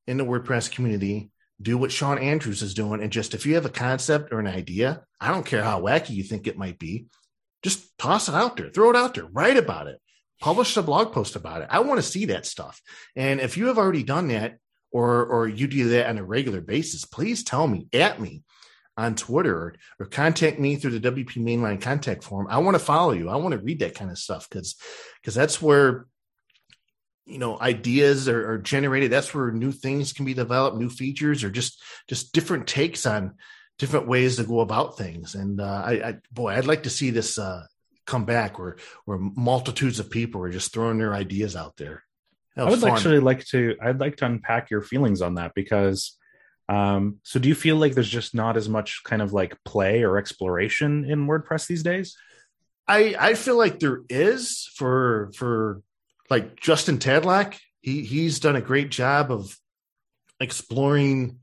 in 0.07 0.17
the 0.17 0.25
WordPress 0.25 0.71
community, 0.71 1.31
do 1.61 1.77
what 1.77 1.91
Shaun 1.91 2.17
Andrews 2.17 2.61
is 2.61 2.73
doing. 2.73 3.01
And 3.01 3.11
just 3.11 3.33
if 3.33 3.45
you 3.45 3.55
have 3.55 3.65
a 3.65 3.69
concept 3.69 4.31
or 4.31 4.39
an 4.39 4.47
idea, 4.47 5.03
I 5.19 5.29
don't 5.29 5.45
care 5.45 5.63
how 5.63 5.81
wacky 5.81 6.11
you 6.11 6.23
think 6.23 6.47
it 6.47 6.57
might 6.57 6.79
be, 6.79 7.05
just 7.63 7.97
toss 7.97 8.27
it 8.29 8.35
out 8.35 8.57
there, 8.57 8.69
throw 8.69 8.89
it 8.89 8.95
out 8.95 9.13
there, 9.13 9.25
write 9.25 9.57
about 9.57 9.87
it, 9.87 9.99
publish 10.39 10.75
a 10.77 10.83
blog 10.83 11.13
post 11.13 11.35
about 11.35 11.61
it. 11.61 11.67
I 11.71 11.79
want 11.79 11.97
to 11.97 12.07
see 12.07 12.25
that 12.25 12.45
stuff. 12.45 12.81
And 13.15 13.39
if 13.39 13.57
you 13.57 13.67
have 13.67 13.77
already 13.77 14.03
done 14.03 14.27
that, 14.29 14.57
or 14.95 15.25
or 15.25 15.47
you 15.47 15.67
do 15.67 15.89
that 15.89 16.07
on 16.07 16.17
a 16.17 16.23
regular 16.23 16.61
basis, 16.61 17.03
please 17.03 17.43
tell 17.43 17.67
me 17.67 17.87
at 17.91 18.21
me 18.21 18.43
on 18.95 19.13
Twitter 19.13 19.75
or, 19.99 20.05
contact 20.05 20.57
me 20.57 20.77
through 20.77 20.97
the 20.97 21.11
WP 21.11 21.35
Mainline 21.35 21.81
contact 21.81 22.23
form. 22.23 22.47
I 22.49 22.59
want 22.59 22.75
to 22.75 22.79
follow 22.79 23.11
you. 23.11 23.27
I 23.27 23.35
want 23.35 23.51
to 23.51 23.59
read 23.59 23.79
that 23.79 23.95
kind 23.95 24.09
of 24.09 24.17
stuff 24.17 24.47
because 24.49 24.77
because 25.21 25.35
that's 25.35 25.61
where 25.61 26.07
you 27.25 27.39
know 27.39 27.59
ideas 27.59 28.27
are, 28.29 28.51
are, 28.51 28.57
generated. 28.57 29.11
That's 29.11 29.33
where 29.33 29.51
new 29.51 29.71
things 29.71 30.13
can 30.13 30.25
be 30.25 30.33
developed 30.33 30.77
new 30.77 30.89
features 30.89 31.43
or 31.43 31.49
just 31.49 31.81
just 32.07 32.33
different 32.33 32.67
takes 32.67 33.05
on 33.05 33.35
different 33.77 34.07
ways 34.07 34.37
to 34.37 34.43
go 34.43 34.59
about 34.59 34.97
things. 34.97 35.35
And 35.35 35.59
uh, 35.59 35.83
I, 35.85 35.91
I, 35.91 36.15
boy 36.31 36.53
i'd 36.53 36.67
like 36.67 36.83
to 36.83 36.89
see 36.89 37.09
this 37.09 37.37
uh, 37.37 37.63
come 38.05 38.25
back 38.25 38.59
where 38.59 38.77
where 39.05 39.17
multitudes 39.17 39.99
of 39.99 40.09
people 40.09 40.41
are 40.41 40.51
just 40.51 40.73
throwing 40.73 40.97
their 40.97 41.13
ideas 41.13 41.55
out 41.55 41.75
there. 41.77 42.03
I 42.57 42.69
would 42.69 42.79
fun. 42.79 42.91
actually 42.91 43.19
like 43.19 43.45
to 43.47 43.75
i'd 43.81 43.99
like 43.99 44.17
to 44.17 44.25
unpack 44.25 44.69
your 44.69 44.81
feelings 44.81 45.21
on 45.21 45.35
that 45.35 45.53
because 45.55 46.17
um 46.69 47.17
so 47.23 47.37
do 47.37 47.49
you 47.49 47.55
feel 47.55 47.75
like 47.75 47.93
there's 47.95 48.09
just 48.09 48.33
not 48.33 48.55
as 48.55 48.69
much 48.69 49.01
kind 49.03 49.21
of 49.21 49.33
like 49.33 49.61
play 49.65 50.03
or 50.03 50.17
exploration 50.17 51.03
in 51.03 51.27
wordpress 51.27 51.67
these 51.67 51.83
days? 51.83 52.15
I 52.87 53.15
i 53.19 53.33
feel 53.33 53.57
like 53.57 53.79
there 53.79 54.01
is 54.09 54.69
for 54.75 55.31
for 55.35 55.81
like 56.29 56.59
Justin 56.59 56.97
Tadlock, 56.97 57.57
he 57.81 58.03
he's 58.03 58.39
done 58.39 58.55
a 58.55 58.61
great 58.61 58.89
job 58.89 59.31
of 59.31 59.55
exploring 60.39 61.39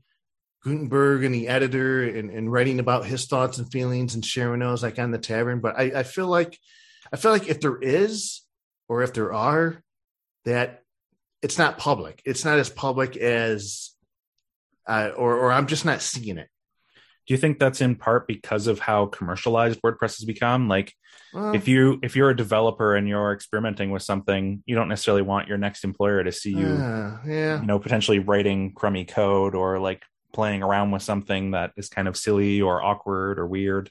Gutenberg 0.63 1.23
and 1.23 1.33
the 1.33 1.47
editor 1.47 2.03
and, 2.03 2.29
and 2.29 2.51
writing 2.51 2.79
about 2.79 3.05
his 3.05 3.25
thoughts 3.25 3.57
and 3.57 3.71
feelings 3.71 4.15
and 4.15 4.25
sharing 4.25 4.59
those 4.59 4.83
like 4.83 4.99
on 4.99 5.11
the 5.11 5.17
tavern. 5.17 5.59
But 5.59 5.77
I, 5.77 5.99
I 5.99 6.03
feel 6.03 6.27
like 6.27 6.57
I 7.11 7.17
feel 7.17 7.31
like 7.31 7.47
if 7.47 7.61
there 7.61 7.77
is 7.81 8.41
or 8.87 9.03
if 9.03 9.13
there 9.13 9.33
are, 9.33 9.81
that 10.45 10.81
it's 11.41 11.57
not 11.57 11.77
public. 11.77 12.21
It's 12.25 12.45
not 12.45 12.59
as 12.59 12.69
public 12.69 13.17
as 13.17 13.91
uh, 14.87 15.11
or 15.15 15.37
or 15.37 15.51
I'm 15.51 15.67
just 15.67 15.85
not 15.85 16.01
seeing 16.01 16.37
it 16.37 16.49
do 17.25 17.33
you 17.33 17.37
think 17.37 17.59
that's 17.59 17.81
in 17.81 17.95
part 17.95 18.27
because 18.27 18.67
of 18.67 18.79
how 18.79 19.05
commercialized 19.05 19.81
wordpress 19.81 20.17
has 20.17 20.25
become 20.25 20.67
like 20.67 20.93
if 21.55 21.67
you 21.67 21.99
if 22.03 22.15
you're 22.15 22.29
a 22.29 22.35
developer 22.35 22.95
and 22.95 23.07
you're 23.07 23.33
experimenting 23.33 23.89
with 23.89 24.03
something 24.03 24.61
you 24.65 24.75
don't 24.75 24.87
necessarily 24.87 25.23
want 25.23 25.47
your 25.47 25.57
next 25.57 25.83
employer 25.83 26.23
to 26.23 26.31
see 26.31 26.51
you 26.51 26.67
uh, 26.67 27.17
yeah 27.25 27.59
you 27.59 27.65
know 27.65 27.79
potentially 27.79 28.19
writing 28.19 28.71
crummy 28.73 29.03
code 29.03 29.55
or 29.55 29.79
like 29.79 30.03
playing 30.33 30.63
around 30.63 30.91
with 30.91 31.03
something 31.03 31.51
that 31.51 31.71
is 31.77 31.89
kind 31.89 32.07
of 32.07 32.17
silly 32.17 32.61
or 32.61 32.83
awkward 32.83 33.39
or 33.39 33.47
weird. 33.47 33.85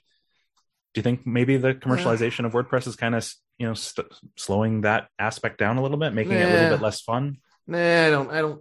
Do 0.93 0.99
you 0.99 1.03
think 1.03 1.26
maybe 1.26 1.57
the 1.57 1.72
commercialization 1.72 2.45
of 2.45 2.53
WordPress 2.53 2.87
is 2.87 2.97
kind 2.97 3.14
of 3.14 3.33
you 3.59 3.66
know 3.66 3.74
st- 3.74 4.09
slowing 4.37 4.83
that 4.83 5.09
aspect 5.18 5.59
down 5.59 5.78
a 5.78 5.83
little 5.83 5.97
bit, 5.97 6.12
making 6.12 6.33
it 6.33 6.43
a 6.43 6.53
little 6.53 6.70
bit 6.76 6.83
less 6.83 7.01
fun? 7.01 7.39
Nah, 7.66 8.07
I 8.07 8.11
don't. 8.11 8.30
I 8.30 8.41
don't. 8.43 8.61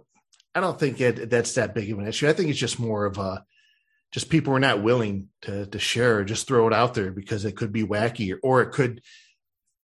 I 0.54 0.60
don't 0.60 0.78
think 0.78 1.00
it, 1.00 1.28
that's 1.28 1.54
that 1.54 1.74
big 1.74 1.90
of 1.90 1.98
an 1.98 2.06
issue. 2.06 2.28
I 2.28 2.32
think 2.32 2.48
it's 2.50 2.58
just 2.58 2.78
more 2.78 3.04
of 3.04 3.18
a 3.18 3.44
just 4.12 4.30
people 4.30 4.54
are 4.54 4.60
not 4.60 4.82
willing 4.82 5.28
to 5.42 5.66
to 5.66 5.78
share 5.78 6.18
or 6.18 6.24
just 6.24 6.46
throw 6.46 6.66
it 6.66 6.72
out 6.72 6.94
there 6.94 7.10
because 7.10 7.44
it 7.44 7.56
could 7.56 7.72
be 7.72 7.84
wacky 7.84 8.34
or, 8.34 8.38
or 8.42 8.62
it 8.62 8.72
could 8.72 9.02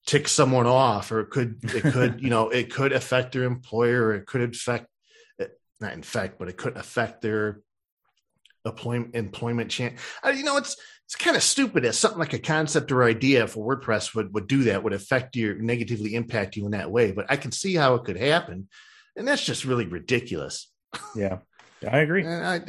tick 0.06 0.28
someone 0.28 0.68
off 0.68 1.12
or 1.12 1.22
it 1.22 1.30
could 1.30 1.60
it 1.64 1.82
could 1.94 2.22
you 2.22 2.30
know 2.30 2.50
it 2.50 2.74
could 2.74 2.94
affect 2.94 3.32
their 3.32 3.44
employer 3.44 4.06
or 4.06 4.16
it 4.16 4.26
could 4.26 4.42
affect 4.42 4.88
not 5.80 5.94
infect 5.94 6.40
but 6.40 6.50
it 6.50 6.58
could 6.58 6.76
affect 6.76 7.22
their 7.22 7.62
employment 8.68 9.16
employment 9.16 9.72
chance. 9.72 10.00
Uh, 10.24 10.30
you 10.30 10.44
know, 10.44 10.58
it's 10.58 10.78
it's 11.06 11.16
kind 11.16 11.38
of 11.38 11.44
stupid 11.44 11.86
as 11.86 11.98
something 11.98 12.20
like 12.20 12.34
a 12.34 12.40
concept 12.40 12.92
or 12.92 13.04
idea 13.04 13.48
for 13.48 13.66
WordPress 13.66 14.14
would 14.14 14.34
would 14.34 14.48
do 14.48 14.64
that 14.64 14.84
would 14.84 14.94
affect 14.94 15.36
you 15.36 15.58
negatively 15.62 16.16
impact 16.16 16.56
you 16.56 16.66
in 16.66 16.72
that 16.72 16.92
way. 16.92 17.12
But 17.12 17.28
I 17.30 17.38
can 17.38 17.52
see 17.52 17.76
how 17.76 17.96
it 17.96 18.04
could 18.04 18.18
happen, 18.18 18.68
and 19.16 19.28
that's 19.28 19.44
just 19.44 19.66
really 19.66 19.86
ridiculous. 19.86 20.70
Yeah, 21.16 21.40
I 21.90 22.00
agree. 22.00 22.28
I, 22.28 22.62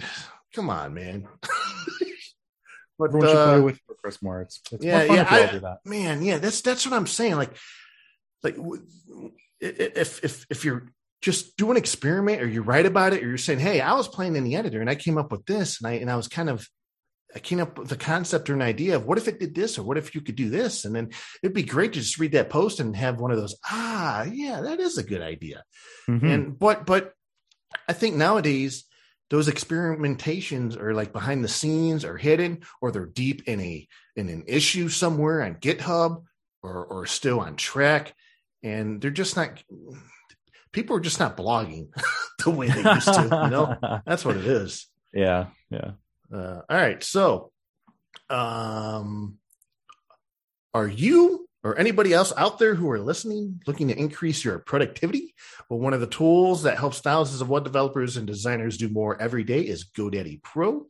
come 0.54 0.70
on, 0.70 0.94
man. 0.94 1.26
but 2.98 3.06
Everyone 3.10 3.28
uh, 3.36 3.44
play 3.52 3.60
with 3.60 3.80
Chris 4.02 4.22
more. 4.22 4.42
It's, 4.42 4.60
it's 4.72 4.84
yeah, 4.84 5.04
yeah, 5.04 5.22
if 5.22 5.30
we 5.52 5.58
all 5.66 5.66
I- 5.66 5.88
man, 5.88 6.22
yeah, 6.22 6.38
that's 6.38 6.60
that's 6.60 6.86
what 6.86 6.94
I'm 6.96 7.06
saying. 7.06 7.36
Like, 7.36 7.56
like 8.42 8.56
w- 8.56 8.82
i- 9.62 9.66
i- 9.66 9.92
if 9.96 10.24
if 10.24 10.46
if 10.50 10.64
you're 10.64 10.88
just 11.20 11.56
do 11.56 11.70
an 11.70 11.76
experiment 11.76 12.42
or 12.42 12.46
you 12.46 12.62
write 12.62 12.86
about 12.86 13.12
it 13.12 13.22
or 13.24 13.28
you're 13.28 13.38
saying, 13.38 13.58
hey, 13.58 13.80
I 13.80 13.94
was 13.94 14.06
playing 14.06 14.36
in 14.36 14.44
the 14.44 14.54
editor 14.56 14.80
and 14.80 14.88
I 14.88 14.94
came 14.94 15.18
up 15.18 15.32
with 15.32 15.44
this 15.46 15.80
and 15.80 15.88
I 15.88 15.94
and 15.94 16.10
I 16.10 16.16
was 16.16 16.28
kind 16.28 16.48
of 16.48 16.66
I 17.34 17.40
came 17.40 17.60
up 17.60 17.76
with 17.78 17.88
the 17.88 17.96
concept 17.96 18.48
or 18.48 18.54
an 18.54 18.62
idea 18.62 18.96
of 18.96 19.04
what 19.04 19.18
if 19.18 19.28
it 19.28 19.38
did 19.40 19.54
this 19.54 19.78
or 19.78 19.82
what 19.82 19.98
if 19.98 20.14
you 20.14 20.20
could 20.20 20.36
do 20.36 20.48
this 20.48 20.84
and 20.84 20.94
then 20.94 21.10
it'd 21.42 21.54
be 21.54 21.62
great 21.64 21.92
to 21.92 21.98
just 22.00 22.18
read 22.18 22.32
that 22.32 22.48
post 22.50 22.80
and 22.80 22.96
have 22.96 23.20
one 23.20 23.30
of 23.32 23.36
those 23.36 23.54
ah 23.66 24.22
yeah 24.22 24.62
that 24.62 24.80
is 24.80 24.96
a 24.96 25.02
good 25.02 25.20
idea 25.20 25.62
Mhm. 26.08 26.22
and 26.34 26.58
but 26.58 26.86
but 26.86 27.12
i 27.86 27.92
think 27.92 28.16
nowadays 28.16 28.84
those 29.30 29.48
experimentations 29.48 30.80
are 30.80 30.94
like 30.94 31.12
behind 31.12 31.44
the 31.44 31.48
scenes 31.48 32.04
or 32.04 32.16
hidden 32.16 32.60
or 32.80 32.90
they're 32.90 33.06
deep 33.06 33.42
in 33.46 33.60
a 33.60 33.86
in 34.16 34.28
an 34.28 34.44
issue 34.46 34.88
somewhere 34.88 35.42
on 35.42 35.56
github 35.56 36.24
or 36.62 36.84
or 36.84 37.06
still 37.06 37.40
on 37.40 37.56
Trac 37.56 38.12
and 38.62 39.00
they're 39.00 39.10
just 39.10 39.36
not 39.36 39.62
people 40.72 40.96
are 40.96 41.00
just 41.00 41.20
not 41.20 41.36
blogging 41.36 41.88
the 42.44 42.50
way 42.50 42.68
they 42.68 42.82
used 42.82 43.12
to 43.12 43.22
you 43.22 43.50
know 43.50 44.00
that's 44.06 44.24
what 44.24 44.36
it 44.36 44.46
is 44.46 44.86
yeah, 45.12 45.46
yeah. 45.70 45.92
uh, 46.32 46.60
all 46.68 46.76
right 46.76 47.02
so 47.02 47.50
um 48.28 49.38
are 50.74 50.86
you 50.86 51.47
or 51.68 51.78
anybody 51.78 52.14
else 52.14 52.32
out 52.38 52.58
there 52.58 52.74
who 52.74 52.90
are 52.90 52.98
listening 52.98 53.60
looking 53.66 53.88
to 53.88 53.98
increase 53.98 54.42
your 54.42 54.58
productivity? 54.58 55.34
Well 55.68 55.78
one 55.78 55.92
of 55.92 56.00
the 56.00 56.06
tools 56.06 56.62
that 56.62 56.78
helps 56.78 57.00
thousands 57.00 57.42
of 57.42 57.50
web 57.50 57.64
developers 57.64 58.16
and 58.16 58.26
designers 58.26 58.78
do 58.78 58.88
more 58.88 59.20
every 59.20 59.44
day 59.44 59.60
is 59.60 59.84
godaddy 59.84 60.42
pro. 60.42 60.86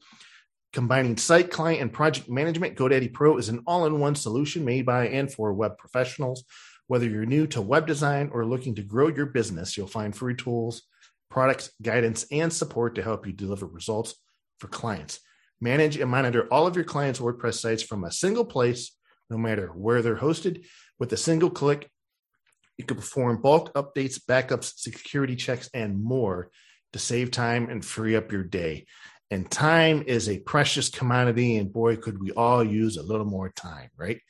Combining 0.72 1.16
site 1.16 1.50
client 1.50 1.82
and 1.82 1.92
project 1.92 2.28
management 2.28 2.76
godaddy 2.76 3.12
pro 3.12 3.38
is 3.38 3.48
an 3.48 3.64
all-in-one 3.66 4.14
solution 4.14 4.64
made 4.64 4.86
by 4.86 5.08
and 5.08 5.32
for 5.32 5.52
web 5.52 5.78
professionals. 5.78 6.44
Whether 6.86 7.08
you're 7.08 7.26
new 7.26 7.48
to 7.48 7.60
web 7.60 7.88
design 7.88 8.30
or 8.32 8.46
looking 8.46 8.76
to 8.76 8.82
grow 8.82 9.08
your 9.08 9.26
business 9.26 9.76
you'll 9.76 9.88
find 9.88 10.14
free 10.14 10.36
tools 10.36 10.82
products 11.28 11.70
guidance 11.82 12.24
and 12.30 12.52
support 12.52 12.94
to 12.94 13.02
help 13.02 13.26
you 13.26 13.32
deliver 13.32 13.66
results 13.66 14.14
for 14.60 14.68
clients. 14.68 15.18
Manage 15.60 15.96
and 15.96 16.08
monitor 16.08 16.46
all 16.52 16.68
of 16.68 16.76
your 16.76 16.84
clients 16.84 17.18
wordpress 17.18 17.54
sites 17.54 17.82
from 17.82 18.04
a 18.04 18.12
single 18.12 18.44
place 18.44 18.92
no 19.30 19.38
matter 19.38 19.68
where 19.68 20.02
they're 20.02 20.16
hosted. 20.16 20.66
With 20.98 21.12
a 21.12 21.16
single 21.16 21.50
click, 21.50 21.90
you 22.76 22.84
can 22.84 22.96
perform 22.96 23.42
bulk 23.42 23.72
updates, 23.74 24.20
backups, 24.20 24.74
security 24.76 25.36
checks, 25.36 25.68
and 25.74 26.02
more 26.02 26.50
to 26.92 26.98
save 26.98 27.30
time 27.30 27.68
and 27.68 27.84
free 27.84 28.16
up 28.16 28.32
your 28.32 28.44
day. 28.44 28.86
And 29.30 29.50
time 29.50 30.04
is 30.06 30.28
a 30.28 30.38
precious 30.38 30.88
commodity, 30.88 31.56
and 31.56 31.72
boy, 31.72 31.96
could 31.96 32.20
we 32.20 32.30
all 32.30 32.64
use 32.64 32.96
a 32.96 33.02
little 33.02 33.26
more 33.26 33.50
time, 33.50 33.90
right? 33.96 34.20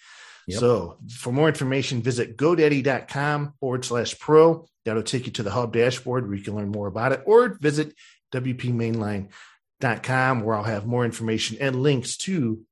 Yep. 0.49 0.61
So, 0.61 0.99
for 1.11 1.33
more 1.33 1.49
information, 1.49 2.03
visit 2.03 2.37
godaddy.com 2.37 3.55
forward 3.61 3.85
slash 3.85 4.19
pro. 4.19 4.67
That'll 4.85 5.03
take 5.03 5.27
you 5.27 5.33
to 5.33 5.43
the 5.43 5.51
hub 5.51 5.75
dashboard 5.75 6.27
where 6.27 6.37
you 6.37 6.43
can 6.43 6.57
learn 6.57 6.71
more 6.71 6.89
about 6.89 7.13
it, 7.13 7.23
or 7.27 7.59
visit 7.61 7.95
wpmainline.com 8.33 10.41
where 10.41 10.57
I'll 10.57 10.65
have 10.65 10.87
more 10.87 11.05
information 11.05 11.59
and 11.61 11.83
links 11.83 12.17
to 12.19 12.63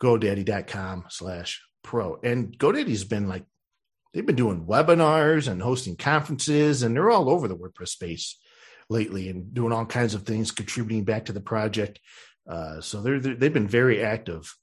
godaddy.com 0.00 1.06
slash 1.08 1.62
pro. 1.82 2.18
And 2.22 2.56
GoDaddy's 2.58 3.04
been 3.04 3.28
like, 3.28 3.44
they've 4.12 4.26
been 4.26 4.36
doing 4.36 4.66
webinars 4.66 5.48
and 5.50 5.60
hosting 5.62 5.96
conferences, 5.96 6.82
and 6.82 6.94
they're 6.94 7.10
all 7.10 7.30
over 7.30 7.48
the 7.48 7.56
WordPress 7.56 7.88
space 7.88 8.38
lately 8.90 9.28
and 9.28 9.52
doing 9.52 9.72
all 9.72 9.86
kinds 9.86 10.14
of 10.14 10.22
things, 10.22 10.50
contributing 10.50 11.04
back 11.04 11.26
to 11.26 11.32
the 11.32 11.40
project. 11.40 12.00
Uh, 12.48 12.80
so 12.80 13.02
they're, 13.02 13.20
they're 13.20 13.34
they've 13.34 13.52
been 13.52 13.68
very 13.68 14.02
active. 14.02 14.54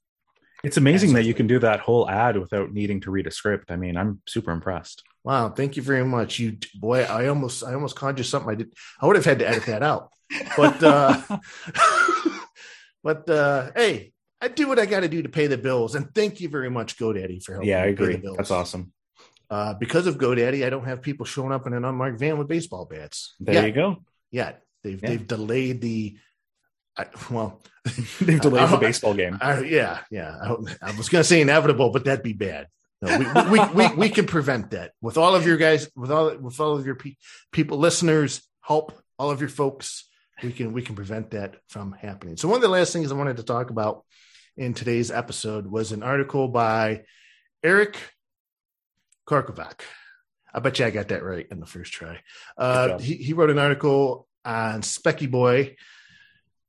It's 0.64 0.76
amazing 0.78 1.12
that 1.12 1.24
you 1.24 1.34
can 1.34 1.46
do 1.46 1.58
that 1.60 1.80
whole 1.80 2.08
ad 2.08 2.36
without 2.36 2.72
needing 2.72 3.00
to 3.02 3.10
read 3.10 3.26
a 3.26 3.30
script. 3.30 3.70
I 3.70 3.76
mean, 3.76 3.96
I'm 3.96 4.20
super 4.26 4.50
impressed. 4.50 5.04
Wow, 5.22 5.50
thank 5.50 5.76
you 5.76 5.82
very 5.82 6.04
much. 6.04 6.38
You 6.38 6.56
boy, 6.74 7.02
I 7.02 7.28
almost 7.28 7.62
I 7.62 7.74
almost 7.74 8.00
you 8.00 8.24
something 8.24 8.50
I 8.50 8.54
did. 8.54 8.72
I 9.00 9.06
would 9.06 9.16
have 9.16 9.24
had 9.24 9.40
to 9.40 9.48
edit 9.48 9.66
that 9.66 9.82
out. 9.82 10.10
But 10.56 10.82
uh 10.82 11.20
but 13.04 13.28
uh 13.28 13.70
hey, 13.76 14.12
I 14.40 14.48
do 14.48 14.68
what 14.68 14.78
I 14.78 14.86
got 14.86 15.00
to 15.00 15.08
do 15.08 15.22
to 15.22 15.28
pay 15.28 15.46
the 15.46 15.56
bills, 15.58 15.94
and 15.94 16.14
thank 16.14 16.40
you 16.40 16.48
very 16.48 16.70
much, 16.70 16.98
GoDaddy, 16.98 17.42
for 17.42 17.52
helping. 17.52 17.68
yeah, 17.70 17.82
I 17.82 17.86
agree. 17.86 18.12
the 18.16 18.18
bills. 18.18 18.36
That's 18.36 18.50
awesome. 18.50 18.92
Uh, 19.48 19.74
because 19.74 20.06
of 20.06 20.18
GoDaddy, 20.18 20.66
I 20.66 20.70
don't 20.70 20.84
have 20.84 21.00
people 21.02 21.24
showing 21.24 21.52
up 21.52 21.66
in 21.66 21.72
an 21.72 21.84
unmarked 21.84 22.18
van 22.18 22.36
with 22.38 22.48
baseball 22.48 22.84
bats. 22.84 23.34
There 23.40 23.54
yet, 23.54 23.66
you 23.66 23.72
go. 23.72 23.96
Yet 24.30 24.62
they've 24.82 25.00
Yeah. 25.02 25.08
they've 25.10 25.26
delayed 25.26 25.80
the. 25.80 26.18
I, 26.98 27.06
well, 27.30 27.62
They've 28.20 28.40
delayed 28.40 28.68
the 28.70 28.76
Uh, 28.76 28.80
baseball 28.80 29.12
game. 29.14 29.36
I, 29.40 29.60
yeah, 29.60 30.00
yeah. 30.10 30.34
I, 30.42 30.48
I 30.82 30.96
was 30.96 31.08
going 31.10 31.20
to 31.20 31.24
say 31.24 31.40
inevitable, 31.42 31.90
but 31.90 32.04
that'd 32.06 32.22
be 32.24 32.32
bad. 32.32 32.68
No, 33.02 33.18
we, 33.18 33.58
we, 33.58 33.66
we, 33.74 33.94
we 33.94 34.08
can 34.08 34.24
prevent 34.26 34.70
that 34.70 34.92
with 35.02 35.18
all 35.18 35.34
of 35.34 35.46
your 35.46 35.58
guys, 35.58 35.90
with 35.94 36.10
all 36.10 36.34
with 36.38 36.58
all 36.58 36.76
of 36.78 36.86
your 36.86 36.94
pe- 36.94 37.16
people, 37.52 37.76
listeners, 37.78 38.40
help 38.62 38.92
all 39.18 39.30
of 39.30 39.40
your 39.40 39.50
folks. 39.50 40.08
We 40.42 40.52
can 40.52 40.72
we 40.72 40.80
can 40.82 40.94
prevent 40.96 41.30
that 41.32 41.56
from 41.68 41.92
happening. 41.92 42.38
So 42.38 42.48
one 42.48 42.56
of 42.56 42.62
the 42.62 42.68
last 42.68 42.92
things 42.94 43.12
I 43.12 43.14
wanted 43.14 43.36
to 43.36 43.42
talk 43.42 43.68
about 43.70 44.04
in 44.56 44.74
today's 44.74 45.10
episode 45.10 45.66
was 45.66 45.92
an 45.92 46.02
article 46.02 46.48
by 46.48 47.02
Eric 47.62 47.98
Karkovack. 49.28 49.80
I 50.52 50.60
bet 50.60 50.78
you 50.78 50.86
I 50.86 50.90
got 50.90 51.08
that 51.08 51.22
right 51.22 51.46
in 51.50 51.60
the 51.60 51.66
first 51.66 51.92
try. 51.92 52.20
Uh, 52.56 52.98
he, 52.98 53.14
he 53.16 53.32
wrote 53.34 53.50
an 53.50 53.58
article 53.58 54.26
on 54.44 54.80
Speckyboy 54.80 55.76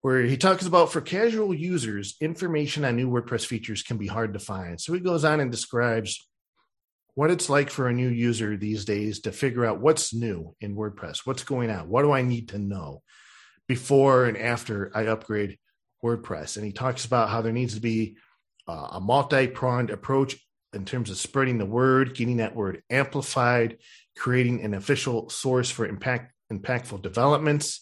where 0.01 0.23
he 0.23 0.37
talks 0.37 0.65
about 0.65 0.91
for 0.91 1.01
casual 1.01 1.53
users, 1.53 2.15
information 2.19 2.83
on 2.83 2.95
new 2.95 3.09
WordPress 3.09 3.45
features 3.45 3.83
can 3.83 3.97
be 3.97 4.07
hard 4.07 4.33
to 4.33 4.39
find. 4.39 4.79
So 4.79 4.93
he 4.93 4.99
goes 4.99 5.23
on 5.23 5.39
and 5.39 5.51
describes 5.51 6.27
what 7.15 7.31
it's 7.31 7.49
like 7.49 7.69
for 7.69 7.87
a 7.87 7.93
new 7.93 8.09
user 8.09 8.57
these 8.57 8.85
days 8.85 9.21
to 9.21 9.31
figure 9.31 9.65
out 9.65 9.79
what's 9.79 10.13
new 10.13 10.55
in 10.61 10.75
WordPress, 10.75 11.25
what's 11.25 11.43
going 11.43 11.71
on, 11.71 11.89
what 11.89 12.03
do 12.03 12.11
I 12.11 12.21
need 12.21 12.49
to 12.49 12.59
know 12.59 13.01
before 13.67 14.25
and 14.25 14.37
after 14.37 14.91
I 14.93 15.07
upgrade 15.07 15.57
WordPress. 16.03 16.57
And 16.57 16.65
he 16.65 16.71
talks 16.71 17.05
about 17.05 17.29
how 17.29 17.41
there 17.41 17.53
needs 17.53 17.75
to 17.75 17.81
be 17.81 18.17
uh, 18.67 18.89
a 18.93 18.99
multi 18.99 19.47
pronged 19.47 19.89
approach 19.89 20.37
in 20.73 20.85
terms 20.85 21.09
of 21.09 21.17
spreading 21.17 21.57
the 21.57 21.65
word, 21.65 22.15
getting 22.15 22.37
that 22.37 22.55
word 22.55 22.83
amplified, 22.89 23.77
creating 24.17 24.61
an 24.61 24.73
official 24.73 25.29
source 25.29 25.69
for 25.69 25.85
impact, 25.85 26.33
impactful 26.51 27.01
developments, 27.01 27.81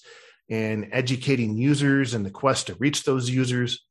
and 0.49 0.89
educating 0.91 1.57
users 1.57 2.13
in 2.13 2.23
the 2.23 2.29
quest 2.29 2.67
to 2.67 2.75
reach 2.75 3.03
those 3.03 3.29
users. 3.29 3.85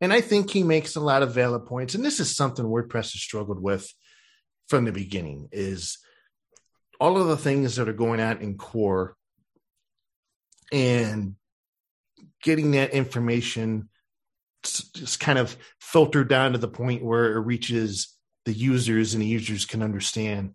And 0.00 0.12
I 0.12 0.20
think 0.20 0.50
he 0.50 0.62
makes 0.62 0.96
a 0.96 1.00
lot 1.00 1.22
of 1.22 1.32
valid 1.32 1.66
points. 1.66 1.94
And 1.94 2.04
this 2.04 2.20
is 2.20 2.34
something 2.36 2.64
WordPress 2.64 3.12
has 3.12 3.22
struggled 3.22 3.62
with 3.62 3.90
from 4.68 4.84
the 4.84 4.92
beginning 4.92 5.48
is 5.52 5.98
all 7.00 7.20
of 7.20 7.28
the 7.28 7.36
things 7.36 7.76
that 7.76 7.88
are 7.88 7.94
going 7.94 8.20
on 8.20 8.38
in 8.38 8.56
core 8.56 9.16
and 10.72 11.36
getting 12.46 12.70
that 12.70 12.92
information 12.92 13.88
just 14.62 15.18
kind 15.18 15.38
of 15.38 15.56
filtered 15.80 16.28
down 16.28 16.52
to 16.52 16.58
the 16.58 16.68
point 16.68 17.04
where 17.04 17.36
it 17.36 17.40
reaches 17.40 18.14
the 18.44 18.52
users 18.52 19.14
and 19.14 19.22
the 19.22 19.26
users 19.26 19.64
can 19.64 19.82
understand 19.82 20.54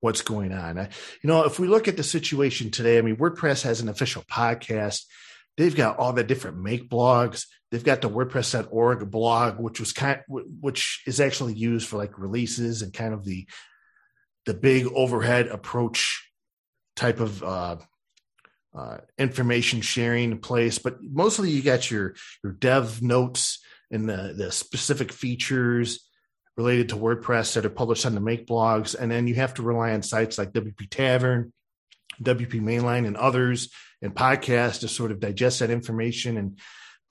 what's 0.00 0.22
going 0.22 0.50
on. 0.50 0.76
You 1.22 1.28
know, 1.28 1.44
if 1.44 1.58
we 1.58 1.68
look 1.68 1.88
at 1.88 1.98
the 1.98 2.02
situation 2.02 2.70
today, 2.70 2.96
I 2.96 3.02
mean, 3.02 3.16
WordPress 3.16 3.62
has 3.64 3.82
an 3.82 3.90
official 3.90 4.22
podcast. 4.30 5.04
They've 5.58 5.76
got 5.76 5.98
all 5.98 6.14
the 6.14 6.24
different 6.24 6.58
make 6.58 6.88
blogs. 6.88 7.44
They've 7.70 7.84
got 7.84 8.00
the 8.00 8.08
WordPress.org 8.08 9.10
blog, 9.10 9.60
which 9.60 9.78
was 9.78 9.92
kind, 9.92 10.22
which 10.28 11.02
is 11.06 11.20
actually 11.20 11.52
used 11.52 11.86
for 11.86 11.98
like 11.98 12.18
releases 12.18 12.80
and 12.80 12.94
kind 12.94 13.12
of 13.12 13.24
the 13.24 13.46
the 14.46 14.54
big 14.54 14.86
overhead 14.94 15.48
approach 15.48 16.26
type 16.96 17.20
of 17.20 17.42
uh, 17.42 17.76
uh, 18.74 18.98
information 19.18 19.80
sharing 19.80 20.38
place, 20.38 20.78
but 20.78 21.02
mostly 21.02 21.50
you 21.50 21.62
got 21.62 21.90
your 21.90 22.14
your 22.44 22.52
dev 22.52 23.02
notes 23.02 23.58
and 23.90 24.08
the 24.08 24.34
the 24.36 24.52
specific 24.52 25.12
features 25.12 26.08
related 26.56 26.90
to 26.90 26.96
WordPress 26.96 27.54
that 27.54 27.64
are 27.66 27.70
published 27.70 28.06
on 28.06 28.14
the 28.14 28.20
Make 28.20 28.46
blogs, 28.46 28.94
and 28.94 29.10
then 29.10 29.26
you 29.26 29.34
have 29.36 29.54
to 29.54 29.62
rely 29.62 29.92
on 29.92 30.02
sites 30.02 30.38
like 30.38 30.52
WP 30.52 30.88
Tavern, 30.90 31.52
WP 32.22 32.60
Mainline, 32.60 33.06
and 33.06 33.16
others, 33.16 33.72
and 34.02 34.14
podcasts 34.14 34.80
to 34.80 34.88
sort 34.88 35.10
of 35.10 35.20
digest 35.20 35.60
that 35.60 35.70
information 35.70 36.36
and 36.36 36.58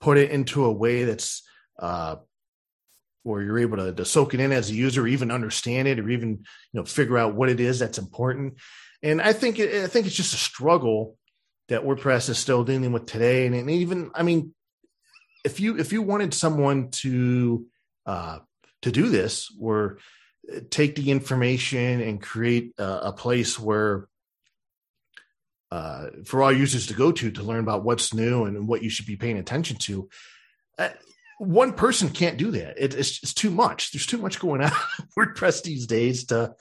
put 0.00 0.18
it 0.18 0.30
into 0.30 0.64
a 0.64 0.72
way 0.72 1.04
that's 1.04 1.42
uh, 1.78 2.16
where 3.22 3.42
you're 3.42 3.58
able 3.58 3.76
to, 3.76 3.92
to 3.92 4.04
soak 4.04 4.32
it 4.32 4.40
in 4.40 4.52
as 4.52 4.70
a 4.70 4.74
user, 4.74 5.06
even 5.06 5.30
understand 5.30 5.88
it, 5.88 5.98
or 5.98 6.08
even 6.08 6.30
you 6.30 6.80
know 6.80 6.84
figure 6.84 7.18
out 7.18 7.34
what 7.34 7.50
it 7.50 7.60
is 7.60 7.78
that's 7.78 7.98
important. 7.98 8.54
And 9.02 9.20
I 9.20 9.32
think 9.32 9.60
I 9.60 9.86
think 9.86 10.06
it's 10.06 10.16
just 10.16 10.34
a 10.34 10.38
struggle 10.38 11.16
that 11.70 11.82
WordPress 11.82 12.28
is 12.28 12.38
still 12.38 12.64
dealing 12.64 12.92
with 12.92 13.06
today. 13.06 13.46
And, 13.46 13.54
and 13.54 13.70
even 13.70 14.10
I 14.14 14.22
mean, 14.22 14.54
if 15.44 15.58
you 15.58 15.78
if 15.78 15.92
you 15.92 16.02
wanted 16.02 16.34
someone 16.34 16.90
to 16.90 17.66
uh, 18.04 18.40
to 18.82 18.92
do 18.92 19.08
this, 19.08 19.48
or 19.58 19.98
uh, 20.54 20.60
take 20.68 20.96
the 20.96 21.10
information 21.10 22.00
and 22.00 22.20
create 22.20 22.74
a, 22.78 23.08
a 23.08 23.12
place 23.12 23.58
where 23.58 24.08
uh, 25.70 26.06
for 26.24 26.42
all 26.42 26.52
users 26.52 26.88
to 26.88 26.94
go 26.94 27.12
to 27.12 27.30
to 27.30 27.42
learn 27.42 27.60
about 27.60 27.84
what's 27.84 28.12
new 28.12 28.44
and 28.44 28.66
what 28.68 28.82
you 28.82 28.90
should 28.90 29.06
be 29.06 29.16
paying 29.16 29.38
attention 29.38 29.76
to. 29.76 30.08
Uh, 30.78 30.88
one 31.38 31.72
person 31.72 32.10
can't 32.10 32.36
do 32.36 32.50
that. 32.50 32.76
It, 32.76 32.94
it's, 32.94 33.22
it's 33.22 33.32
too 33.32 33.50
much. 33.50 33.92
There's 33.92 34.04
too 34.04 34.18
much 34.18 34.38
going 34.38 34.60
on 34.60 34.70
WordPress 35.18 35.62
these 35.62 35.86
days 35.86 36.24
to 36.26 36.54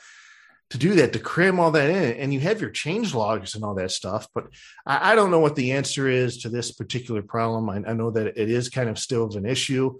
to 0.70 0.78
do 0.78 0.96
that 0.96 1.14
to 1.14 1.20
cram 1.20 1.60
all 1.60 1.72
that 1.72 1.90
in. 1.90 2.20
And 2.20 2.34
you 2.34 2.40
have 2.42 2.62
your 2.62 2.70
change 2.70 3.16
logs 3.16 3.56
and 3.56 3.64
all 3.64 3.76
that 3.76 3.92
stuff, 3.92 4.28
but 4.34 4.48
I, 4.86 5.12
I 5.12 5.16
don't 5.16 5.32
know 5.32 5.40
what 5.40 5.56
the 5.56 5.72
answer 5.72 6.08
is 6.08 6.40
to 6.40 6.50
this 6.50 6.72
particular 6.72 7.22
problem. 7.22 7.70
I, 7.70 7.90
I 7.90 7.94
know 7.94 8.12
that 8.12 8.28
it 8.28 8.50
is 8.50 8.70
kind 8.70 8.90
of 8.90 9.00
still 9.00 9.26
of 9.26 9.36
an 9.36 9.46
issue. 9.46 9.98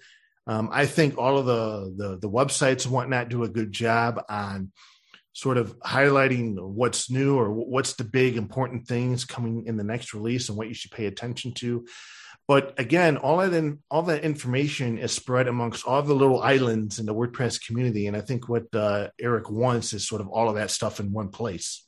Um, 0.48 0.70
I 0.72 0.86
think 0.86 1.18
all 1.18 1.38
of 1.38 1.46
the, 1.46 1.94
the 1.96 2.18
the 2.18 2.30
websites 2.30 2.86
and 2.86 2.94
whatnot 2.94 3.30
do 3.30 3.44
a 3.44 3.50
good 3.50 3.72
job 3.72 4.24
on 4.30 4.72
sort 5.34 5.58
of 5.58 5.78
highlighting 5.80 6.60
what's 6.60 7.10
new 7.10 7.38
or 7.38 7.52
what's 7.52 7.94
the 7.94 8.04
big 8.04 8.36
important 8.36 8.88
things 8.88 9.26
coming 9.26 9.68
in 9.68 9.78
the 9.78 9.84
next 9.84 10.14
release 10.14 10.50
and 10.50 10.58
what 10.58 10.68
you 10.68 10.74
should 10.74 10.92
pay 10.92 11.06
attention 11.06 11.54
to. 11.54 11.86
But 12.50 12.74
again, 12.80 13.18
all 13.18 13.38
that 13.38 13.54
in, 13.54 13.78
all 13.92 14.02
that 14.02 14.24
information 14.24 14.98
is 14.98 15.12
spread 15.12 15.48
amongst 15.48 15.86
all 15.86 16.02
the 16.02 16.16
little 16.16 16.42
islands 16.42 16.98
in 16.98 17.06
the 17.06 17.14
WordPress 17.14 17.64
community, 17.64 18.08
and 18.08 18.18
I 18.18 18.22
think 18.22 18.50
what 18.50 18.74
uh, 18.74 19.10
Eric 19.22 19.52
wants 19.52 19.94
is 19.94 20.08
sort 20.08 20.20
of 20.20 20.30
all 20.30 20.50
of 20.50 20.56
that 20.56 20.72
stuff 20.72 21.00
in 21.00 21.14
one 21.14 21.30
place. 21.30 21.86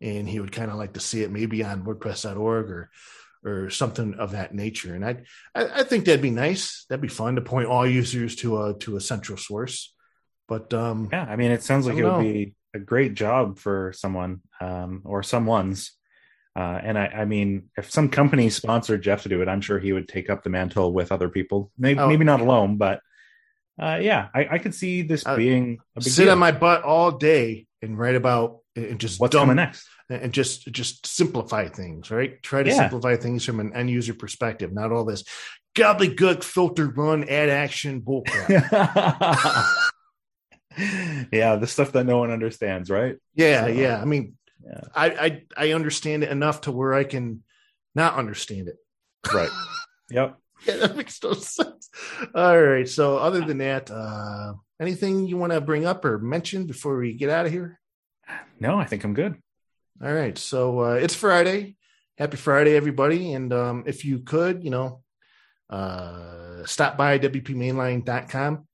And 0.00 0.26
he 0.26 0.40
would 0.40 0.50
kind 0.50 0.70
of 0.70 0.78
like 0.78 0.94
to 0.94 1.00
see 1.00 1.24
it 1.24 1.30
maybe 1.30 1.62
on 1.62 1.84
WordPress.org 1.84 2.70
or 2.70 2.90
or 3.44 3.68
something 3.68 4.14
of 4.14 4.30
that 4.30 4.54
nature. 4.54 4.94
And 4.94 5.04
I, 5.04 5.16
I, 5.54 5.80
I 5.80 5.82
think 5.82 6.06
that'd 6.06 6.22
be 6.22 6.30
nice. 6.30 6.86
That'd 6.88 7.02
be 7.02 7.08
fun 7.08 7.34
to 7.34 7.42
point 7.42 7.68
all 7.68 7.86
users 7.86 8.34
to 8.36 8.62
a 8.62 8.78
to 8.78 8.96
a 8.96 9.02
central 9.02 9.36
source. 9.36 9.94
But 10.48 10.72
um, 10.72 11.10
yeah, 11.12 11.26
I 11.28 11.36
mean, 11.36 11.50
it 11.50 11.62
sounds 11.62 11.86
like 11.86 11.98
it 11.98 12.04
would 12.04 12.22
be 12.22 12.54
a 12.72 12.78
great 12.78 13.12
job 13.12 13.58
for 13.58 13.92
someone 13.94 14.40
um, 14.58 15.02
or 15.04 15.22
someone's 15.22 15.97
uh, 16.58 16.80
and 16.82 16.98
I, 16.98 17.06
I, 17.06 17.24
mean, 17.24 17.70
if 17.76 17.88
some 17.88 18.08
company 18.08 18.50
sponsored 18.50 19.00
Jeff 19.00 19.22
to 19.22 19.28
do 19.28 19.42
it, 19.42 19.48
I'm 19.48 19.60
sure 19.60 19.78
he 19.78 19.92
would 19.92 20.08
take 20.08 20.28
up 20.28 20.42
the 20.42 20.50
mantle 20.50 20.92
with 20.92 21.12
other 21.12 21.28
people. 21.28 21.70
Maybe, 21.78 22.00
oh. 22.00 22.08
maybe 22.08 22.24
not 22.24 22.40
alone, 22.40 22.78
but 22.78 23.00
uh, 23.80 24.00
yeah, 24.02 24.26
I, 24.34 24.48
I, 24.50 24.58
could 24.58 24.74
see 24.74 25.02
this 25.02 25.24
uh, 25.24 25.36
being 25.36 25.78
a 25.94 26.00
big 26.00 26.12
sit 26.12 26.24
deal. 26.24 26.32
on 26.32 26.38
my 26.40 26.50
butt 26.50 26.82
all 26.82 27.12
day 27.12 27.68
and 27.80 27.96
write 27.96 28.16
about 28.16 28.58
and 28.74 28.98
just 28.98 29.20
what's 29.20 29.34
dumb, 29.34 29.42
coming 29.42 29.54
next, 29.54 29.86
and 30.10 30.32
just 30.32 30.66
just 30.72 31.06
simplify 31.06 31.68
things. 31.68 32.10
Right, 32.10 32.42
try 32.42 32.64
to 32.64 32.70
yeah. 32.70 32.76
simplify 32.76 33.14
things 33.14 33.44
from 33.44 33.60
an 33.60 33.72
end 33.72 33.90
user 33.90 34.14
perspective, 34.14 34.72
not 34.72 34.90
all 34.90 35.04
this 35.04 35.22
gobbledygook 35.76 36.42
filter 36.42 36.88
run 36.88 37.22
ad 37.28 37.50
action 37.50 38.00
bullcrap. 38.02 38.48
yeah, 41.32 41.54
the 41.54 41.68
stuff 41.68 41.92
that 41.92 42.04
no 42.04 42.18
one 42.18 42.32
understands, 42.32 42.90
right? 42.90 43.16
Yeah, 43.36 43.66
so, 43.66 43.68
yeah. 43.68 44.02
I 44.02 44.04
mean, 44.04 44.37
yeah. 44.64 44.80
I, 44.94 45.06
I 45.10 45.42
I 45.56 45.72
understand 45.72 46.24
it 46.24 46.30
enough 46.30 46.62
to 46.62 46.72
where 46.72 46.94
I 46.94 47.04
can 47.04 47.42
not 47.94 48.14
understand 48.14 48.68
it. 48.68 48.76
Right. 49.32 49.50
yep. 50.10 50.36
Yeah, 50.66 50.76
that 50.78 50.96
makes 50.96 51.22
no 51.22 51.34
sense. 51.34 51.88
All 52.34 52.60
right. 52.60 52.88
So 52.88 53.18
other 53.18 53.40
than 53.40 53.58
that, 53.58 53.90
uh 53.90 54.54
anything 54.80 55.26
you 55.26 55.36
want 55.36 55.52
to 55.52 55.60
bring 55.60 55.84
up 55.84 56.04
or 56.04 56.18
mention 56.18 56.66
before 56.66 56.96
we 56.96 57.14
get 57.14 57.30
out 57.30 57.46
of 57.46 57.52
here? 57.52 57.80
No, 58.58 58.76
I 58.78 58.84
think 58.84 59.04
I'm 59.04 59.14
good. 59.14 59.36
All 60.02 60.12
right. 60.12 60.36
So 60.36 60.80
uh 60.80 60.94
it's 60.94 61.14
Friday. 61.14 61.76
Happy 62.16 62.36
Friday, 62.36 62.74
everybody. 62.74 63.32
And 63.32 63.52
um 63.52 63.84
if 63.86 64.04
you 64.04 64.20
could, 64.20 64.64
you 64.64 64.70
know, 64.70 65.02
uh 65.70 66.64
stop 66.66 66.96
by 66.96 67.18
wpmainline.com. 67.18 68.66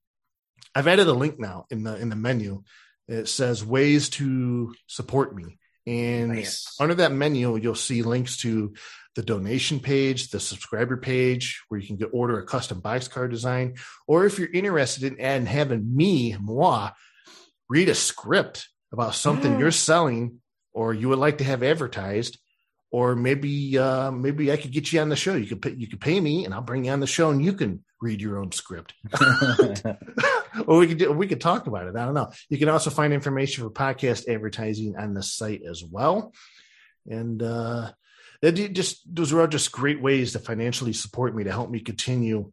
I've 0.73 0.87
added 0.87 1.07
a 1.07 1.13
link 1.13 1.39
now 1.39 1.65
in 1.69 1.83
the 1.83 1.95
in 1.97 2.09
the 2.09 2.15
menu. 2.15 2.63
It 3.07 3.27
says 3.27 3.63
ways 3.63 4.09
to 4.09 4.73
support 4.87 5.35
me. 5.35 5.59
And 5.87 6.29
nice. 6.29 6.75
under 6.79 6.95
that 6.95 7.11
menu, 7.11 7.57
you'll 7.57 7.75
see 7.75 8.01
links 8.01 8.37
to 8.37 8.73
the 9.15 9.23
donation 9.23 9.79
page, 9.79 10.29
the 10.29 10.39
subscriber 10.39 10.97
page, 10.97 11.63
where 11.69 11.79
you 11.79 11.87
can 11.87 11.95
get 11.95 12.09
order 12.11 12.39
a 12.39 12.45
custom 12.45 12.81
boxcar 12.81 13.29
design. 13.29 13.75
Or 14.07 14.25
if 14.25 14.39
you're 14.39 14.51
interested 14.51 15.03
in 15.03 15.19
and 15.19 15.47
having 15.47 15.95
me, 15.95 16.35
moi, 16.39 16.91
read 17.69 17.89
a 17.89 17.95
script 17.95 18.67
about 18.91 19.15
something 19.15 19.59
you're 19.59 19.71
selling 19.71 20.41
or 20.73 20.93
you 20.93 21.09
would 21.09 21.19
like 21.19 21.39
to 21.39 21.43
have 21.43 21.63
advertised, 21.63 22.37
or 22.91 23.15
maybe 23.15 23.77
uh, 23.77 24.11
maybe 24.11 24.51
I 24.51 24.57
could 24.57 24.71
get 24.71 24.91
you 24.91 24.99
on 24.99 25.09
the 25.09 25.15
show. 25.15 25.35
You 25.35 25.47
could 25.47 25.61
pay, 25.61 25.71
you 25.71 25.87
could 25.87 26.01
pay 26.01 26.19
me, 26.19 26.45
and 26.45 26.53
I'll 26.53 26.61
bring 26.61 26.85
you 26.85 26.91
on 26.91 26.99
the 26.99 27.07
show, 27.07 27.29
and 27.29 27.43
you 27.43 27.53
can 27.53 27.83
read 28.01 28.21
your 28.21 28.37
own 28.37 28.51
script. 28.51 28.93
or 30.67 30.77
we 30.77 30.87
could 30.87 30.97
do, 30.97 31.11
we 31.11 31.27
could 31.27 31.41
talk 31.41 31.67
about 31.67 31.87
it. 31.87 31.95
I 31.95 32.05
don't 32.05 32.13
know. 32.13 32.31
You 32.49 32.57
can 32.57 32.69
also 32.69 32.89
find 32.89 33.13
information 33.13 33.63
for 33.63 33.69
podcast 33.69 34.27
advertising 34.27 34.95
on 34.97 35.13
the 35.13 35.23
site 35.23 35.61
as 35.69 35.83
well. 35.83 36.33
And 37.07 37.41
uh, 37.41 37.91
just 38.43 39.01
those 39.13 39.33
are 39.33 39.41
all 39.41 39.47
just 39.47 39.71
great 39.71 40.01
ways 40.01 40.33
to 40.33 40.39
financially 40.39 40.93
support 40.93 41.35
me 41.35 41.43
to 41.43 41.51
help 41.51 41.69
me 41.69 41.79
continue 41.79 42.51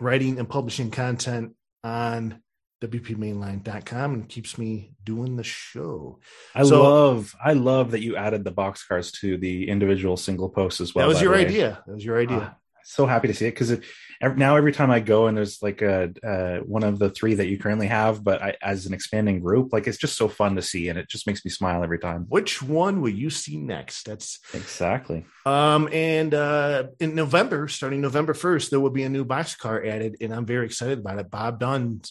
writing 0.00 0.38
and 0.38 0.48
publishing 0.48 0.90
content 0.90 1.54
on 1.82 2.40
wpmainline.com 2.82 4.14
and 4.14 4.28
keeps 4.28 4.58
me 4.58 4.92
doing 5.04 5.36
the 5.36 5.44
show. 5.44 6.18
I 6.54 6.64
so, 6.64 6.82
love 6.82 7.34
I 7.42 7.52
love 7.52 7.92
that 7.92 8.02
you 8.02 8.16
added 8.16 8.44
the 8.44 8.52
boxcars 8.52 9.12
to 9.20 9.36
the 9.36 9.68
individual 9.68 10.16
single 10.16 10.50
posts 10.50 10.80
as 10.80 10.94
well. 10.94 11.06
That 11.06 11.14
was 11.14 11.22
your 11.22 11.34
idea. 11.34 11.82
That 11.86 11.94
was 11.94 12.04
your 12.04 12.20
idea. 12.20 12.56
So 12.84 13.06
happy 13.06 13.28
to 13.28 13.34
see 13.34 13.46
it 13.46 13.52
because 13.52 13.70
it, 13.70 13.82
now 14.20 14.56
every 14.56 14.72
time 14.72 14.90
I 14.90 15.00
go 15.00 15.26
and 15.26 15.36
there's 15.36 15.62
like 15.62 15.82
a 15.82 16.10
uh, 16.26 16.58
one 16.64 16.84
of 16.84 16.98
the 16.98 17.10
three 17.10 17.34
that 17.34 17.48
you 17.48 17.58
currently 17.58 17.86
have, 17.86 18.22
but 18.22 18.42
I, 18.42 18.56
as 18.62 18.86
an 18.86 18.94
expanding 18.94 19.40
group, 19.40 19.72
like 19.72 19.86
it's 19.86 19.98
just 19.98 20.16
so 20.16 20.28
fun 20.28 20.56
to 20.56 20.62
see, 20.62 20.88
and 20.88 20.98
it 20.98 21.08
just 21.08 21.26
makes 21.26 21.44
me 21.44 21.50
smile 21.50 21.82
every 21.82 21.98
time. 21.98 22.26
Which 22.28 22.62
one 22.62 23.00
will 23.00 23.10
you 23.10 23.30
see 23.30 23.56
next? 23.56 24.06
That's 24.06 24.38
exactly. 24.52 25.24
Um, 25.46 25.88
and 25.92 26.32
uh, 26.34 26.84
in 27.00 27.14
November, 27.14 27.68
starting 27.68 28.00
November 28.00 28.34
first, 28.34 28.70
there 28.70 28.80
will 28.80 28.90
be 28.90 29.02
a 29.02 29.08
new 29.08 29.24
boxcar 29.24 29.86
added, 29.86 30.16
and 30.20 30.32
I'm 30.32 30.46
very 30.46 30.66
excited 30.66 30.98
about 30.98 31.18
it. 31.18 31.30
Bob 31.30 31.60
Dunn 31.60 32.02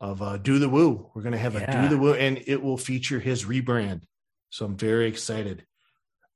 of 0.00 0.22
uh, 0.22 0.36
Do 0.36 0.58
the 0.58 0.68
Woo. 0.68 1.10
We're 1.14 1.22
gonna 1.22 1.38
have 1.38 1.54
yeah. 1.54 1.78
a 1.78 1.82
Do 1.82 1.88
the 1.88 1.98
Woo, 2.00 2.14
and 2.14 2.42
it 2.46 2.62
will 2.62 2.78
feature 2.78 3.20
his 3.20 3.44
rebrand. 3.44 4.02
So 4.50 4.64
I'm 4.64 4.76
very 4.76 5.06
excited 5.06 5.64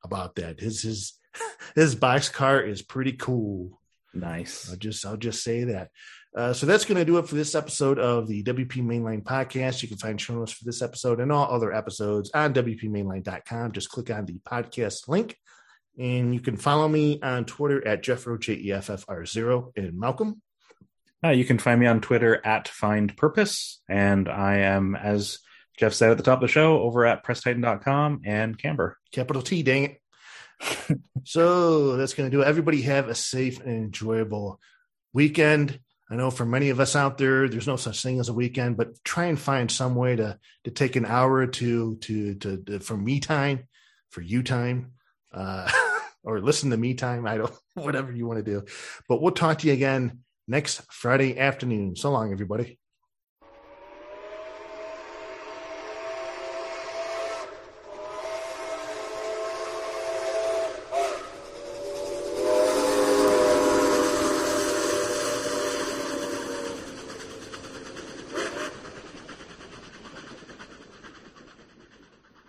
about 0.03 0.37
that. 0.37 0.61
His 0.61 0.83
his 0.83 1.13
his 1.75 1.95
boxcar 1.95 2.67
is 2.67 2.83
pretty 2.83 3.13
cool. 3.13 3.80
Nice. 4.13 4.71
I'll 4.71 4.77
just 4.77 5.05
I'll 5.07 5.17
just 5.17 5.43
say 5.43 5.65
that. 5.65 5.91
Uh, 6.37 6.53
so 6.53 6.65
that's 6.65 6.85
going 6.85 6.99
to 6.99 7.05
do 7.05 7.19
it 7.19 7.29
for 7.29 7.35
this 7.35 7.55
episode 7.55 7.99
of 7.99 8.29
the 8.29 8.43
WP 8.45 8.77
Mainline 8.77 9.23
podcast. 9.23 9.83
You 9.83 9.89
can 9.89 9.99
find 9.99 10.21
show 10.21 10.35
notes 10.35 10.53
for 10.53 10.65
this 10.65 10.81
episode 10.81 11.21
and 11.21 11.33
all 11.33 11.51
other 11.51 11.73
episodes 11.73 12.31
on 12.33 12.55
WPMainline.com. 12.55 13.73
Just 13.73 13.91
click 13.91 14.11
on 14.11 14.27
the 14.27 14.39
podcast 14.47 15.09
link. 15.09 15.37
And 15.99 16.33
you 16.33 16.41
can 16.41 16.57
follow 16.57 16.87
me 16.87 17.21
on 17.21 17.45
Twitter 17.45 17.87
at 17.87 18.03
Jeffro, 18.03 18.39
J 18.39 18.55
E 18.55 18.73
F 18.73 18.91
F 18.91 19.05
R 19.09 19.27
0 19.27 19.73
and 19.77 19.99
Malcolm. 19.99 20.41
Uh, 21.23 21.31
you 21.31 21.45
can 21.45 21.59
find 21.59 21.79
me 21.79 21.87
on 21.87 22.01
Twitter 22.01 22.41
at 22.47 22.69
Find 22.69 23.15
Purpose. 23.17 23.83
And 23.89 24.29
I 24.29 24.59
am, 24.59 24.97
as 24.97 25.41
Jeff 25.79 25.93
said 25.93 26.11
at 26.11 26.17
the 26.17 26.23
top 26.23 26.39
of 26.39 26.43
the 26.43 26.53
show, 26.53 26.81
over 26.81 27.05
at 27.05 27.25
PressTitan.com 27.25 28.23
and 28.25 28.57
Camber. 28.57 28.97
Capital 29.13 29.43
T, 29.43 29.63
dang 29.63 29.85
it 29.85 30.01
so 31.25 31.97
that's 31.97 32.15
going 32.15 32.31
to 32.31 32.37
do 32.37 32.43
it. 32.43 32.47
Everybody 32.47 32.83
have 32.83 33.09
a 33.09 33.15
safe 33.15 33.61
and 33.61 33.71
enjoyable 33.71 34.61
weekend. 35.13 35.81
I 36.11 36.17
know 36.17 36.31
for 36.31 36.45
many 36.45 36.71
of 36.71 36.81
us 36.81 36.97
out 36.97 37.19
there, 37.19 37.49
there's 37.49 37.69
no 37.69 37.77
such 37.77 38.03
thing 38.03 38.19
as 38.19 38.29
a 38.29 38.35
weekend, 38.35 38.77
but 38.77 39.03
try 39.05 39.27
and 39.27 39.39
find 39.39 39.71
some 39.71 39.95
way 39.95 40.17
to 40.17 40.39
to 40.65 40.71
take 40.71 40.97
an 40.97 41.07
hour 41.07 41.33
or 41.35 41.47
two 41.47 41.97
to 42.03 42.35
to, 42.35 42.57
to 42.65 42.81
for 42.81 42.97
me 42.97 43.21
time, 43.21 43.69
for 44.11 44.21
you 44.21 44.43
time, 44.43 44.93
uh, 45.33 45.71
or 46.25 46.41
listen 46.41 46.71
to 46.71 46.77
me 46.77 46.95
time. 46.95 47.27
I 47.27 47.39
don't 47.39 47.55
whatever 47.75 48.13
you 48.13 48.27
want 48.27 48.45
to 48.45 48.51
do. 48.51 48.65
But 49.09 49.23
we'll 49.23 49.33
talk 49.33 49.59
to 49.61 49.69
you 49.69 49.73
again 49.73 50.21
next 50.49 50.83
Friday 50.93 51.39
afternoon. 51.39 51.95
So 51.95 52.11
long, 52.11 52.33
everybody. 52.33 52.80